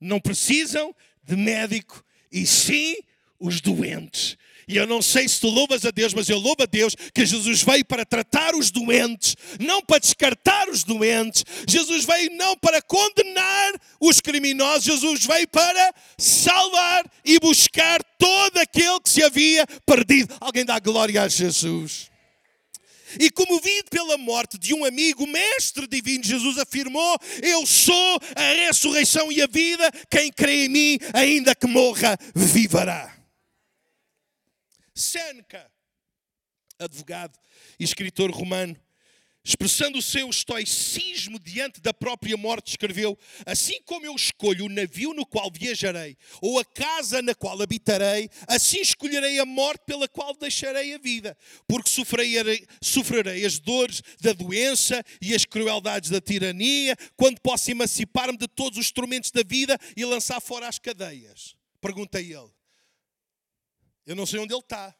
não 0.00 0.20
precisam 0.20 0.94
de 1.24 1.34
médico, 1.34 2.04
e 2.30 2.46
sim 2.46 2.96
os 3.40 3.60
doentes. 3.60 4.36
E 4.70 4.76
eu 4.76 4.86
não 4.86 5.02
sei 5.02 5.28
se 5.28 5.40
tu 5.40 5.48
louvas 5.48 5.84
a 5.84 5.90
Deus, 5.90 6.14
mas 6.14 6.28
eu 6.28 6.38
louvo 6.38 6.62
a 6.62 6.66
Deus 6.66 6.94
que 7.12 7.26
Jesus 7.26 7.60
veio 7.60 7.84
para 7.84 8.06
tratar 8.06 8.54
os 8.54 8.70
doentes, 8.70 9.34
não 9.58 9.82
para 9.82 9.98
descartar 9.98 10.68
os 10.68 10.84
doentes. 10.84 11.44
Jesus 11.66 12.04
veio 12.04 12.30
não 12.36 12.56
para 12.56 12.80
condenar 12.80 13.72
os 13.98 14.20
criminosos, 14.20 14.84
Jesus 14.84 15.26
veio 15.26 15.48
para 15.48 15.92
salvar 16.16 17.04
e 17.24 17.40
buscar 17.40 18.00
todo 18.16 18.58
aquele 18.58 19.00
que 19.00 19.10
se 19.10 19.24
havia 19.24 19.66
perdido. 19.84 20.32
Alguém 20.38 20.64
dá 20.64 20.78
glória 20.78 21.20
a 21.20 21.26
Jesus. 21.26 22.08
E 23.18 23.28
comovido 23.28 23.90
pela 23.90 24.16
morte 24.16 24.56
de 24.56 24.72
um 24.72 24.84
amigo, 24.84 25.26
Mestre 25.26 25.88
Divino 25.88 26.22
Jesus 26.22 26.58
afirmou: 26.58 27.18
Eu 27.42 27.66
sou 27.66 28.20
a 28.36 28.52
ressurreição 28.66 29.32
e 29.32 29.42
a 29.42 29.48
vida, 29.48 29.90
quem 30.08 30.30
crê 30.30 30.66
em 30.66 30.68
mim, 30.68 30.98
ainda 31.12 31.56
que 31.56 31.66
morra, 31.66 32.16
viverá. 32.36 33.19
Seneca, 35.00 35.70
advogado 36.78 37.38
e 37.78 37.84
escritor 37.84 38.30
romano, 38.30 38.76
expressando 39.42 39.98
o 39.98 40.02
seu 40.02 40.28
estoicismo 40.28 41.38
diante 41.38 41.80
da 41.80 41.94
própria 41.94 42.36
morte, 42.36 42.68
escreveu: 42.70 43.18
Assim 43.46 43.80
como 43.82 44.04
eu 44.04 44.14
escolho 44.14 44.66
o 44.66 44.68
navio 44.68 45.14
no 45.14 45.24
qual 45.24 45.50
viajarei, 45.50 46.16
ou 46.40 46.58
a 46.58 46.64
casa 46.64 47.22
na 47.22 47.34
qual 47.34 47.60
habitarei, 47.60 48.28
assim 48.46 48.80
escolherei 48.80 49.38
a 49.38 49.46
morte 49.46 49.82
pela 49.86 50.08
qual 50.08 50.34
deixarei 50.34 50.94
a 50.94 50.98
vida, 50.98 51.36
porque 51.66 51.88
sofrerei, 51.88 52.66
sofrerei 52.82 53.44
as 53.44 53.58
dores 53.58 54.02
da 54.20 54.32
doença 54.32 55.02
e 55.20 55.34
as 55.34 55.44
crueldades 55.44 56.10
da 56.10 56.20
tirania, 56.20 56.96
quando 57.16 57.40
posso 57.40 57.70
emancipar-me 57.70 58.36
de 58.36 58.48
todos 58.48 58.78
os 58.78 58.90
tormentos 58.90 59.30
da 59.30 59.42
vida 59.42 59.78
e 59.96 60.04
lançar 60.04 60.40
fora 60.40 60.68
as 60.68 60.78
cadeias. 60.78 61.56
Perguntei 61.80 62.34
ele. 62.34 62.59
Eu 64.10 64.16
não 64.16 64.26
sei 64.26 64.40
onde 64.40 64.52
ele 64.52 64.60
está. 64.60 64.92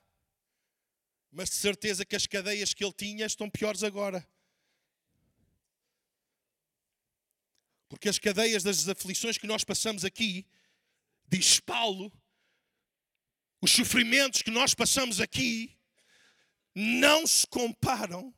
Mas 1.32 1.50
de 1.50 1.56
certeza 1.56 2.06
que 2.06 2.14
as 2.14 2.28
cadeias 2.28 2.72
que 2.72 2.84
ele 2.84 2.92
tinha 2.92 3.26
estão 3.26 3.50
piores 3.50 3.82
agora. 3.82 4.24
Porque 7.88 8.08
as 8.08 8.20
cadeias 8.20 8.62
das 8.62 8.88
aflições 8.88 9.36
que 9.36 9.48
nós 9.48 9.64
passamos 9.64 10.04
aqui, 10.04 10.46
diz 11.26 11.58
Paulo, 11.58 12.12
os 13.60 13.72
sofrimentos 13.72 14.42
que 14.42 14.50
nós 14.52 14.74
passamos 14.74 15.20
aqui, 15.20 15.76
não 16.72 17.26
se 17.26 17.44
comparam 17.48 18.32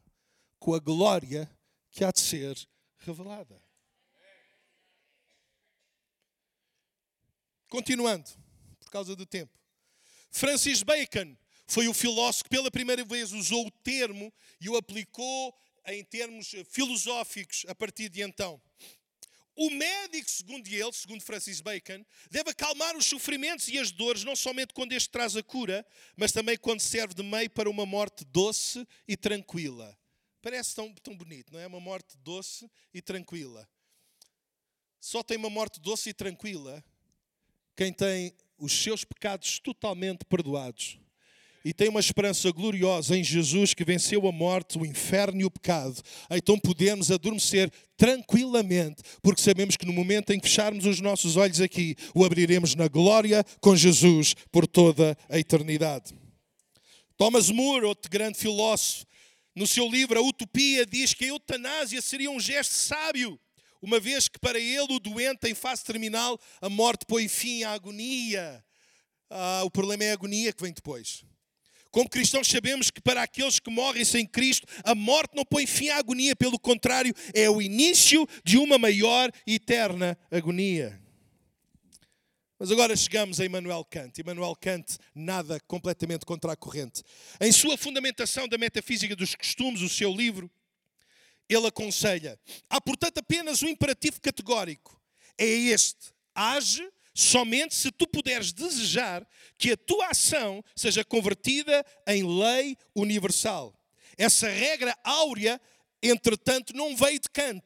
com 0.59 0.73
a 0.73 0.79
glória 0.79 1.55
que 1.91 2.03
há 2.03 2.11
de 2.11 2.21
ser 2.21 2.57
revelada. 2.97 3.63
Continuando, 7.69 8.31
por 8.81 8.91
causa 8.91 9.15
do 9.15 9.27
tempo. 9.27 9.62
Francis 10.33 10.83
Bacon 10.83 11.37
foi 11.67 11.87
o 11.87 11.95
filósofo 11.95 12.45
que 12.45 12.51
pela 12.51 12.71
primeira 12.71 13.05
vez 13.05 13.33
usou 13.33 13.67
o 13.67 13.71
termo 13.71 14.33
e 14.61 14.69
o 14.69 14.77
aplicou 14.77 15.55
em 15.87 16.03
termos 16.03 16.55
filosóficos 16.71 17.65
a 17.69 17.75
partir 17.75 18.09
de 18.09 18.23
então. 18.23 18.61
O 19.55 19.69
médico, 19.69 20.31
segundo 20.31 20.67
ele, 20.67 20.93
segundo 20.93 21.23
Francis 21.23 21.61
Bacon, 21.61 22.03
deve 22.31 22.51
acalmar 22.51 22.97
os 22.97 23.05
sofrimentos 23.05 23.69
e 23.69 23.79
as 23.79 23.91
dores, 23.91 24.25
não 24.25 24.35
somente 24.35 24.73
quando 24.73 24.93
este 24.93 25.11
traz 25.11 25.37
a 25.37 25.43
cura, 25.43 25.87
mas 26.17 26.33
também 26.33 26.57
quando 26.57 26.81
serve 26.81 27.13
de 27.13 27.23
meio 27.23 27.51
para 27.51 27.69
uma 27.69 27.85
morte 27.85 28.25
doce 28.25 28.87
e 29.07 29.15
tranquila. 29.15 29.97
Parece 30.41 30.75
tão, 30.75 30.93
tão 30.95 31.15
bonito, 31.15 31.53
não 31.53 31.61
é? 31.61 31.67
Uma 31.67 31.81
morte 31.81 32.17
doce 32.17 32.69
e 32.95 33.03
tranquila. 33.03 33.69
Só 34.99 35.23
tem 35.23 35.37
uma 35.37 35.51
morte 35.51 35.79
doce 35.79 36.09
e 36.09 36.15
tranquila 36.15 36.83
quem 37.77 37.93
tem 37.93 38.35
os 38.59 38.73
seus 38.73 39.05
pecados 39.05 39.59
totalmente 39.59 40.25
perdoados. 40.25 40.99
E 41.65 41.73
tem 41.73 41.89
uma 41.89 42.01
esperança 42.01 42.51
gloriosa 42.51 43.17
em 43.17 43.23
Jesus 43.23 43.73
que 43.73 43.85
venceu 43.85 44.27
a 44.27 44.33
morte, 44.33 44.79
o 44.79 44.85
inferno 44.85 45.41
e 45.41 45.45
o 45.45 45.51
pecado, 45.51 46.03
então 46.31 46.59
podemos 46.59 47.11
adormecer 47.11 47.71
tranquilamente, 47.97 49.03
porque 49.23 49.41
sabemos 49.41 49.77
que 49.77 49.87
no 49.87 49.93
momento 49.93 50.33
em 50.33 50.41
que 50.41 50.49
fecharmos 50.49 50.85
os 50.87 51.01
nossos 51.01 51.37
olhos 51.37 51.61
aqui, 51.61 51.95
o 52.15 52.25
abriremos 52.25 52.75
na 52.75 52.89
glória 52.89 53.45
com 53.61 53.77
Jesus 53.77 54.35
por 54.51 54.67
toda 54.67 55.17
a 55.29 55.39
eternidade. 55.39 56.13
Thomas 57.17 57.49
More, 57.49 57.87
outro 57.87 58.11
grande 58.11 58.39
filósofo, 58.39 59.07
no 59.55 59.67
seu 59.67 59.89
livro 59.89 60.19
A 60.19 60.23
Utopia, 60.23 60.85
diz 60.85 61.15
que 61.15 61.27
a 61.27 61.29
eutanásia 61.29 62.03
seria 62.03 62.31
um 62.31 62.41
gesto 62.41 62.75
sábio, 62.75 63.39
uma 63.83 63.99
vez 63.99 64.29
que 64.29 64.39
para 64.39 64.59
ele, 64.59 64.95
o 64.95 65.01
doente 65.01 65.49
em 65.49 65.55
fase 65.55 65.85
terminal, 65.85 66.41
a 66.61 66.71
morte 66.71 67.05
põe 67.05 67.27
fim 67.27 67.65
à 67.65 67.73
agonia. 67.73 68.65
Ah, 69.29 69.63
o 69.65 69.71
problema 69.71 70.05
é 70.05 70.11
a 70.11 70.15
agonia 70.15 70.53
que 70.53 70.63
vem 70.63 70.73
depois. 70.73 71.25
Como 71.91 72.09
cristãos, 72.09 72.47
sabemos 72.47 72.91
que 72.91 73.03
para 73.03 73.23
aqueles 73.23 73.59
que 73.59 73.71
morrem 73.71 74.05
sem 74.05 74.25
Cristo, 74.25 74.67
a 74.83 74.95
morte 74.95 75.37
não 75.37 75.45
põe 75.45 75.67
fim 75.67 75.89
à 75.89 75.99
agonia, 75.99 76.35
pelo 76.35 76.59
contrário, 76.59 77.15
é 77.35 77.51
o 77.51 77.61
início 77.61 78.27
de 78.43 78.57
uma 78.57 78.79
maior 78.79 79.31
e 79.47 79.57
eterna 79.57 80.17
agonia. 80.31 80.99
Mas 82.59 82.71
agora 82.71 82.97
chegamos 82.97 83.41
a 83.41 83.45
Immanuel 83.45 83.85
Kant. 83.85 84.21
Immanuel 84.21 84.55
Kant 84.55 84.97
nada 85.13 85.59
completamente 85.67 86.25
contra 86.25 86.53
a 86.53 86.57
corrente. 86.57 87.03
Em 87.41 87.51
sua 87.51 87.77
fundamentação 87.77 88.47
da 88.47 88.57
metafísica 88.57 89.17
dos 89.17 89.35
costumes, 89.35 89.83
o 89.83 89.89
seu 89.89 90.15
livro, 90.15 90.49
ele 91.49 91.67
aconselha: 91.67 92.39
há, 92.69 92.81
portanto, 92.81 93.19
apenas 93.19 93.63
um 93.63 93.69
imperativo 93.69 94.21
categórico. 94.21 95.01
É 95.39 95.47
este: 95.47 96.13
age 96.35 96.89
somente 97.15 97.75
se 97.75 97.91
tu 97.91 98.07
puderes 98.07 98.53
desejar 98.53 99.27
que 99.59 99.73
a 99.73 99.77
tua 99.77 100.09
ação 100.09 100.65
seja 100.75 101.05
convertida 101.05 101.85
em 102.07 102.23
lei 102.23 102.77
universal. 102.95 103.75
Essa 104.17 104.49
regra 104.49 104.97
áurea, 105.05 105.61
entretanto, 106.03 106.75
não 106.75 106.97
veio 106.97 107.19
de 107.19 107.29
Kant, 107.29 107.65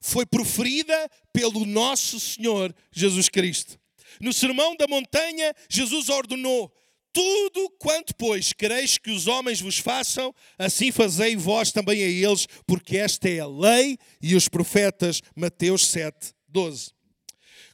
foi 0.00 0.26
proferida 0.26 1.10
pelo 1.32 1.64
nosso 1.64 2.20
Senhor 2.20 2.74
Jesus 2.92 3.28
Cristo. 3.28 3.78
No 4.20 4.32
Sermão 4.32 4.76
da 4.76 4.86
Montanha, 4.86 5.54
Jesus 5.68 6.08
ordenou: 6.08 6.72
tudo 7.14 7.70
quanto, 7.78 8.12
pois, 8.16 8.52
quereis 8.52 8.98
que 8.98 9.12
os 9.12 9.28
homens 9.28 9.60
vos 9.60 9.78
façam, 9.78 10.34
assim 10.58 10.90
fazei 10.90 11.36
vós 11.36 11.70
também 11.70 12.02
a 12.02 12.06
eles, 12.06 12.48
porque 12.66 12.98
esta 12.98 13.28
é 13.28 13.38
a 13.38 13.46
lei 13.46 13.96
e 14.20 14.34
os 14.34 14.48
profetas. 14.48 15.22
Mateus 15.36 15.86
7, 15.86 16.34
12. 16.48 16.90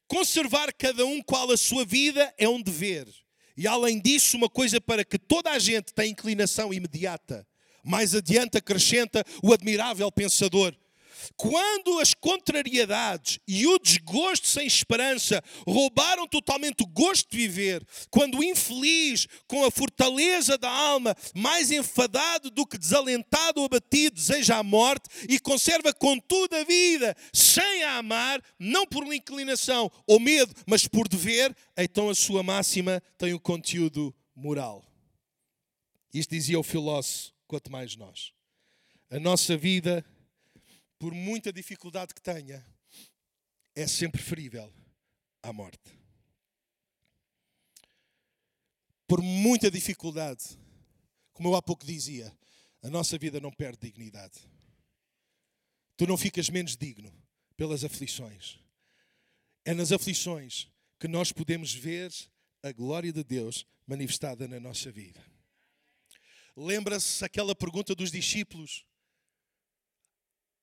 Conservar 0.06 0.70
cada 0.74 1.06
um 1.06 1.22
qual 1.22 1.50
a 1.50 1.56
sua 1.56 1.86
vida 1.86 2.32
é 2.36 2.46
um 2.46 2.60
dever. 2.60 3.08
E 3.56 3.66
além 3.66 3.98
disso, 3.98 4.36
uma 4.36 4.48
coisa 4.48 4.78
para 4.80 5.04
que 5.04 5.18
toda 5.18 5.50
a 5.50 5.58
gente 5.58 5.94
tem 5.94 6.10
inclinação 6.10 6.72
imediata. 6.72 7.46
Mais 7.82 8.14
adiante 8.14 8.58
acrescenta 8.58 9.24
o 9.42 9.54
admirável 9.54 10.12
pensador: 10.12 10.76
quando 11.36 11.98
as 11.98 12.14
contrariedades 12.14 13.38
e 13.46 13.66
o 13.66 13.78
desgosto 13.78 14.46
sem 14.46 14.66
esperança 14.66 15.42
roubaram 15.66 16.26
totalmente 16.26 16.82
o 16.82 16.86
gosto 16.86 17.30
de 17.30 17.36
viver, 17.36 17.86
quando 18.10 18.38
o 18.38 18.44
infeliz, 18.44 19.26
com 19.46 19.64
a 19.64 19.70
fortaleza 19.70 20.56
da 20.56 20.70
alma, 20.70 21.16
mais 21.34 21.70
enfadado 21.70 22.50
do 22.50 22.66
que 22.66 22.78
desalentado 22.78 23.60
ou 23.60 23.66
abatido, 23.66 24.16
deseja 24.16 24.58
a 24.58 24.62
morte 24.62 25.08
e 25.28 25.38
conserva 25.38 25.92
contudo 25.92 26.54
a 26.56 26.64
vida, 26.64 27.16
sem 27.32 27.82
a 27.82 27.98
amar, 27.98 28.42
não 28.58 28.86
por 28.86 29.04
inclinação 29.12 29.90
ou 30.06 30.20
medo, 30.20 30.54
mas 30.66 30.86
por 30.86 31.08
dever, 31.08 31.54
então 31.76 32.08
a 32.08 32.14
sua 32.14 32.42
máxima 32.42 33.02
tem 33.18 33.34
o 33.34 33.40
conteúdo 33.40 34.14
moral. 34.34 34.84
Isto 36.12 36.30
dizia 36.30 36.58
o 36.58 36.62
filósofo, 36.62 37.32
quanto 37.46 37.70
mais 37.70 37.96
nós. 37.96 38.32
A 39.10 39.18
nossa 39.18 39.56
vida 39.56 40.04
por 41.00 41.14
muita 41.14 41.50
dificuldade 41.50 42.12
que 42.14 42.20
tenha, 42.20 42.64
é 43.74 43.86
sempre 43.86 44.20
preferível 44.20 44.70
à 45.42 45.50
morte. 45.50 45.98
Por 49.08 49.22
muita 49.22 49.70
dificuldade, 49.70 50.44
como 51.32 51.48
eu 51.48 51.56
há 51.56 51.62
pouco 51.62 51.86
dizia, 51.86 52.30
a 52.82 52.90
nossa 52.90 53.16
vida 53.16 53.40
não 53.40 53.50
perde 53.50 53.78
dignidade. 53.80 54.38
Tu 55.96 56.06
não 56.06 56.18
ficas 56.18 56.50
menos 56.50 56.76
digno 56.76 57.10
pelas 57.56 57.82
aflições. 57.82 58.58
É 59.64 59.72
nas 59.72 59.92
aflições 59.92 60.68
que 60.98 61.08
nós 61.08 61.32
podemos 61.32 61.72
ver 61.72 62.12
a 62.62 62.72
glória 62.72 63.10
de 63.10 63.24
Deus 63.24 63.66
manifestada 63.86 64.46
na 64.46 64.60
nossa 64.60 64.92
vida. 64.92 65.24
Lembra-se 66.54 67.24
aquela 67.24 67.54
pergunta 67.54 67.94
dos 67.94 68.12
discípulos 68.12 68.84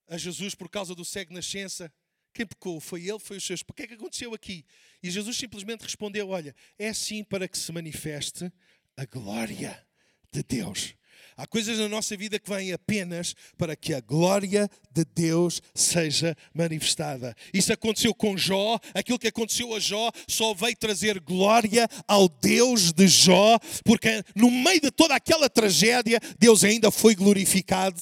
a 0.07 0.17
Jesus 0.17 0.55
por 0.55 0.69
causa 0.69 0.95
do 0.95 1.05
cego 1.05 1.33
nascença? 1.33 1.91
Quem 2.33 2.45
pecou? 2.45 2.79
Foi 2.79 3.07
ele? 3.07 3.19
Foi 3.19 3.37
os 3.37 3.45
seus? 3.45 3.61
O 3.67 3.73
que 3.73 3.83
é 3.83 3.87
que 3.87 3.95
aconteceu 3.95 4.33
aqui? 4.33 4.65
E 5.01 5.09
Jesus 5.09 5.37
simplesmente 5.37 5.81
respondeu: 5.81 6.29
Olha, 6.29 6.55
é 6.77 6.89
assim 6.89 7.23
para 7.23 7.47
que 7.47 7.57
se 7.57 7.71
manifeste 7.71 8.51
a 8.95 9.05
glória 9.05 9.85
de 10.31 10.43
Deus. 10.43 10.95
Há 11.35 11.45
coisas 11.45 11.77
na 11.77 11.87
nossa 11.87 12.17
vida 12.17 12.39
que 12.39 12.49
vêm 12.49 12.73
apenas 12.73 13.35
para 13.57 13.75
que 13.75 13.93
a 13.93 14.01
glória 14.01 14.69
de 14.91 15.05
Deus 15.05 15.61
seja 15.73 16.35
manifestada. 16.53 17.35
Isso 17.53 17.71
aconteceu 17.71 18.13
com 18.13 18.37
Jó, 18.37 18.79
aquilo 18.93 19.19
que 19.19 19.27
aconteceu 19.27 19.73
a 19.75 19.79
Jó 19.79 20.11
só 20.27 20.53
veio 20.53 20.75
trazer 20.75 21.19
glória 21.19 21.87
ao 22.07 22.27
Deus 22.27 22.91
de 22.91 23.07
Jó, 23.07 23.59
porque 23.83 24.23
no 24.35 24.49
meio 24.49 24.81
de 24.81 24.91
toda 24.91 25.15
aquela 25.15 25.49
tragédia, 25.49 26.19
Deus 26.39 26.63
ainda 26.63 26.89
foi 26.89 27.13
glorificado. 27.13 28.01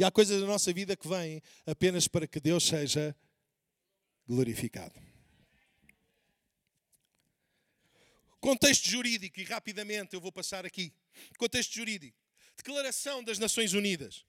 E 0.00 0.04
há 0.04 0.10
coisas 0.10 0.40
na 0.40 0.46
nossa 0.46 0.72
vida 0.72 0.96
que 0.96 1.06
vêm 1.06 1.42
apenas 1.66 2.08
para 2.08 2.26
que 2.26 2.40
Deus 2.40 2.64
seja 2.64 3.14
glorificado. 4.26 4.94
Contexto 8.40 8.88
jurídico, 8.88 9.38
e 9.38 9.44
rapidamente 9.44 10.14
eu 10.14 10.20
vou 10.22 10.32
passar 10.32 10.64
aqui. 10.64 10.90
Contexto 11.36 11.74
jurídico. 11.74 12.16
Declaração 12.56 13.22
das 13.22 13.38
Nações 13.38 13.74
Unidas. 13.74 14.24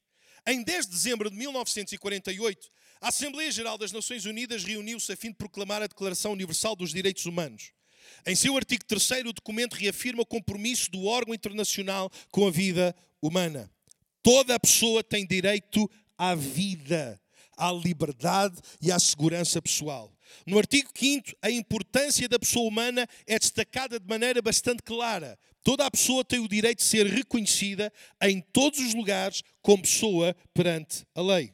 Em 0.45 0.61
10 0.61 0.87
de 0.87 0.91
dezembro 0.91 1.29
de 1.29 1.37
1948, 1.37 2.69
a 2.99 3.07
Assembleia 3.07 3.49
Geral 3.49 3.77
das 3.77 3.93
Nações 3.93 4.25
Unidas 4.25 4.65
reuniu-se 4.65 5.13
a 5.13 5.15
fim 5.15 5.29
de 5.29 5.37
proclamar 5.37 5.81
a 5.81 5.87
Declaração 5.87 6.33
Universal 6.33 6.75
dos 6.75 6.91
Direitos 6.91 7.25
Humanos. 7.25 7.71
Em 8.25 8.35
seu 8.35 8.57
artigo 8.57 8.83
3, 8.83 9.09
o 9.25 9.31
documento 9.31 9.75
reafirma 9.75 10.23
o 10.23 10.25
compromisso 10.25 10.91
do 10.91 11.05
órgão 11.05 11.33
internacional 11.33 12.11
com 12.29 12.45
a 12.45 12.51
vida 12.51 12.93
humana. 13.21 13.71
Toda 14.23 14.59
pessoa 14.59 15.03
tem 15.03 15.25
direito 15.25 15.89
à 16.15 16.35
vida, 16.35 17.19
à 17.57 17.71
liberdade 17.71 18.55
e 18.79 18.91
à 18.91 18.99
segurança 18.99 19.59
pessoal. 19.59 20.11
No 20.45 20.59
artigo 20.59 20.89
5, 20.95 21.31
a 21.41 21.49
importância 21.49 22.29
da 22.29 22.37
pessoa 22.37 22.67
humana 22.67 23.07
é 23.25 23.39
destacada 23.39 23.99
de 23.99 24.07
maneira 24.07 24.39
bastante 24.41 24.83
clara. 24.83 25.37
Toda 25.63 25.85
a 25.85 25.91
pessoa 25.91 26.23
tem 26.23 26.39
o 26.39 26.47
direito 26.47 26.79
de 26.79 26.83
ser 26.83 27.07
reconhecida 27.07 27.91
em 28.21 28.41
todos 28.41 28.79
os 28.79 28.93
lugares 28.93 29.41
como 29.61 29.81
pessoa 29.81 30.35
perante 30.53 31.03
a 31.15 31.21
lei. 31.21 31.51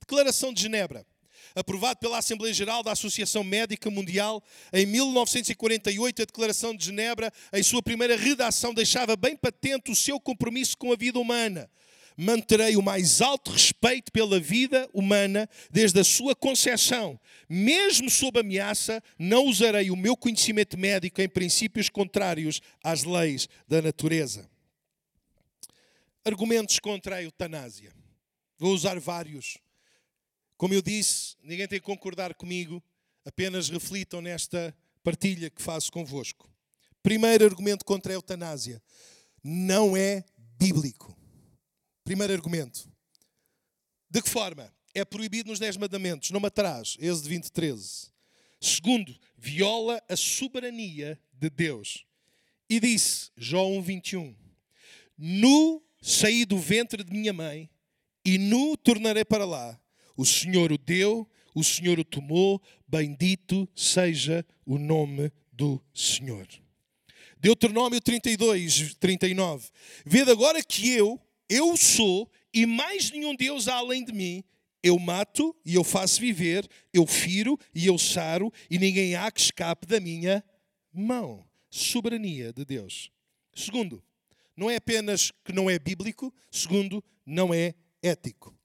Declaração 0.00 0.52
de 0.52 0.62
Genebra. 0.62 1.06
Aprovado 1.54 1.98
pela 1.98 2.18
Assembleia 2.18 2.54
Geral 2.54 2.82
da 2.82 2.92
Associação 2.92 3.44
Médica 3.44 3.90
Mundial 3.90 4.42
em 4.72 4.86
1948, 4.86 6.22
a 6.22 6.24
Declaração 6.24 6.74
de 6.74 6.86
Genebra, 6.86 7.32
em 7.52 7.62
sua 7.62 7.82
primeira 7.82 8.16
redação, 8.16 8.72
deixava 8.72 9.16
bem 9.16 9.36
patente 9.36 9.90
o 9.90 9.96
seu 9.96 10.18
compromisso 10.18 10.76
com 10.78 10.92
a 10.92 10.96
vida 10.96 11.18
humana 11.18 11.68
manterei 12.20 12.76
o 12.76 12.82
mais 12.82 13.20
alto 13.20 13.52
respeito 13.52 14.10
pela 14.10 14.40
vida 14.40 14.90
humana 14.92 15.48
desde 15.70 16.00
a 16.00 16.04
sua 16.04 16.34
concepção. 16.34 17.18
Mesmo 17.48 18.10
sob 18.10 18.40
ameaça, 18.40 19.00
não 19.16 19.46
usarei 19.46 19.88
o 19.88 19.96
meu 19.96 20.16
conhecimento 20.16 20.76
médico 20.76 21.22
em 21.22 21.28
princípios 21.28 21.88
contrários 21.88 22.60
às 22.82 23.04
leis 23.04 23.48
da 23.68 23.80
natureza. 23.80 24.50
Argumentos 26.24 26.80
contra 26.80 27.16
a 27.16 27.22
eutanásia. 27.22 27.92
Vou 28.58 28.74
usar 28.74 28.98
vários. 28.98 29.56
Como 30.56 30.74
eu 30.74 30.82
disse, 30.82 31.36
ninguém 31.40 31.68
tem 31.68 31.78
que 31.78 31.86
concordar 31.86 32.34
comigo, 32.34 32.82
apenas 33.24 33.68
reflitam 33.68 34.20
nesta 34.20 34.76
partilha 35.04 35.48
que 35.48 35.62
faço 35.62 35.92
convosco. 35.92 36.50
Primeiro 37.00 37.44
argumento 37.44 37.84
contra 37.84 38.12
a 38.12 38.14
eutanásia: 38.14 38.82
não 39.42 39.96
é 39.96 40.24
bíblico. 40.58 41.17
Primeiro 42.08 42.32
argumento. 42.32 42.90
De 44.08 44.22
que 44.22 44.30
forma? 44.30 44.74
É 44.94 45.04
proibido 45.04 45.50
nos 45.50 45.58
10 45.58 45.76
mandamentos, 45.76 46.30
não 46.30 46.40
matarás, 46.40 46.96
Êxodo 46.98 47.28
20, 47.28 47.52
13. 47.52 48.06
Segundo, 48.58 49.14
viola 49.36 50.02
a 50.08 50.16
soberania 50.16 51.20
de 51.34 51.50
Deus. 51.50 52.06
E 52.66 52.80
disse, 52.80 53.30
Jó 53.36 53.66
1, 53.66 53.82
21, 53.82 54.34
Nu 55.18 55.84
saí 56.00 56.46
do 56.46 56.56
ventre 56.56 57.04
de 57.04 57.12
minha 57.12 57.34
mãe, 57.34 57.68
e 58.24 58.38
nu 58.38 58.74
tornarei 58.74 59.26
para 59.26 59.44
lá. 59.44 59.78
O 60.16 60.24
Senhor 60.24 60.72
o 60.72 60.78
deu, 60.78 61.30
o 61.54 61.62
Senhor 61.62 61.98
o 61.98 62.04
tomou, 62.04 62.58
bendito 62.88 63.68
seja 63.76 64.46
o 64.64 64.78
nome 64.78 65.30
do 65.52 65.78
Senhor. 65.92 66.48
Deuteronômio 67.38 68.00
32, 68.00 68.94
39. 68.94 69.68
Vede 70.06 70.30
agora 70.30 70.62
que 70.64 70.90
eu, 70.90 71.20
eu 71.48 71.76
sou 71.76 72.30
e 72.52 72.66
mais 72.66 73.10
nenhum 73.10 73.34
Deus 73.34 73.68
há 73.68 73.76
além 73.76 74.04
de 74.04 74.12
mim. 74.12 74.44
Eu 74.82 74.98
mato 74.98 75.56
e 75.64 75.74
eu 75.74 75.82
faço 75.82 76.20
viver, 76.20 76.68
eu 76.92 77.06
firo 77.06 77.58
e 77.74 77.86
eu 77.86 77.98
saro, 77.98 78.52
e 78.70 78.78
ninguém 78.78 79.16
há 79.16 79.30
que 79.30 79.40
escape 79.40 79.86
da 79.86 79.98
minha 79.98 80.44
mão. 80.92 81.44
Soberania 81.70 82.52
de 82.52 82.64
Deus. 82.64 83.10
Segundo, 83.54 84.02
não 84.56 84.70
é 84.70 84.76
apenas 84.76 85.32
que 85.44 85.52
não 85.52 85.68
é 85.68 85.78
bíblico, 85.78 86.32
segundo, 86.50 87.02
não 87.26 87.52
é 87.52 87.74
ético. 88.02 88.56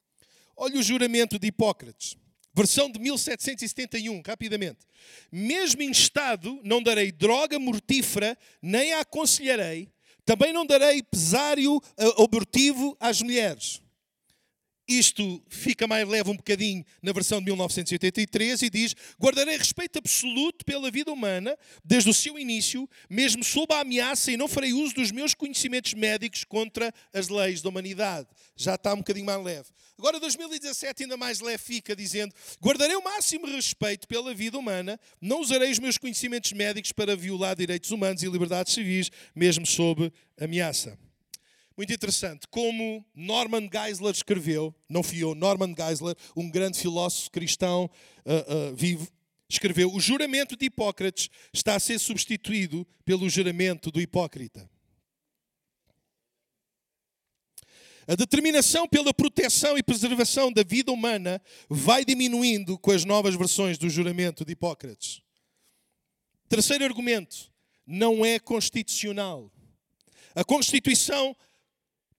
Olha 0.56 0.80
o 0.80 0.84
juramento 0.84 1.38
de 1.40 1.48
Hipócrates, 1.48 2.16
versão 2.54 2.92
de 2.92 3.00
1771, 3.00 4.22
rapidamente. 4.26 4.86
Mesmo 5.32 5.82
em 5.82 5.92
estado, 5.92 6.60
não 6.64 6.82
darei 6.82 7.12
droga 7.12 7.60
mortífera, 7.60 8.38
nem 8.62 8.94
a 8.94 9.02
aconselharei, 9.02 9.93
também 10.26 10.54
não 10.54 10.66
darei 10.66 11.04
pesário 11.04 11.76
uh, 11.76 12.24
abortivo 12.24 12.96
às 13.00 13.22
mulheres. 13.22 13.82
Isto 14.88 15.42
fica 15.48 15.88
mais 15.88 16.06
leve 16.08 16.30
um 16.30 16.36
bocadinho 16.36 16.84
na 17.02 17.14
versão 17.14 17.40
de 17.40 17.46
1983 17.46 18.64
e 18.64 18.70
diz: 18.70 18.96
Guardarei 19.22 19.58
respeito 19.58 19.98
absoluto 19.98 20.66
pela 20.66 20.92
vida 20.92 21.12
humana 21.12 21.58
desde 21.86 22.10
o 22.10 22.14
seu 22.14 22.38
início, 22.38 22.90
mesmo 23.10 23.46
sob 23.46 23.74
a 23.74 23.80
ameaça, 23.80 24.32
e 24.32 24.38
não 24.38 24.48
farei 24.48 24.74
uso 24.74 24.96
dos 24.96 25.10
meus 25.12 25.34
conhecimentos 25.34 25.94
médicos 25.94 26.44
contra 26.44 26.94
as 27.14 27.30
leis 27.30 27.62
da 27.62 27.70
humanidade. 27.70 28.28
Já 28.58 28.76
está 28.76 28.94
um 28.94 28.98
bocadinho 28.98 29.26
mais 29.26 29.42
leve. 29.42 29.70
Agora, 29.98 30.20
2017, 30.20 31.04
ainda 31.04 31.16
mais 31.16 31.40
leve 31.40 31.64
fica, 31.64 31.96
dizendo: 31.96 32.36
Guardarei 32.62 32.98
o 32.98 33.04
máximo 33.04 33.48
respeito 33.48 34.06
pela 34.06 34.34
vida 34.34 34.58
humana, 34.58 35.00
não 35.22 35.40
usarei 35.40 35.72
os 35.72 35.80
meus 35.80 35.98
conhecimentos 35.98 36.52
médicos 36.52 36.92
para 36.92 37.16
violar 37.16 37.56
direitos 37.56 37.90
humanos 37.92 38.22
e 38.22 38.28
liberdades 38.28 38.74
civis, 38.74 39.10
mesmo 39.34 39.66
sob 39.66 40.12
ameaça 40.38 41.00
muito 41.78 41.94
interessante. 41.94 42.48
Como 42.50 43.06
Norman 43.14 43.70
Geisler 43.72 44.14
escreveu, 44.14 44.74
não 44.88 45.04
fui 45.04 45.24
eu, 45.24 45.34
Norman 45.34 45.74
Geisler, 45.76 46.16
um 46.36 46.50
grande 46.50 46.80
filósofo 46.80 47.32
cristão 47.32 47.90
uh, 48.26 48.72
uh, 48.72 48.76
vivo, 48.76 49.12
escreveu: 49.50 49.94
O 49.94 50.00
juramento 50.00 50.56
de 50.56 50.66
Hipócrates 50.66 51.30
está 51.54 51.76
a 51.76 51.80
ser 51.80 52.00
substituído 52.00 52.88
pelo 53.06 53.30
juramento 53.30 53.92
do 53.92 54.02
hipócrita. 54.02 54.70
A 58.06 58.16
determinação 58.16 58.88
pela 58.88 59.14
proteção 59.14 59.78
e 59.78 59.84
preservação 59.84 60.52
da 60.52 60.62
vida 60.62 60.92
humana 60.92 61.42
vai 61.70 62.04
diminuindo 62.04 62.78
com 62.78 62.92
as 62.92 63.06
novas 63.06 63.34
versões 63.36 63.78
do 63.78 63.90
juramento 63.90 64.44
de 64.44 64.52
Hipócrates. 64.52 65.22
Terceiro 66.50 66.84
argumento: 66.84 67.52
não 67.88 68.26
é 68.26 68.40
constitucional. 68.40 69.52
A 70.36 70.44
Constituição 70.44 71.36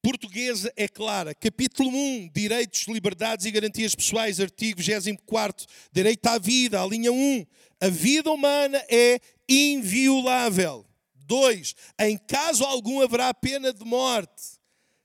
portuguesa 0.05 0.71
é 0.77 0.87
clara. 0.87 1.35
Capítulo 1.35 1.89
1, 1.89 2.29
Direitos, 2.35 2.87
Liberdades 2.87 3.47
e 3.47 3.51
Garantias 3.51 3.95
Pessoais, 3.95 4.39
artigo 4.39 4.83
24, 4.83 5.67
Direito 5.91 6.27
à 6.27 6.39
Vida, 6.39 6.83
a 6.83 6.87
linha 6.87 7.11
1. 7.11 7.47
A 7.81 7.89
vida 7.89 8.31
humana 8.31 8.85
é 8.91 9.19
inviolável. 9.49 10.85
2. 11.27 11.75
Em 12.01 12.19
caso 12.19 12.65
algum 12.65 13.01
haverá 13.01 13.33
pena 13.33 13.73
de 13.73 13.83
morte. 13.83 14.61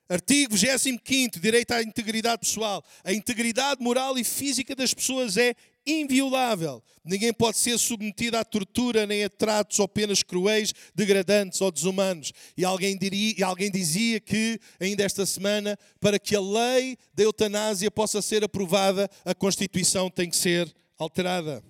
Artigo 0.10 0.58
25, 0.58 1.40
direito 1.40 1.72
à 1.72 1.82
integridade 1.82 2.42
pessoal. 2.42 2.84
A 3.06 3.14
integridade 3.14 3.82
moral 3.82 4.18
e 4.18 4.24
física 4.26 4.76
das 4.76 4.94
pessoas 4.94 5.38
é 5.38 5.56
inviolável. 5.90 6.84
Ninguém 7.04 7.34
pode 7.34 7.58
ser 7.58 7.78
submetido 7.78 8.38
à 8.38 8.44
tortura 8.44 9.06
nem 9.08 9.24
a 9.24 9.30
tratos 9.30 9.80
ou 9.80 9.88
penas 9.88 10.22
cruéis, 10.22 10.74
degradantes 10.94 11.60
ou 11.62 11.72
desumanos. 11.72 12.32
E 12.56 12.64
alguém, 12.64 12.98
diria, 12.98 13.36
e 13.38 13.44
alguém 13.44 13.72
dizia 13.72 14.20
que, 14.20 14.60
ainda 14.80 15.04
esta 15.04 15.26
semana, 15.26 15.78
para 16.00 16.20
que 16.20 16.36
a 16.36 16.42
lei 16.42 16.98
da 17.14 17.24
eutanásia 17.24 17.90
possa 17.90 18.22
ser 18.22 18.44
aprovada, 18.44 19.10
a 19.26 19.34
Constituição 19.34 20.10
tem 20.10 20.30
que 20.30 20.38
ser 20.38 20.74
alterada. 20.98 21.64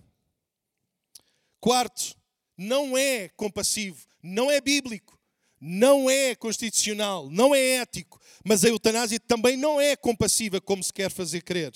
Quarto, 1.60 2.16
não 2.58 2.98
é 2.98 3.30
compassivo, 3.30 4.06
não 4.22 4.50
é 4.50 4.60
bíblico, 4.60 5.20
não 5.60 6.10
é 6.10 6.34
constitucional, 6.36 7.30
não 7.30 7.54
é 7.54 7.78
ético, 7.78 8.20
mas 8.46 8.64
a 8.64 8.70
eutanásia 8.70 9.20
também 9.20 9.58
não 9.58 9.80
é 9.80 9.96
compassiva 9.96 10.62
como 10.62 10.82
se 10.84 10.94
quer 10.94 11.12
fazer 11.12 11.42
crer. 11.42 11.72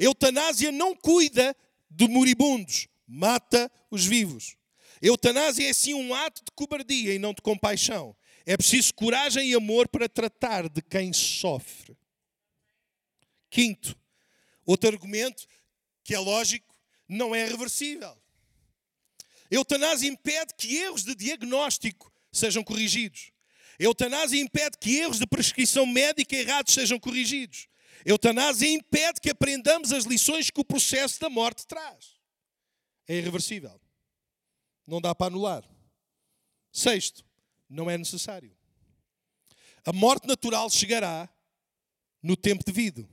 A 0.00 0.04
eutanásia 0.04 0.70
não 0.70 0.94
cuida 0.94 1.54
de 1.94 2.08
moribundos, 2.08 2.88
mata 3.06 3.70
os 3.90 4.04
vivos. 4.04 4.56
Eutanásia 5.00 5.68
é 5.68 5.72
sim 5.72 5.94
um 5.94 6.14
ato 6.14 6.42
de 6.44 6.50
cobardia 6.54 7.14
e 7.14 7.18
não 7.18 7.32
de 7.32 7.42
compaixão. 7.42 8.16
É 8.44 8.56
preciso 8.56 8.92
coragem 8.94 9.50
e 9.50 9.54
amor 9.54 9.88
para 9.88 10.08
tratar 10.08 10.68
de 10.68 10.82
quem 10.82 11.12
sofre. 11.12 11.96
Quinto, 13.48 13.96
outro 14.66 14.90
argumento 14.90 15.46
que 16.02 16.14
é 16.14 16.18
lógico, 16.18 16.74
não 17.08 17.34
é 17.34 17.46
reversível. 17.46 18.16
Eutanásia 19.50 20.08
impede 20.08 20.52
que 20.58 20.76
erros 20.76 21.04
de 21.04 21.14
diagnóstico 21.14 22.12
sejam 22.32 22.64
corrigidos. 22.64 23.30
Eutanásia 23.78 24.40
impede 24.40 24.76
que 24.78 24.96
erros 24.96 25.18
de 25.18 25.26
prescrição 25.26 25.86
médica 25.86 26.36
errados 26.36 26.74
sejam 26.74 26.98
corrigidos. 26.98 27.68
Eutanásia 28.04 28.68
impede 28.68 29.20
que 29.20 29.30
aprendamos 29.30 29.92
as 29.92 30.04
lições 30.04 30.50
que 30.50 30.60
o 30.60 30.64
processo 30.64 31.18
da 31.20 31.30
morte 31.30 31.66
traz. 31.66 32.20
É 33.08 33.16
irreversível. 33.16 33.80
Não 34.86 35.00
dá 35.00 35.14
para 35.14 35.28
anular. 35.28 35.64
Sexto, 36.70 37.24
não 37.68 37.90
é 37.90 37.96
necessário. 37.96 38.54
A 39.86 39.92
morte 39.92 40.26
natural 40.26 40.68
chegará 40.70 41.28
no 42.22 42.36
tempo 42.36 42.64
devido. 42.64 43.08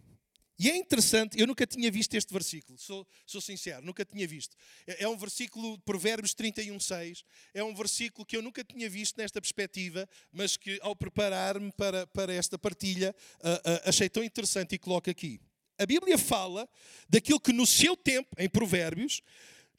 E 0.62 0.70
é 0.70 0.78
interessante, 0.78 1.40
eu 1.40 1.48
nunca 1.48 1.66
tinha 1.66 1.90
visto 1.90 2.14
este 2.14 2.32
versículo, 2.32 2.78
sou, 2.78 3.08
sou 3.26 3.42
sincero, 3.42 3.84
nunca 3.84 4.06
tinha 4.06 4.28
visto. 4.28 4.56
É, 4.86 5.06
é 5.06 5.08
um 5.08 5.18
versículo 5.18 5.76
de 5.76 5.82
Provérbios 5.82 6.36
31,6, 6.36 7.24
é 7.52 7.64
um 7.64 7.74
versículo 7.74 8.24
que 8.24 8.38
eu 8.38 8.44
nunca 8.44 8.64
tinha 8.64 8.88
visto 8.88 9.18
nesta 9.18 9.42
perspectiva, 9.42 10.08
mas 10.32 10.58
que 10.58 10.78
ao 10.84 10.96
preparar-me 10.96 11.72
para, 11.72 12.06
para 12.06 12.32
esta 12.32 12.60
partilha 12.60 13.16
uh, 13.40 13.48
uh, 13.48 13.90
achei 13.90 14.08
tão 14.08 14.24
interessante 14.24 14.76
e 14.76 14.78
coloco 14.78 15.10
aqui. 15.10 15.42
A 15.80 15.86
Bíblia 15.88 16.16
fala 16.16 16.70
daquilo 17.10 17.40
que 17.40 17.52
no 17.52 17.66
seu 17.66 17.98
tempo, 17.98 18.30
em 18.38 18.48
Provérbios, 18.48 19.24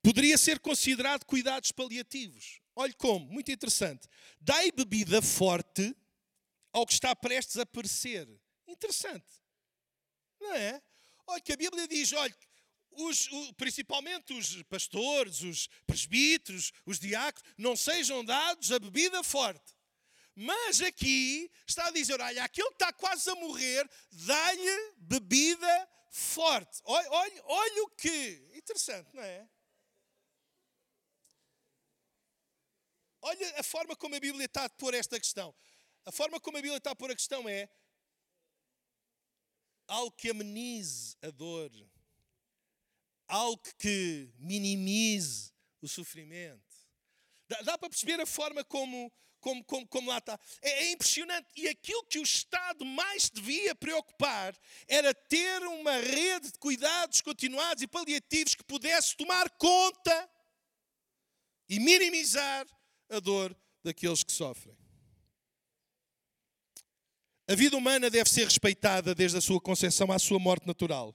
poderia 0.02 0.36
ser 0.36 0.58
considerado 0.58 1.24
cuidados 1.26 1.70
paliativos. 1.70 2.60
Olhe 2.74 2.94
como, 2.94 3.24
muito 3.26 3.52
interessante. 3.52 4.08
Dai 4.40 4.72
bebida 4.72 5.22
forte 5.22 5.94
ao 6.72 6.84
que 6.84 6.92
está 6.92 7.14
prestes 7.14 7.56
a 7.58 7.64
perecer. 7.64 8.28
Interessante. 8.66 9.41
Não 10.42 10.54
é? 10.54 10.82
Olha 11.26 11.40
que 11.40 11.52
a 11.52 11.56
Bíblia 11.56 11.86
diz, 11.88 12.12
olha, 12.12 12.36
os, 12.92 13.28
principalmente 13.56 14.32
os 14.34 14.62
pastores, 14.64 15.40
os 15.42 15.68
presbíteros, 15.86 16.72
os 16.84 16.98
diáconos, 16.98 17.48
não 17.56 17.76
sejam 17.76 18.24
dados 18.24 18.70
a 18.72 18.78
bebida 18.78 19.22
forte. 19.22 19.74
Mas 20.34 20.80
aqui 20.80 21.50
está 21.66 21.86
a 21.86 21.90
dizer: 21.90 22.20
olha, 22.20 22.44
aquele 22.44 22.68
que 22.68 22.74
está 22.74 22.92
quase 22.92 23.28
a 23.30 23.34
morrer, 23.34 23.88
dá-lhe 24.10 24.94
bebida 24.96 25.88
forte. 26.10 26.80
Olha, 26.84 27.10
olha, 27.10 27.42
olha 27.44 27.82
o 27.84 27.90
que. 27.90 28.50
Interessante, 28.54 29.14
não 29.14 29.22
é? 29.22 29.48
Olha 33.20 33.60
a 33.60 33.62
forma 33.62 33.94
como 33.94 34.14
a 34.14 34.20
Bíblia 34.20 34.46
está 34.46 34.64
a 34.64 34.70
pôr 34.70 34.94
esta 34.94 35.20
questão. 35.20 35.54
A 36.04 36.10
forma 36.10 36.40
como 36.40 36.56
a 36.56 36.60
Bíblia 36.62 36.78
está 36.78 36.90
a 36.90 36.96
pôr 36.96 37.10
a 37.10 37.14
questão 37.14 37.48
é: 37.48 37.68
algo 39.92 40.10
que 40.12 40.30
amenize 40.30 41.14
a 41.20 41.30
dor, 41.30 41.70
algo 43.28 43.62
que 43.78 44.32
minimize 44.38 45.52
o 45.82 45.88
sofrimento. 45.88 46.62
Dá, 47.46 47.60
dá 47.60 47.78
para 47.78 47.90
perceber 47.90 48.18
a 48.18 48.24
forma 48.24 48.64
como, 48.64 49.12
como, 49.38 49.62
como, 49.64 49.86
como 49.86 50.08
lá 50.08 50.16
está. 50.16 50.40
É, 50.62 50.84
é, 50.84 50.92
impressionante. 50.92 51.46
E 51.54 51.68
aquilo 51.68 52.06
que 52.06 52.18
o 52.18 52.22
Estado 52.22 52.86
mais 52.86 53.28
devia 53.28 53.74
preocupar 53.74 54.58
era 54.88 55.12
ter 55.12 55.62
uma 55.64 55.98
rede 55.98 56.52
de 56.52 56.58
cuidados 56.58 57.20
continuados 57.20 57.82
e 57.82 57.86
paliativos 57.86 58.54
que 58.54 58.64
pudesse 58.64 59.14
tomar 59.14 59.50
conta 59.58 60.30
e 61.68 61.78
minimizar 61.78 62.66
a 63.10 63.20
dor 63.20 63.54
daqueles 63.84 64.24
que 64.24 64.32
sofrem. 64.32 64.81
A 67.48 67.54
vida 67.54 67.76
humana 67.76 68.08
deve 68.08 68.30
ser 68.30 68.44
respeitada 68.44 69.14
desde 69.14 69.38
a 69.38 69.40
sua 69.40 69.60
concepção 69.60 70.12
à 70.12 70.18
sua 70.18 70.38
morte 70.38 70.66
natural. 70.66 71.14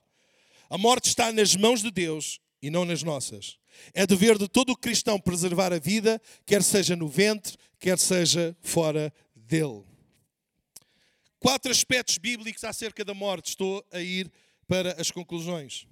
A 0.68 0.76
morte 0.76 1.08
está 1.08 1.32
nas 1.32 1.56
mãos 1.56 1.82
de 1.82 1.90
Deus 1.90 2.38
e 2.60 2.70
não 2.70 2.84
nas 2.84 3.02
nossas. 3.02 3.58
É 3.94 4.06
dever 4.06 4.36
de 4.36 4.48
todo 4.48 4.76
cristão 4.76 5.18
preservar 5.18 5.72
a 5.72 5.78
vida, 5.78 6.20
quer 6.44 6.62
seja 6.62 6.94
no 6.94 7.08
ventre, 7.08 7.56
quer 7.78 7.98
seja 7.98 8.56
fora 8.60 9.12
dele. 9.34 9.84
Quatro 11.38 11.70
aspectos 11.70 12.18
bíblicos 12.18 12.64
acerca 12.64 13.04
da 13.04 13.14
morte. 13.14 13.50
Estou 13.50 13.84
a 13.92 14.00
ir 14.00 14.30
para 14.66 15.00
as 15.00 15.10
conclusões. 15.10 15.86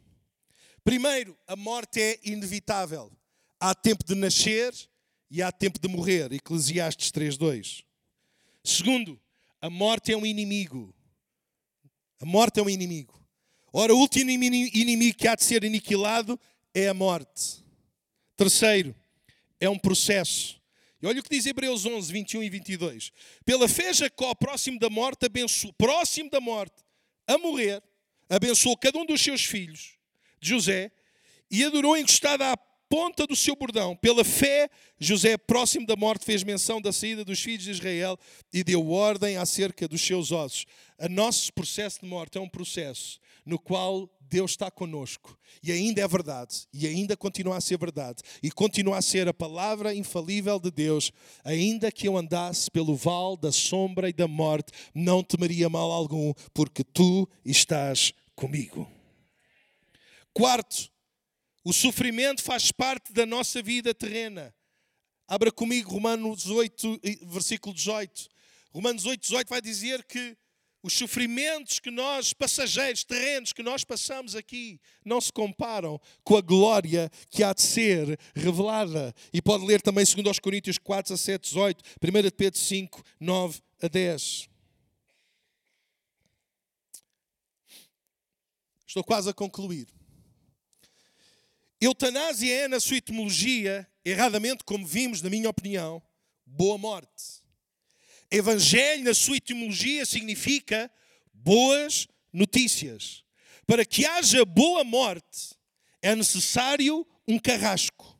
Primeiro, 0.85 1.39
a 1.47 1.57
morte 1.57 2.01
é 2.01 2.21
inevitável. 2.25 3.11
Há 3.59 3.75
tempo 3.75 4.05
de 4.05 4.15
nascer 4.15 4.75
e 5.31 5.41
há 5.41 5.51
tempo 5.51 5.79
de 5.79 5.89
morrer. 5.89 6.33
Eclesiastes 6.33 7.11
3:2. 7.11 7.85
Segundo, 8.63 9.19
a 9.67 9.71
morte 9.71 10.13
é 10.13 10.17
um 10.17 10.25
inimigo. 10.25 10.95
A 12.21 12.25
morte 12.25 12.61
é 12.61 12.63
um 12.63 12.71
inimigo. 12.71 13.21
Ora, 13.73 13.93
o 13.93 13.99
último 13.99 14.31
inimigo 14.31 15.19
que 15.19 15.27
há 15.27 15.35
de 15.35 15.43
ser 15.43 15.65
aniquilado 15.65 16.39
é 16.73 16.87
a 16.87 16.95
morte. 16.95 17.65
Terceiro, 18.37 18.95
é 19.59 19.69
um 19.69 19.77
processo. 19.77 20.63
E 21.03 21.07
olha 21.07 21.19
o 21.19 21.23
que 21.23 21.31
diz 21.31 21.47
Hebreus 21.47 21.85
11, 21.85 22.13
21 22.13 22.45
e 22.45 22.49
22. 22.49 23.11
Pela 23.45 23.69
fé, 23.69 23.93
Jacó, 23.93 24.37
próximo 24.37 24.79
da 24.79 24.89
morte, 24.89 25.27
abençoou, 25.27 25.73
próximo 25.73 26.31
da 26.31 26.41
morte, 26.41 26.85
a 27.27 27.37
morrer, 27.37 27.83
abençoou 28.29 28.77
cada 28.77 28.97
um 28.97 29.05
dos 29.05 29.21
seus 29.21 29.45
filhos, 29.45 29.99
de 30.41 30.51
José, 30.51 30.93
e 31.51 31.65
adorou 31.65 31.97
encostado 31.97 32.43
à 32.43 32.57
ponta 32.89 33.27
do 33.27 33.37
seu 33.37 33.57
bordão. 33.57 33.97
Pela 33.97 34.25
fé, 34.25 34.69
José, 34.99 35.37
próximo 35.37 35.87
da 35.87 35.97
morte, 35.97 36.25
fez 36.25 36.43
menção 36.43 36.81
da 36.81 36.93
saída 36.93 37.25
dos 37.25 37.41
filhos 37.41 37.65
de 37.65 37.71
Israel 37.71 38.19
e 38.53 38.63
deu 38.65 38.91
ordem 38.91 39.37
acerca 39.37 39.87
dos 39.89 40.01
seus 40.01 40.33
ossos. 40.33 40.67
O 40.99 41.09
nosso 41.09 41.53
processo 41.53 42.01
de 42.01 42.07
morte 42.07 42.39
é 42.39 42.41
um 42.41 42.49
processo 42.49 43.19
no 43.45 43.59
qual 43.59 44.11
Deus 44.29 44.53
está 44.53 44.71
conosco. 44.71 45.39
E 45.63 45.71
ainda 45.71 46.01
é 46.03 46.09
verdade. 46.09 46.67
E 46.73 46.87
ainda 46.87 47.17
continua 47.17 47.57
a 47.57 47.61
ser 47.61 47.79
verdade. 47.79 48.23
E 48.43 48.51
continua 48.51 48.99
a 48.99 49.03
ser 49.03 49.29
a 49.29 49.35
palavra 49.35 49.95
infalível 49.95 50.59
de 50.59 50.71
Deus. 50.71 51.13
Ainda 51.45 51.93
que 51.93 52.09
eu 52.09 52.17
andasse 52.17 52.71
pelo 52.71 52.97
vale 52.97 53.37
da 53.41 53.53
sombra 53.53 54.09
e 54.09 54.13
da 54.13 54.27
morte, 54.27 54.73
não 54.95 55.23
temeria 55.23 55.69
mal 55.69 55.93
algum, 55.93 56.33
porque 56.53 56.83
tu 56.83 57.29
estás 57.45 58.13
comigo. 58.35 58.91
Quarto, 60.35 60.91
o 61.67 61.73
sofrimento 61.73 62.45
faz 62.45 62.71
parte 62.71 63.13
da 63.13 63.27
nossa 63.27 63.61
vida 63.61 63.93
terrena. 63.93 64.55
Abra 65.27 65.51
comigo 65.51 65.91
Romanos 65.91 66.47
8, 66.47 67.01
versículo 67.25 67.75
18. 67.75 68.29
Romanos 68.71 69.05
8, 69.05 69.21
18 69.21 69.49
vai 69.49 69.61
dizer 69.61 70.05
que 70.05 70.37
os 70.81 70.93
sofrimentos 70.93 71.81
que 71.81 71.91
nós, 71.91 72.33
passageiros, 72.33 73.03
terrenos, 73.03 73.53
que 73.53 73.65
nós 73.65 73.83
passamos 73.83 74.37
aqui, 74.37 74.81
não 75.05 75.21
se 75.21 75.33
comparam 75.33 76.01
com 76.23 76.37
a 76.37 76.41
glória 76.41 77.11
que 77.31 77.43
há 77.43 77.53
de 77.53 77.63
ser 77.63 78.17
revelada. 78.33 79.13
E 79.33 79.43
pode 79.43 79.67
ler 79.67 79.83
também 79.83 80.05
2 80.05 80.39
Coríntios 80.39 80.79
4, 80.79 81.15
17, 81.15 81.49
18, 81.49 81.85
1 82.01 82.31
Pedro 82.31 82.61
5, 82.61 83.03
9 83.19 83.61
a 83.83 83.89
10. 83.89 84.49
Estou 88.87 89.03
quase 89.03 89.29
a 89.29 89.35
concluir. 89.35 89.96
Eutanásia 91.81 92.53
é, 92.53 92.69
na 92.69 92.81
sua 92.81 92.97
etimologia, 92.97 93.87
erradamente, 94.05 94.65
como 94.65 94.87
vimos, 94.87 95.21
na 95.21 95.29
minha 95.29 95.51
opinião, 95.51 96.03
boa 96.45 96.79
morte. 96.79 97.43
Evangelho, 98.31 99.05
na 99.05 99.13
sua 99.13 99.37
etimologia, 99.37 100.07
significa 100.07 100.91
boas 101.33 102.09
notícias. 102.33 103.23
Para 103.67 103.85
que 103.85 104.07
haja 104.07 104.45
boa 104.45 104.85
morte, 104.85 105.55
é 106.01 106.15
necessário 106.15 107.07
um 107.29 107.39
carrasco. 107.39 108.19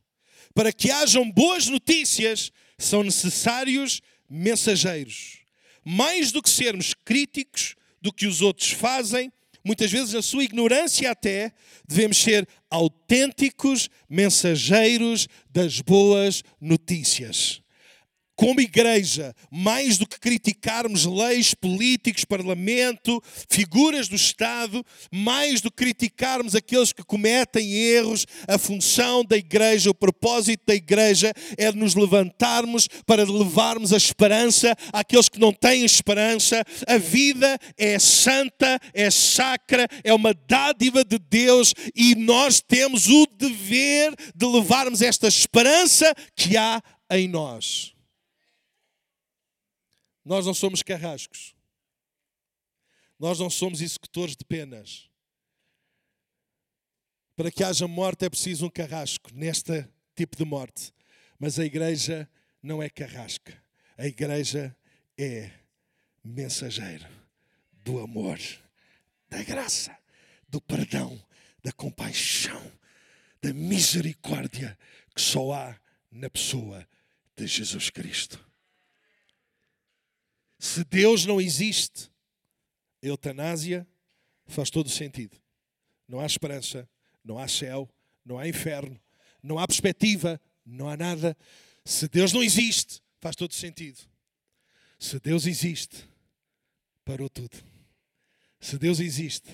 Para 0.55 0.73
que 0.73 0.91
hajam 0.91 1.31
boas 1.31 1.67
notícias, 1.67 2.53
são 2.79 3.03
necessários 3.03 4.03
mensageiros. 4.29 5.39
Mais 5.83 6.31
do 6.31 6.43
que 6.43 6.51
sermos 6.51 6.93
críticos 6.93 7.75
do 8.03 8.13
que 8.13 8.27
os 8.27 8.43
outros 8.43 8.71
fazem, 8.71 9.33
muitas 9.67 9.91
vezes 9.91 10.15
na 10.15 10.23
sua 10.23 10.45
ignorância 10.45 11.11
até, 11.11 11.53
devemos 11.89 12.17
ser 12.17 12.47
autênticos 12.71 13.91
mensageiros 14.09 15.27
das 15.51 15.81
boas 15.81 16.45
notícias. 16.61 17.61
Como 18.37 18.61
igreja, 18.61 19.35
mais 19.51 19.97
do 19.97 20.07
que 20.07 20.21
criticarmos 20.21 21.07
leis, 21.07 21.55
políticos, 21.55 22.25
parlamento, 22.25 23.23
figuras 23.49 24.09
do 24.09 24.15
Estado, 24.15 24.85
mais 25.11 25.63
do 25.63 25.71
que 25.71 25.87
criticarmos 25.87 26.55
aqueles 26.55 26.93
que 26.93 27.03
cometem 27.03 27.73
erros, 27.73 28.27
a 28.47 28.59
função 28.59 29.25
da 29.25 29.37
igreja, 29.37 29.91
o 29.91 29.95
propósito 29.95 30.65
da 30.67 30.75
igreja 30.75 31.33
é 31.57 31.73
nos 31.73 31.95
levantarmos 31.95 32.89
para 33.07 33.25
levarmos 33.25 33.93
a 33.93 33.97
esperança 33.97 34.77
àqueles 34.93 35.29
que 35.29 35.41
não 35.41 35.53
têm 35.53 35.85
esperança. 35.85 36.63
A 36.87 36.99
vida 36.99 37.59
é 37.79 37.99
santa, 37.99 38.79
é 38.93 39.11
sacra, 39.11 39.89
é 40.05 40.13
uma 40.13 40.35
dádiva 40.35 41.03
de 41.03 41.19
Deus 41.19 41.73
e 41.95 42.15
nós 42.15 42.61
temos 42.61 43.09
o 43.09 43.27
dever 43.39 44.15
de 44.35 44.47
levarmos 44.47 45.01
esta 45.01 45.27
esperança 45.27 46.13
que 46.35 46.57
há 46.57 46.83
em 47.11 47.29
nós. 47.29 47.96
Nós 50.27 50.45
não 50.45 50.53
somos 50.53 50.83
carrascos. 50.83 51.55
Nós 53.17 53.39
não 53.39 53.49
somos 53.49 53.81
executores 53.81 54.35
de 54.35 54.45
penas. 54.45 55.09
Para 57.37 57.49
que 57.49 57.63
haja 57.63 57.87
morte 57.87 58.25
é 58.25 58.29
preciso 58.29 58.67
um 58.67 58.71
carrasco, 58.71 59.31
neste 59.33 59.89
tipo 60.17 60.37
de 60.37 60.45
morte. 60.45 60.93
Mas 61.39 61.61
a 61.61 61.65
igreja 61.65 62.29
não 62.61 62.83
é 62.83 62.91
carrasca. 62.91 63.57
A 63.97 64.05
igreja 64.05 64.77
é 65.17 65.53
mensageiro 66.25 67.07
do 67.85 68.01
amor, 68.01 68.41
da 69.29 69.45
graça, 69.45 69.97
do 70.49 70.61
perdão, 70.61 71.25
da 71.63 71.71
compaixão, 71.71 72.61
da 73.41 73.55
misericórdia 73.55 74.77
que 75.15 75.21
só 75.21 75.53
há 75.53 75.81
na 76.11 76.29
pessoa 76.29 76.85
de 77.37 77.47
Jesus 77.47 77.91
Cristo. 77.91 78.45
Se 80.59 80.85
Deus 80.85 81.27
não 81.27 81.41
existe, 81.41 82.11
a 83.03 83.07
eutanásia 83.07 83.87
faz 84.47 84.71
todo 84.71 84.89
sentido. 84.89 85.37
Não 86.09 86.21
há 86.21 86.27
esperança, 86.27 86.89
não 87.25 87.39
há 87.39 87.49
céu, 87.49 87.89
não 88.25 88.39
há 88.39 88.49
inferno, 88.49 89.01
não 89.43 89.59
há 89.59 89.67
perspectiva, 89.67 90.41
não 90.65 90.89
há 90.89 90.97
nada. 90.97 91.37
Se 91.85 92.09
Deus 92.09 92.33
não 92.33 92.43
existe, 92.43 93.03
faz 93.21 93.37
todo 93.37 93.55
sentido. 93.55 93.99
Se 94.99 95.21
Deus 95.21 95.47
existe, 95.47 96.09
parou 97.05 97.29
tudo. 97.29 97.57
Se 98.59 98.79
Deus 98.79 98.99
existe, 98.99 99.49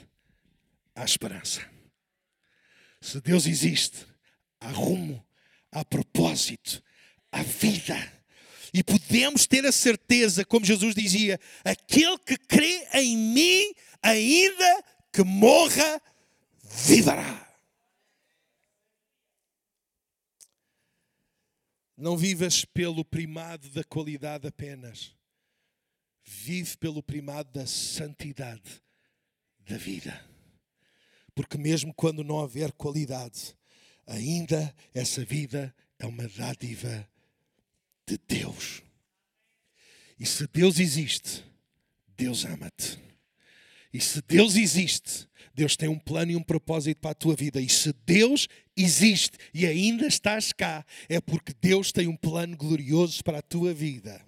há 0.94 1.04
esperança. 1.04 1.68
Se 3.00 3.20
Deus 3.20 3.46
existe, 3.46 4.06
há 4.60 4.70
rumo, 4.70 5.24
há 5.70 5.84
propósito, 5.84 6.82
há 7.30 7.42
vida. 7.42 8.21
E 8.72 8.82
podemos 8.82 9.46
ter 9.46 9.66
a 9.66 9.72
certeza, 9.72 10.44
como 10.44 10.64
Jesus 10.64 10.94
dizia: 10.94 11.38
aquele 11.62 12.18
que 12.18 12.36
crê 12.38 12.88
em 12.94 13.16
mim, 13.16 13.74
ainda 14.02 14.84
que 15.12 15.22
morra, 15.22 16.00
viverá. 16.62 17.42
Não 21.96 22.16
vivas 22.16 22.64
pelo 22.64 23.04
primado 23.04 23.68
da 23.70 23.84
qualidade 23.84 24.48
apenas. 24.48 25.14
Vive 26.24 26.76
pelo 26.78 27.02
primado 27.02 27.52
da 27.52 27.66
santidade 27.66 28.82
da 29.60 29.76
vida. 29.76 30.24
Porque 31.34 31.58
mesmo 31.58 31.92
quando 31.94 32.24
não 32.24 32.36
houver 32.36 32.72
qualidade, 32.72 33.54
ainda 34.06 34.74
essa 34.94 35.24
vida 35.24 35.74
é 35.98 36.06
uma 36.06 36.26
dádiva 36.28 37.08
de 38.12 38.18
Deus. 38.28 38.82
E 40.18 40.26
se 40.26 40.46
Deus 40.46 40.78
existe, 40.78 41.42
Deus 42.16 42.44
ama-te. 42.44 42.98
E 43.92 44.00
se 44.00 44.22
Deus 44.22 44.56
existe, 44.56 45.28
Deus 45.54 45.76
tem 45.76 45.88
um 45.88 45.98
plano 45.98 46.32
e 46.32 46.36
um 46.36 46.42
propósito 46.42 46.98
para 46.98 47.10
a 47.10 47.14
tua 47.14 47.34
vida. 47.34 47.60
E 47.60 47.68
se 47.68 47.92
Deus 48.06 48.48
existe 48.76 49.36
e 49.52 49.66
ainda 49.66 50.06
estás 50.06 50.52
cá, 50.52 50.84
é 51.08 51.20
porque 51.20 51.52
Deus 51.60 51.92
tem 51.92 52.06
um 52.06 52.16
plano 52.16 52.56
glorioso 52.56 53.22
para 53.24 53.38
a 53.38 53.42
tua 53.42 53.74
vida. 53.74 54.24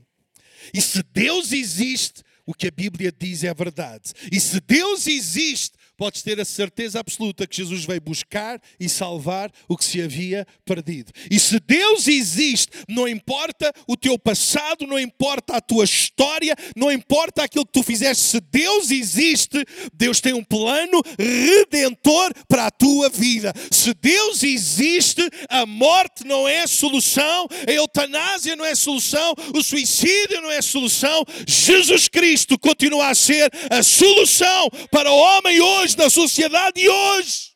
E 0.72 0.80
se 0.80 1.03
Deus 1.03 1.53
existe, 1.53 2.22
o 2.47 2.53
que 2.53 2.69
a 2.69 2.71
Bíblia 2.71 3.13
diz 3.17 3.43
é 3.43 3.55
verdade. 3.55 4.13
E 4.31 4.39
se 4.39 4.61
Deus 4.61 5.07
existe, 5.07 5.73
podes 5.97 6.23
ter 6.23 6.39
a 6.41 6.45
certeza 6.45 7.01
absoluta 7.01 7.47
que 7.47 7.57
Jesus 7.57 7.85
veio 7.85 8.01
buscar 8.01 8.61
e 8.79 8.89
salvar 8.89 9.51
o 9.69 9.77
que 9.77 9.85
se 9.85 10.03
havia 10.03 10.47
perdido. 10.65 11.13
E 11.31 11.39
se 11.39 11.59
Deus 11.61 12.07
existe, 12.07 12.71
não 12.89 13.09
importa 13.09 13.73
o 13.89 13.97
teu 13.97 14.19
passado, 14.19 14.87
não 14.87 14.99
importa 14.99 15.57
a 15.57 15.61
tua 15.61 15.85
história, 15.85 16.55
não 16.77 16.93
importa 16.93 17.45
aquilo 17.45 17.65
que 17.65 17.73
tu 17.73 17.83
fizeste, 17.83 18.23
se 18.23 18.41
Deus 18.41 18.91
existe, 18.91 19.65
Deus 19.95 20.21
tem 20.21 20.35
um 20.35 20.45
plano 20.45 21.01
redentor 21.19 22.33
para 22.49 22.67
a 22.67 22.71
tua 22.71 23.09
vida. 23.09 23.53
Se 23.71 23.95
Deus 23.95 24.43
existe, 24.43 25.23
a 25.49 25.65
morte 25.65 26.25
não 26.25 26.47
é 26.47 26.67
solução, 26.67 27.47
a 27.67 27.71
eutanásia 27.71 28.57
não 28.57 28.65
é 28.65 28.75
solução, 28.75 29.35
o 29.55 29.63
suicídio 29.63 30.43
não 30.43 30.51
é 30.51 30.61
solução. 30.61 31.25
Jesus 31.47 32.09
Cristo 32.09 32.34
continua 32.61 33.09
a 33.09 33.14
ser 33.14 33.51
a 33.70 33.82
solução 33.82 34.70
para 34.91 35.11
o 35.11 35.16
homem 35.16 35.61
hoje 35.61 35.97
da 35.97 36.09
sociedade 36.09 36.80
de 36.80 36.89
hoje. 36.89 37.55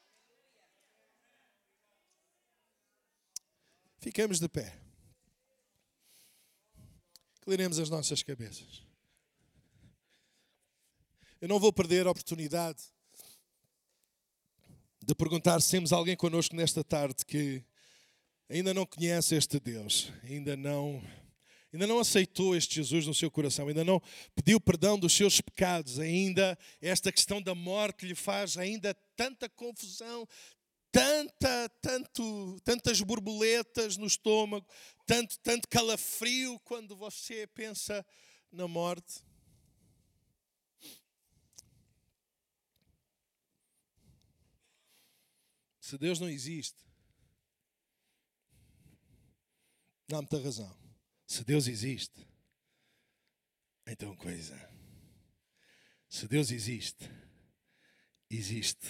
Ficamos 3.99 4.39
de 4.39 4.49
pé. 4.49 4.79
Inclinemos 7.39 7.79
as 7.79 7.91
nossas 7.91 8.23
cabeças. 8.23 8.83
Eu 11.41 11.49
não 11.49 11.59
vou 11.59 11.73
perder 11.73 12.07
a 12.07 12.11
oportunidade 12.11 12.83
de 15.03 15.15
perguntar 15.15 15.61
se 15.61 15.71
temos 15.71 15.93
alguém 15.93 16.17
connosco 16.17 16.55
nesta 16.55 16.85
tarde 16.85 17.25
que 17.25 17.65
ainda 18.49 18.75
não 18.75 18.85
conhece 18.85 19.35
este 19.35 19.59
Deus, 19.59 20.13
ainda 20.25 20.57
não 20.57 21.03
ainda 21.73 21.87
não 21.87 21.99
aceitou 21.99 22.57
este 22.57 22.77
Jesus 22.77 23.07
no 23.07 23.15
seu 23.15 23.31
coração, 23.31 23.69
ainda 23.69 23.85
não 23.85 24.01
pediu 24.35 24.61
perdão 24.61 24.99
dos 24.99 25.13
seus 25.13 25.41
pecados, 25.41 25.99
ainda 25.99 26.59
esta 26.81 27.13
questão 27.13 27.43
da 27.43 27.55
morte 27.55 28.07
lhe 28.07 28.15
faz 28.15 28.57
ainda 28.57 28.95
tanta 29.17 29.49
confusão, 29.49 30.27
tanta, 30.91 31.69
tanto, 31.81 32.61
tantas 32.65 33.01
borboletas 33.01 33.97
no 33.97 34.07
estômago, 34.07 34.67
tanto, 35.07 35.39
tanto 35.41 35.69
calafrio 35.69 36.59
quando 36.61 36.97
você 36.97 37.47
pensa 37.49 38.05
na 38.51 38.67
morte. 38.67 39.27
Se 45.81 45.97
Deus 45.97 46.21
não 46.21 46.29
existe, 46.29 46.85
há 50.13 50.17
muita 50.17 50.39
razão. 50.39 50.88
Se 51.29 51.45
Deus 51.45 51.69
existe, 51.69 52.27
então 53.87 54.17
coisa. 54.17 54.59
Se 56.09 56.27
Deus 56.27 56.51
existe, 56.51 57.05
existe 58.31 58.89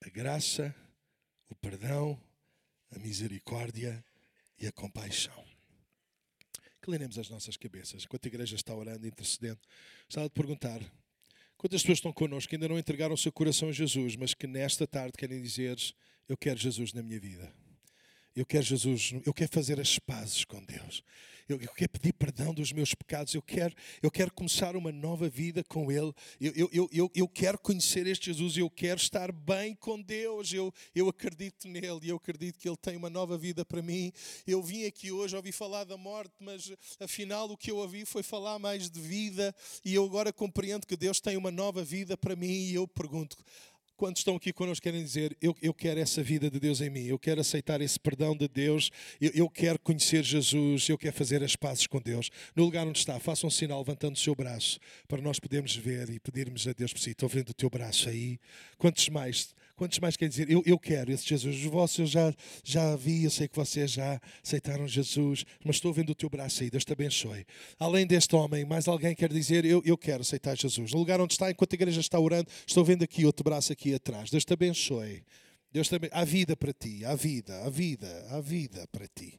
a 0.00 0.08
graça, 0.08 0.72
o 1.50 1.54
perdão, 1.56 2.16
a 2.92 2.98
misericórdia 3.00 4.04
e 4.56 4.68
a 4.68 4.72
compaixão. 4.72 5.44
Inclinemos 6.78 7.18
as 7.18 7.28
nossas 7.28 7.56
cabeças. 7.56 8.04
Enquanto 8.04 8.26
a 8.26 8.28
igreja 8.28 8.54
está 8.54 8.72
orando, 8.72 9.04
intercedendo, 9.04 9.58
estava 10.08 10.28
de 10.28 10.32
perguntar 10.32 10.80
quantas 11.56 11.82
pessoas 11.82 11.98
estão 11.98 12.12
connosco 12.12 12.50
que 12.50 12.54
ainda 12.54 12.68
não 12.68 12.78
entregaram 12.78 13.16
o 13.16 13.18
seu 13.18 13.32
coração 13.32 13.68
a 13.70 13.72
Jesus, 13.72 14.14
mas 14.14 14.32
que 14.32 14.46
nesta 14.46 14.86
tarde 14.86 15.18
querem 15.18 15.42
dizer: 15.42 15.76
Eu 16.28 16.36
quero 16.36 16.56
Jesus 16.56 16.92
na 16.92 17.02
minha 17.02 17.18
vida. 17.18 17.52
Eu 18.36 18.44
quero 18.44 18.62
Jesus, 18.62 19.14
eu 19.24 19.32
quero 19.32 19.50
fazer 19.50 19.80
as 19.80 19.98
pazes 19.98 20.44
com 20.44 20.62
Deus. 20.62 21.02
Eu, 21.48 21.60
eu, 21.60 21.68
quero 21.68 21.90
pedir 21.92 22.12
perdão 22.12 22.52
dos 22.52 22.72
meus 22.72 22.92
pecados. 22.92 23.32
Eu 23.32 23.40
quero, 23.40 23.74
eu 24.02 24.10
quero 24.10 24.32
começar 24.32 24.76
uma 24.76 24.90
nova 24.90 25.28
vida 25.28 25.62
com 25.64 25.90
Ele. 25.90 26.12
Eu, 26.40 26.68
eu, 26.72 26.88
eu, 26.92 27.10
eu, 27.14 27.28
quero 27.28 27.56
conhecer 27.56 28.06
este 28.06 28.32
Jesus. 28.32 28.58
Eu 28.58 28.68
quero 28.68 29.00
estar 29.00 29.30
bem 29.30 29.74
com 29.74 30.02
Deus. 30.02 30.52
Eu, 30.52 30.74
eu 30.94 31.08
acredito 31.08 31.68
nele 31.68 32.00
e 32.02 32.08
eu 32.08 32.16
acredito 32.16 32.58
que 32.58 32.68
Ele 32.68 32.76
tem 32.76 32.96
uma 32.96 33.08
nova 33.08 33.38
vida 33.38 33.64
para 33.64 33.80
mim. 33.80 34.12
Eu 34.44 34.60
vim 34.60 34.84
aqui 34.86 35.12
hoje, 35.12 35.36
ouvi 35.36 35.52
falar 35.52 35.84
da 35.84 35.96
morte, 35.96 36.34
mas 36.40 36.72
afinal 36.98 37.48
o 37.48 37.56
que 37.56 37.70
eu 37.70 37.76
ouvi 37.76 38.04
foi 38.04 38.24
falar 38.24 38.58
mais 38.58 38.90
de 38.90 39.00
vida. 39.00 39.54
E 39.84 39.94
eu 39.94 40.04
agora 40.04 40.32
compreendo 40.32 40.86
que 40.86 40.96
Deus 40.96 41.20
tem 41.20 41.36
uma 41.36 41.52
nova 41.52 41.82
vida 41.84 42.16
para 42.16 42.34
mim. 42.34 42.48
E 42.48 42.74
eu 42.74 42.88
pergunto 42.88 43.36
Quantos 43.96 44.20
estão 44.20 44.36
aqui 44.36 44.52
connosco 44.52 44.82
querem 44.82 45.02
dizer, 45.02 45.34
eu, 45.40 45.56
eu 45.62 45.72
quero 45.72 45.98
essa 45.98 46.22
vida 46.22 46.50
de 46.50 46.60
Deus 46.60 46.82
em 46.82 46.90
mim, 46.90 47.06
eu 47.06 47.18
quero 47.18 47.40
aceitar 47.40 47.80
esse 47.80 47.98
perdão 47.98 48.36
de 48.36 48.46
Deus, 48.46 48.90
eu, 49.18 49.30
eu 49.34 49.48
quero 49.48 49.78
conhecer 49.78 50.22
Jesus, 50.22 50.88
eu 50.90 50.98
quero 50.98 51.16
fazer 51.16 51.42
as 51.42 51.56
pazes 51.56 51.86
com 51.86 51.98
Deus. 51.98 52.30
No 52.54 52.64
lugar 52.64 52.86
onde 52.86 52.98
está, 52.98 53.18
faça 53.18 53.46
um 53.46 53.50
sinal 53.50 53.78
levantando 53.78 54.14
o 54.14 54.18
seu 54.18 54.34
braço, 54.34 54.78
para 55.08 55.22
nós 55.22 55.40
podermos 55.40 55.74
ver 55.74 56.10
e 56.10 56.20
pedirmos 56.20 56.68
a 56.68 56.74
Deus 56.74 56.92
por 56.92 57.00
si. 57.00 57.10
Estou 57.10 57.28
vendo 57.28 57.50
o 57.50 57.54
teu 57.54 57.70
braço 57.70 58.10
aí. 58.10 58.38
Quantos 58.76 59.08
mais? 59.08 59.54
Quantos 59.76 59.98
mais 59.98 60.16
querem 60.16 60.30
dizer, 60.30 60.50
eu, 60.50 60.62
eu 60.64 60.78
quero 60.78 61.12
esse 61.12 61.26
Jesus? 61.28 61.54
Os 61.54 61.64
vossos 61.64 61.98
eu 61.98 62.06
já, 62.06 62.34
já 62.64 62.96
vi, 62.96 63.24
eu 63.24 63.30
sei 63.30 63.46
que 63.46 63.54
vocês 63.54 63.90
já 63.90 64.18
aceitaram 64.42 64.88
Jesus, 64.88 65.44
mas 65.62 65.76
estou 65.76 65.92
vendo 65.92 66.10
o 66.10 66.14
teu 66.14 66.30
braço 66.30 66.62
aí, 66.62 66.70
Deus 66.70 66.82
te 66.82 66.92
abençoe. 66.94 67.44
Além 67.78 68.06
deste 68.06 68.34
homem, 68.34 68.64
mais 68.64 68.88
alguém 68.88 69.14
quer 69.14 69.30
dizer, 69.30 69.66
eu, 69.66 69.82
eu 69.84 69.98
quero 69.98 70.22
aceitar 70.22 70.56
Jesus. 70.56 70.92
No 70.92 70.98
lugar 70.98 71.20
onde 71.20 71.34
está, 71.34 71.50
enquanto 71.50 71.74
a 71.74 71.76
igreja 71.76 72.00
está 72.00 72.18
orando, 72.18 72.48
estou 72.66 72.82
vendo 72.82 73.04
aqui 73.04 73.26
outro 73.26 73.44
braço 73.44 73.70
aqui 73.70 73.94
atrás. 73.94 74.30
Deus 74.30 74.46
te 74.46 74.52
abençoe. 74.54 75.22
Deus 75.70 75.90
também, 75.90 76.08
há 76.10 76.24
vida 76.24 76.56
para 76.56 76.72
ti, 76.72 77.04
há 77.04 77.14
vida, 77.14 77.62
há 77.62 77.68
vida, 77.68 78.26
há 78.30 78.40
vida 78.40 78.88
para 78.90 79.06
ti. 79.06 79.38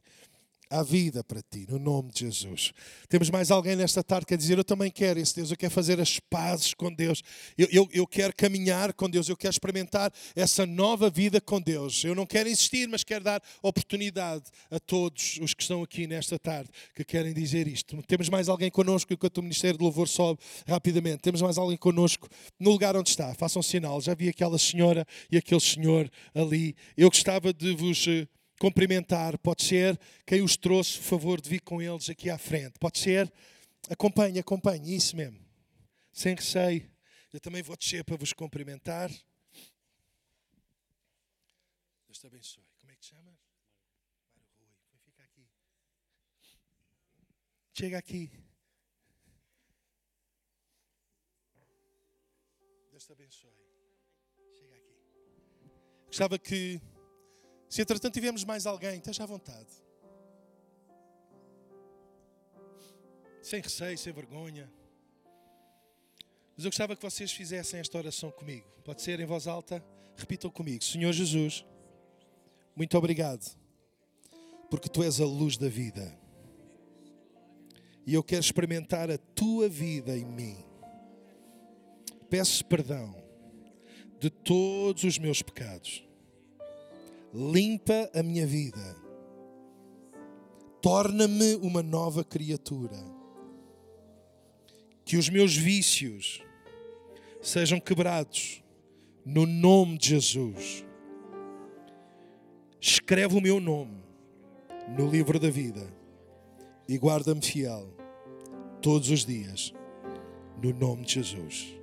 Há 0.70 0.82
vida 0.82 1.24
para 1.24 1.40
ti, 1.40 1.66
no 1.66 1.78
nome 1.78 2.10
de 2.12 2.20
Jesus. 2.20 2.74
Temos 3.08 3.30
mais 3.30 3.50
alguém 3.50 3.74
nesta 3.74 4.04
tarde 4.04 4.26
que 4.26 4.34
quer 4.34 4.36
dizer: 4.36 4.58
Eu 4.58 4.64
também 4.64 4.90
quero 4.90 5.18
esse 5.18 5.34
Deus, 5.34 5.50
eu 5.50 5.56
quero 5.56 5.72
fazer 5.72 5.98
as 5.98 6.20
pazes 6.20 6.74
com 6.74 6.92
Deus, 6.92 7.22
eu, 7.56 7.66
eu, 7.70 7.88
eu 7.90 8.06
quero 8.06 8.34
caminhar 8.36 8.92
com 8.92 9.08
Deus, 9.08 9.30
eu 9.30 9.36
quero 9.36 9.52
experimentar 9.52 10.12
essa 10.36 10.66
nova 10.66 11.08
vida 11.08 11.40
com 11.40 11.58
Deus. 11.58 12.04
Eu 12.04 12.14
não 12.14 12.26
quero 12.26 12.50
insistir, 12.50 12.86
mas 12.86 13.02
quero 13.02 13.24
dar 13.24 13.42
oportunidade 13.62 14.44
a 14.70 14.78
todos 14.78 15.38
os 15.40 15.54
que 15.54 15.62
estão 15.62 15.82
aqui 15.82 16.06
nesta 16.06 16.38
tarde 16.38 16.68
que 16.94 17.02
querem 17.02 17.32
dizer 17.32 17.66
isto. 17.66 18.02
Temos 18.02 18.28
mais 18.28 18.50
alguém 18.50 18.70
connosco, 18.70 19.10
enquanto 19.10 19.38
o 19.38 19.42
Ministério 19.42 19.78
de 19.78 19.84
Louvor 19.84 20.06
sobe 20.06 20.38
rapidamente. 20.66 21.22
Temos 21.22 21.40
mais 21.40 21.56
alguém 21.56 21.78
connosco 21.78 22.28
no 22.60 22.70
lugar 22.70 22.94
onde 22.94 23.08
está. 23.08 23.34
Façam 23.34 23.60
um 23.60 23.62
sinal. 23.62 24.02
Já 24.02 24.14
vi 24.14 24.28
aquela 24.28 24.58
senhora 24.58 25.06
e 25.32 25.38
aquele 25.38 25.60
senhor 25.62 26.10
ali. 26.34 26.76
Eu 26.94 27.08
gostava 27.08 27.54
de 27.54 27.74
vos 27.74 28.06
eh, 28.06 28.28
cumprimentar, 28.58 29.38
pode 29.38 29.62
ser 29.62 29.98
quem 30.26 30.42
os 30.42 30.56
trouxe, 30.56 30.98
por 30.98 31.04
favor, 31.04 31.40
de 31.40 31.48
vir 31.48 31.60
com 31.60 31.80
eles 31.80 32.10
aqui 32.10 32.28
à 32.28 32.36
frente. 32.36 32.78
Pode 32.78 32.98
ser, 32.98 33.32
acompanhe, 33.88 34.38
acompanhe, 34.38 34.94
isso 34.94 35.16
mesmo. 35.16 35.38
Sem 36.12 36.34
receio, 36.34 36.90
eu 37.32 37.40
também 37.40 37.62
vou 37.62 37.76
descer 37.76 38.04
para 38.04 38.16
vos 38.16 38.32
cumprimentar. 38.32 39.10
Deus 42.06 42.18
te 42.18 42.26
abençoe. 42.26 42.64
Como 42.80 42.90
é 42.90 42.94
que 42.96 43.00
te 43.02 43.08
chamas? 43.10 43.38
Mário 44.34 44.50
Rui. 44.58 44.68
Vem 44.90 44.98
ficar 44.98 45.24
aqui. 45.24 45.48
Chega 47.74 47.98
aqui. 47.98 48.30
Deus 52.90 53.04
te 53.04 53.12
abençoe. 53.12 53.52
Chega 54.58 54.74
aqui. 54.74 54.98
Gostava 56.06 56.38
que 56.38 56.80
se 57.68 57.82
entretanto 57.82 58.14
tivermos 58.14 58.44
mais 58.44 58.66
alguém, 58.66 58.96
esteja 58.96 59.24
à 59.24 59.26
vontade. 59.26 59.68
Sem 63.42 63.60
receio, 63.60 63.98
sem 63.98 64.12
vergonha. 64.12 64.72
Mas 66.56 66.64
eu 66.64 66.70
gostava 66.70 66.96
que 66.96 67.02
vocês 67.02 67.30
fizessem 67.30 67.78
esta 67.78 67.98
oração 67.98 68.30
comigo. 68.30 68.66
Pode 68.84 69.02
ser 69.02 69.20
em 69.20 69.26
voz 69.26 69.46
alta? 69.46 69.84
Repitam 70.16 70.50
comigo. 70.50 70.82
Senhor 70.82 71.12
Jesus, 71.12 71.64
muito 72.74 72.96
obrigado, 72.96 73.44
porque 74.70 74.88
tu 74.88 75.02
és 75.02 75.20
a 75.20 75.26
luz 75.26 75.56
da 75.56 75.68
vida. 75.68 76.18
E 78.06 78.14
eu 78.14 78.24
quero 78.24 78.40
experimentar 78.40 79.10
a 79.10 79.18
tua 79.18 79.68
vida 79.68 80.16
em 80.16 80.24
mim. 80.24 80.64
Peço 82.30 82.64
perdão 82.64 83.14
de 84.18 84.30
todos 84.30 85.04
os 85.04 85.18
meus 85.18 85.42
pecados 85.42 86.07
limpa 87.32 88.10
a 88.14 88.22
minha 88.22 88.46
vida, 88.46 88.96
torna-me 90.80 91.56
uma 91.56 91.82
nova 91.82 92.24
criatura. 92.24 92.96
Que 95.04 95.16
os 95.16 95.28
meus 95.28 95.56
vícios 95.56 96.42
sejam 97.40 97.80
quebrados 97.80 98.62
no 99.24 99.46
nome 99.46 99.96
de 99.98 100.08
Jesus. 100.08 100.84
Escreve 102.80 103.36
o 103.36 103.40
meu 103.40 103.58
nome 103.58 104.02
no 104.96 105.08
livro 105.10 105.38
da 105.38 105.50
vida 105.50 105.86
e 106.88 106.96
guarda-me 106.96 107.42
fiel 107.42 107.88
todos 108.80 109.10
os 109.10 109.24
dias, 109.24 109.74
no 110.62 110.72
nome 110.72 111.04
de 111.04 111.14
Jesus. 111.14 111.74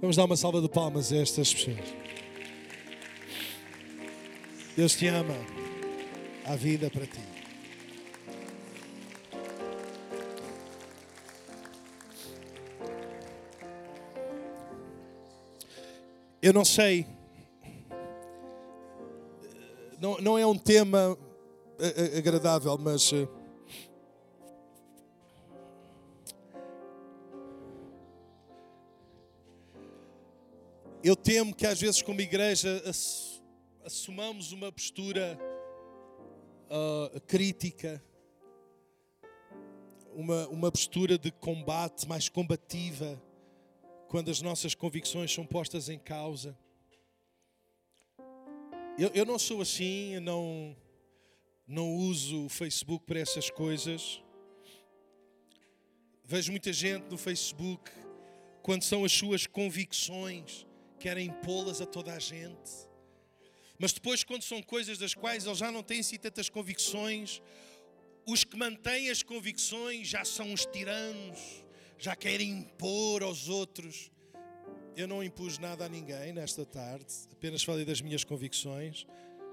Vamos 0.00 0.16
dar 0.16 0.24
uma 0.24 0.36
salva 0.36 0.60
de 0.60 0.68
palmas 0.68 1.12
a 1.12 1.16
estas 1.16 1.52
pessoas. 1.52 2.07
Deus 4.78 4.94
te 4.94 5.08
ama. 5.08 5.34
A 6.44 6.54
vida 6.54 6.88
para 6.88 7.04
ti. 7.04 7.18
Eu 16.40 16.52
não 16.52 16.64
sei, 16.64 17.04
não, 20.00 20.18
não 20.18 20.38
é 20.38 20.46
um 20.46 20.56
tema 20.56 21.18
agradável, 22.16 22.78
mas 22.78 23.12
eh, 23.12 23.26
eu 31.02 31.16
temo 31.16 31.52
que 31.52 31.66
às 31.66 31.80
vezes, 31.80 32.00
como 32.00 32.20
igreja, 32.20 32.80
assumamos 33.88 34.52
uma 34.52 34.70
postura 34.70 35.38
uh, 36.68 37.20
crítica, 37.22 38.04
uma, 40.14 40.46
uma 40.48 40.70
postura 40.70 41.16
de 41.16 41.30
combate 41.30 42.06
mais 42.06 42.28
combativa, 42.28 43.18
quando 44.06 44.30
as 44.30 44.42
nossas 44.42 44.74
convicções 44.74 45.32
são 45.32 45.46
postas 45.46 45.88
em 45.88 45.98
causa. 45.98 46.54
Eu, 48.98 49.10
eu 49.14 49.24
não 49.24 49.38
sou 49.38 49.62
assim, 49.62 50.16
eu 50.16 50.20
não, 50.20 50.76
não 51.66 51.94
uso 51.94 52.44
o 52.44 52.48
Facebook 52.50 53.06
para 53.06 53.20
essas 53.20 53.48
coisas. 53.48 54.22
Vejo 56.24 56.50
muita 56.50 56.74
gente 56.74 57.04
no 57.10 57.16
Facebook, 57.16 57.90
quando 58.60 58.82
são 58.82 59.02
as 59.02 59.12
suas 59.12 59.46
convicções, 59.46 60.66
querem 60.98 61.30
pô-las 61.40 61.80
a 61.80 61.86
toda 61.86 62.12
a 62.12 62.18
gente. 62.18 62.87
Mas 63.78 63.92
depois, 63.92 64.24
quando 64.24 64.42
são 64.42 64.60
coisas 64.62 64.98
das 64.98 65.14
quais 65.14 65.46
ele 65.46 65.54
já 65.54 65.70
não 65.70 65.82
tem 65.82 66.00
assim 66.00 66.18
tantas 66.18 66.48
convicções, 66.48 67.40
os 68.26 68.42
que 68.42 68.56
mantêm 68.56 69.08
as 69.08 69.22
convicções 69.22 70.08
já 70.08 70.24
são 70.24 70.52
os 70.52 70.66
tiranos, 70.66 71.64
já 71.96 72.16
querem 72.16 72.50
impor 72.50 73.22
aos 73.22 73.48
outros. 73.48 74.10
Eu 74.96 75.06
não 75.06 75.22
impus 75.22 75.58
nada 75.58 75.84
a 75.84 75.88
ninguém 75.88 76.32
nesta 76.32 76.66
tarde, 76.66 77.06
apenas 77.32 77.62
falei 77.62 77.84
das 77.84 78.00
minhas 78.00 78.24
convicções, 78.24 79.06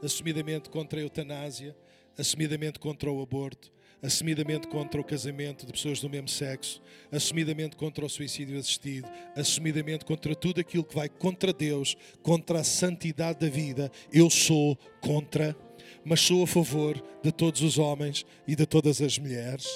assumidamente 0.04 0.70
contra 0.72 1.00
a 1.00 1.04
eutanásia, 1.04 1.78
assumidamente 2.18 2.80
contra 2.80 3.12
o 3.12 3.22
aborto, 3.22 3.72
assumidamente 4.02 4.68
contra 4.68 5.00
o 5.00 5.04
casamento 5.04 5.66
de 5.66 5.72
pessoas 5.72 6.00
do 6.00 6.10
mesmo 6.10 6.28
sexo, 6.28 6.82
assumidamente 7.12 7.76
contra 7.76 8.06
o 8.06 8.10
suicídio 8.10 8.58
assistido, 8.58 9.10
assumidamente 9.36 10.06
contra 10.06 10.36
tudo 10.36 10.62
aquilo 10.62 10.84
que 10.84 10.96
vai 10.96 11.10
contra 11.10 11.52
Deus, 11.52 11.96
contra 12.22 12.60
a 12.60 12.64
santidade 12.64 13.40
da 13.40 13.50
vida, 13.50 13.92
eu 14.12 14.30
sou 14.30 14.78
contra, 15.02 15.56
mas 16.04 16.22
sou 16.22 16.44
a 16.44 16.48
favor 16.48 17.02
de 17.24 17.32
todos 17.32 17.62
os 17.62 17.78
homens 17.78 18.26
e 18.48 18.56
de 18.56 18.66
todas 18.66 19.02
as 19.02 19.18
mulheres. 19.18 19.68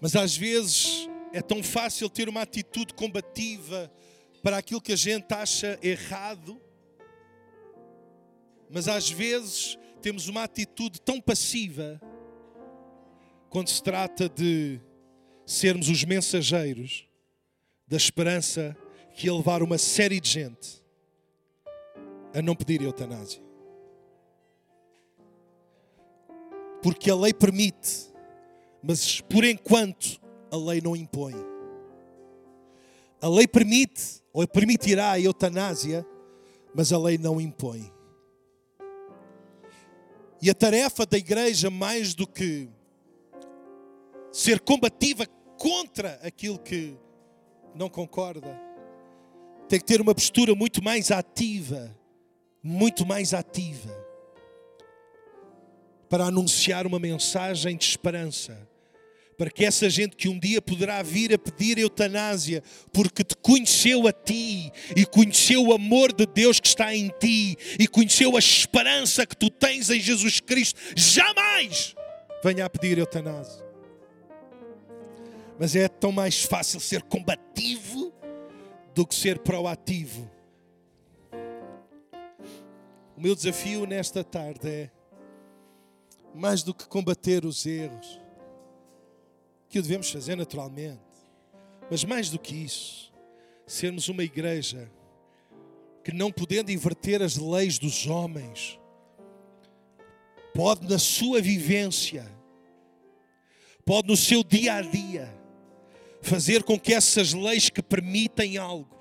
Mas 0.00 0.14
às 0.14 0.36
vezes 0.36 1.08
é 1.32 1.40
tão 1.42 1.62
fácil 1.62 2.08
ter 2.08 2.28
uma 2.28 2.42
atitude 2.42 2.94
combativa 2.94 3.90
para 4.42 4.58
aquilo 4.58 4.80
que 4.80 4.92
a 4.92 4.96
gente 4.96 5.32
acha 5.32 5.78
errado 5.82 6.60
mas 8.70 8.88
às 8.88 9.10
vezes 9.10 9.78
temos 10.00 10.28
uma 10.28 10.44
atitude 10.44 11.00
tão 11.00 11.20
passiva 11.20 12.00
quando 13.48 13.68
se 13.68 13.82
trata 13.82 14.28
de 14.28 14.80
sermos 15.44 15.88
os 15.88 16.04
mensageiros 16.04 17.08
da 17.86 17.96
esperança 17.96 18.76
que 19.14 19.26
ia 19.26 19.34
levar 19.34 19.62
uma 19.62 19.78
série 19.78 20.20
de 20.20 20.28
gente 20.28 20.82
a 22.34 22.42
não 22.42 22.54
pedir 22.54 22.82
eutanásia. 22.82 23.40
Porque 26.82 27.10
a 27.10 27.16
lei 27.16 27.32
permite, 27.32 28.12
mas 28.82 29.20
por 29.22 29.44
enquanto 29.44 30.20
a 30.50 30.56
lei 30.56 30.80
não 30.80 30.94
impõe. 30.94 31.34
A 33.20 33.28
lei 33.28 33.48
permite 33.48 34.22
ou 34.32 34.46
permitirá 34.46 35.12
a 35.12 35.20
eutanásia, 35.20 36.06
mas 36.74 36.92
a 36.92 36.98
lei 36.98 37.16
não 37.16 37.40
impõe. 37.40 37.90
E 40.40 40.50
a 40.50 40.54
tarefa 40.54 41.06
da 41.06 41.16
igreja, 41.16 41.70
mais 41.70 42.14
do 42.14 42.26
que 42.26 42.68
ser 44.30 44.60
combativa 44.60 45.26
contra 45.58 46.20
aquilo 46.22 46.58
que 46.58 46.94
não 47.74 47.88
concorda, 47.88 48.58
tem 49.68 49.78
que 49.78 49.84
ter 49.86 50.00
uma 50.00 50.14
postura 50.14 50.54
muito 50.54 50.82
mais 50.82 51.10
ativa, 51.10 51.96
muito 52.62 53.06
mais 53.06 53.32
ativa, 53.32 53.90
para 56.08 56.26
anunciar 56.26 56.86
uma 56.86 56.98
mensagem 56.98 57.76
de 57.76 57.84
esperança, 57.84 58.68
para 59.36 59.50
que 59.50 59.64
essa 59.64 59.88
gente 59.90 60.16
que 60.16 60.28
um 60.28 60.38
dia 60.38 60.62
poderá 60.62 61.02
vir 61.02 61.32
a 61.34 61.38
pedir 61.38 61.78
eutanásia, 61.78 62.62
porque 62.92 63.22
te 63.22 63.36
conheceu 63.36 64.06
a 64.08 64.12
ti 64.12 64.72
e 64.96 65.04
conheceu 65.04 65.62
o 65.62 65.74
amor 65.74 66.12
de 66.12 66.26
Deus 66.26 66.58
que 66.58 66.68
está 66.68 66.94
em 66.94 67.12
ti 67.20 67.56
e 67.78 67.86
conheceu 67.86 68.34
a 68.34 68.38
esperança 68.38 69.26
que 69.26 69.36
tu 69.36 69.50
tens 69.50 69.90
em 69.90 70.00
Jesus 70.00 70.40
Cristo, 70.40 70.80
jamais 70.96 71.94
venha 72.42 72.64
a 72.64 72.70
pedir 72.70 72.98
eutanásia. 72.98 73.64
Mas 75.58 75.76
é 75.76 75.88
tão 75.88 76.12
mais 76.12 76.42
fácil 76.42 76.80
ser 76.80 77.02
combativo 77.02 78.12
do 78.94 79.06
que 79.06 79.14
ser 79.14 79.38
proativo. 79.38 80.30
O 83.16 83.20
meu 83.20 83.34
desafio 83.34 83.86
nesta 83.86 84.22
tarde 84.22 84.68
é 84.68 84.90
mais 86.34 86.62
do 86.62 86.74
que 86.74 86.86
combater 86.86 87.46
os 87.46 87.64
erros 87.64 88.25
que 89.76 89.80
o 89.80 89.82
devemos 89.82 90.10
fazer 90.10 90.36
naturalmente. 90.36 91.02
Mas 91.90 92.02
mais 92.02 92.30
do 92.30 92.38
que 92.38 92.54
isso, 92.54 93.12
sermos 93.66 94.08
uma 94.08 94.24
igreja 94.24 94.90
que, 96.02 96.14
não 96.14 96.32
podendo 96.32 96.72
inverter 96.72 97.20
as 97.20 97.36
leis 97.36 97.78
dos 97.78 98.06
homens, 98.06 98.80
pode 100.54 100.88
na 100.88 100.98
sua 100.98 101.42
vivência, 101.42 102.26
pode 103.84 104.08
no 104.08 104.16
seu 104.16 104.42
dia 104.42 104.76
a 104.76 104.80
dia, 104.80 105.30
fazer 106.22 106.62
com 106.62 106.80
que 106.80 106.94
essas 106.94 107.34
leis 107.34 107.68
que 107.68 107.82
permitem 107.82 108.56
algo 108.56 108.96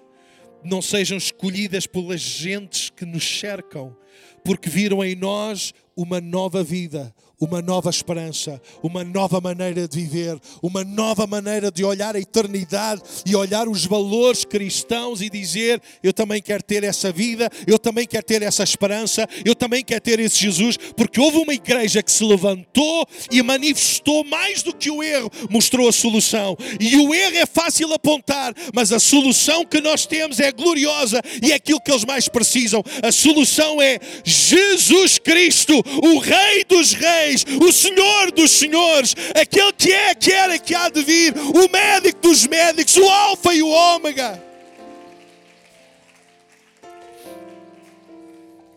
não 0.61 0.81
sejam 0.81 1.17
escolhidas 1.17 1.87
pelas 1.87 2.19
gentes 2.19 2.89
que 2.89 3.05
nos 3.05 3.23
cercam, 3.39 3.95
porque 4.43 4.69
viram 4.69 5.01
em 5.01 5.15
nós 5.15 5.73
uma 5.95 6.19
nova 6.19 6.61
vida, 6.61 7.13
uma 7.39 7.61
nova 7.61 7.89
esperança, 7.89 8.61
uma 8.81 9.03
nova 9.03 9.39
maneira 9.39 9.87
de 9.87 9.99
viver, 9.99 10.37
uma 10.61 10.83
nova 10.83 11.27
maneira 11.27 11.71
de 11.71 11.83
olhar 11.83 12.15
a 12.15 12.19
eternidade 12.19 13.01
e 13.25 13.35
olhar 13.35 13.67
os 13.67 13.85
valores 13.85 14.45
cristãos 14.45 15.21
e 15.21 15.29
dizer: 15.29 15.81
Eu 16.03 16.13
também 16.13 16.41
quero 16.41 16.63
ter 16.63 16.83
essa 16.83 17.11
vida, 17.11 17.49
eu 17.67 17.77
também 17.77 18.05
quero 18.05 18.25
ter 18.25 18.41
essa 18.41 18.63
esperança, 18.63 19.27
eu 19.43 19.55
também 19.55 19.83
quero 19.83 20.01
ter 20.01 20.19
esse 20.19 20.37
Jesus, 20.37 20.77
porque 20.95 21.19
houve 21.19 21.37
uma 21.37 21.53
igreja 21.53 22.01
que 22.03 22.11
se 22.11 22.23
levantou 22.23 23.07
e 23.31 23.41
manifestou 23.41 24.23
mais 24.23 24.63
do 24.63 24.73
que 24.73 24.89
o 24.89 25.03
erro, 25.03 25.29
mostrou 25.49 25.87
a 25.87 25.93
solução. 25.93 26.57
E 26.79 26.97
o 26.97 27.13
erro 27.13 27.37
é 27.37 27.45
fácil 27.45 27.93
apontar, 27.93 28.53
mas 28.73 28.91
a 28.91 28.99
solução 28.99 29.65
que 29.65 29.81
nós 29.81 30.05
temos 30.05 30.39
é 30.39 30.51
gloriosa 30.51 31.21
e 31.41 31.51
é 31.51 31.55
aquilo 31.55 31.81
que 31.81 31.91
eles 31.91 32.05
mais 32.05 32.27
precisam. 32.27 32.83
A 33.03 33.11
solução 33.11 33.81
é 33.81 33.99
Jesus 34.23 35.17
Cristo, 35.19 35.83
o 35.85 36.19
Rei 36.19 36.63
dos 36.65 36.93
Reis, 36.93 37.45
o 37.61 37.71
Senhor 37.71 38.31
dos 38.31 38.51
Senhores, 38.51 39.15
aquele 39.35 39.71
que 39.73 39.93
é, 39.93 40.15
que 40.15 40.31
era 40.31 40.55
e 40.55 40.59
que 40.59 40.73
há 40.73 40.89
de 40.89 41.03
vir, 41.03 41.33
o 41.37 41.69
médico 41.71 42.21
dos 42.21 42.47
médicos, 42.47 42.97
o 42.97 43.07
Alfa 43.07 43.53
e 43.53 43.61
o 43.61 43.69
Ômega. 43.69 44.43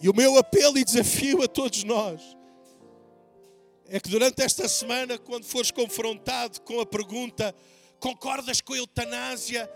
E 0.00 0.08
o 0.08 0.14
meu 0.14 0.36
apelo 0.36 0.78
e 0.78 0.84
desafio 0.84 1.42
a 1.42 1.48
todos 1.48 1.82
nós 1.82 2.20
é 3.88 3.98
que 3.98 4.10
durante 4.10 4.42
esta 4.42 4.68
semana, 4.68 5.18
quando 5.18 5.44
fores 5.44 5.70
confrontado 5.70 6.60
com 6.60 6.78
a 6.80 6.86
pergunta: 6.86 7.54
concordas 7.98 8.60
com 8.60 8.74
a 8.74 8.76
eutanásia? 8.76 9.68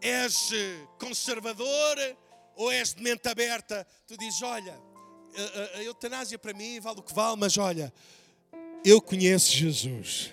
És 0.00 0.50
conservador 0.98 2.16
ou 2.56 2.72
és 2.72 2.92
de 2.94 3.02
mente 3.02 3.28
aberta? 3.28 3.86
Tu 4.06 4.16
dizes: 4.16 4.42
olha 4.42 4.91
a, 5.36 5.78
a 5.78 5.82
eutanásia 5.84 6.38
para 6.38 6.52
mim 6.52 6.80
vale 6.80 7.00
o 7.00 7.02
que 7.02 7.14
vale, 7.14 7.36
mas 7.36 7.56
olha, 7.58 7.92
eu 8.84 9.00
conheço 9.00 9.52
Jesus. 9.52 10.30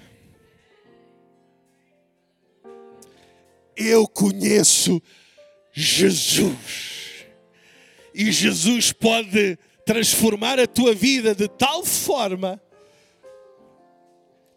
Eu 3.75 4.07
conheço 4.07 5.01
Jesus. 5.71 7.25
E 8.13 8.31
Jesus 8.31 8.91
pode 8.91 9.57
transformar 9.85 10.59
a 10.59 10.67
tua 10.67 10.93
vida 10.93 11.33
de 11.33 11.47
tal 11.47 11.85
forma 11.85 12.61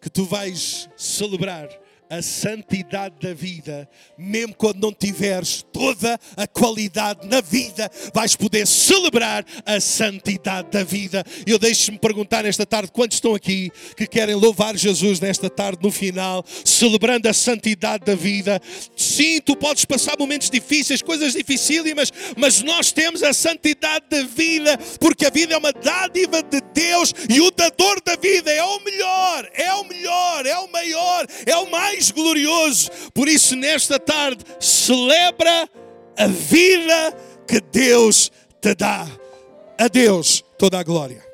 que 0.01 0.09
tu 0.09 0.25
vais 0.25 0.89
celebrar 0.97 1.69
a 2.13 2.21
santidade 2.21 3.15
da 3.19 3.33
vida, 3.33 3.89
mesmo 4.17 4.53
quando 4.53 4.79
não 4.79 4.93
tiveres 4.93 5.65
toda 5.73 6.19
a 6.37 6.45
qualidade 6.45 7.27
na 7.27 7.41
vida, 7.41 7.89
vais 8.13 8.35
poder 8.35 8.67
celebrar 8.67 9.43
a 9.65 9.79
santidade 9.79 10.69
da 10.69 10.83
vida. 10.83 11.23
Eu 11.47 11.57
deixo-me 11.57 11.97
perguntar 11.97 12.43
nesta 12.43 12.65
tarde: 12.65 12.91
quantos 12.91 13.17
estão 13.17 13.33
aqui 13.33 13.71
que 13.97 14.05
querem 14.05 14.35
louvar 14.35 14.77
Jesus 14.77 15.19
nesta 15.19 15.49
tarde, 15.49 15.79
no 15.81 15.91
final, 15.91 16.45
celebrando 16.63 17.27
a 17.27 17.33
santidade 17.33 18.05
da 18.05 18.15
vida? 18.15 18.61
Sim, 18.95 19.41
tu 19.41 19.55
podes 19.55 19.83
passar 19.85 20.15
momentos 20.17 20.49
difíceis, 20.51 21.01
coisas 21.01 21.33
dificílimas, 21.33 22.11
mas 22.37 22.61
nós 22.61 22.91
temos 22.91 23.23
a 23.23 23.33
santidade 23.33 24.05
da 24.09 24.23
vida, 24.23 24.77
porque 24.99 25.25
a 25.25 25.31
vida 25.31 25.55
é 25.55 25.57
uma 25.57 25.71
dádiva 25.71 26.43
de 26.43 26.61
Deus 26.73 27.13
e 27.27 27.41
o 27.41 27.49
dador 27.49 28.01
da 28.03 28.15
vida 28.15 28.51
é 28.51 28.63
o 28.63 28.79
melhor, 28.81 29.49
é 29.53 29.73
o 29.73 29.83
melhor, 29.85 30.45
é 30.45 30.57
o 30.59 30.71
maior, 30.71 31.27
é 31.45 31.57
o 31.57 31.71
mais 31.71 32.02
mais 32.03 32.11
glorioso. 32.11 32.89
Por 33.13 33.29
isso, 33.29 33.55
nesta 33.55 33.99
tarde, 33.99 34.43
celebra 34.59 35.69
a 36.17 36.27
vida 36.27 37.17
que 37.47 37.61
Deus 37.61 38.31
te 38.59 38.75
dá. 38.75 39.07
A 39.77 39.87
Deus 39.87 40.43
toda 40.57 40.79
a 40.79 40.83
glória. 40.83 41.32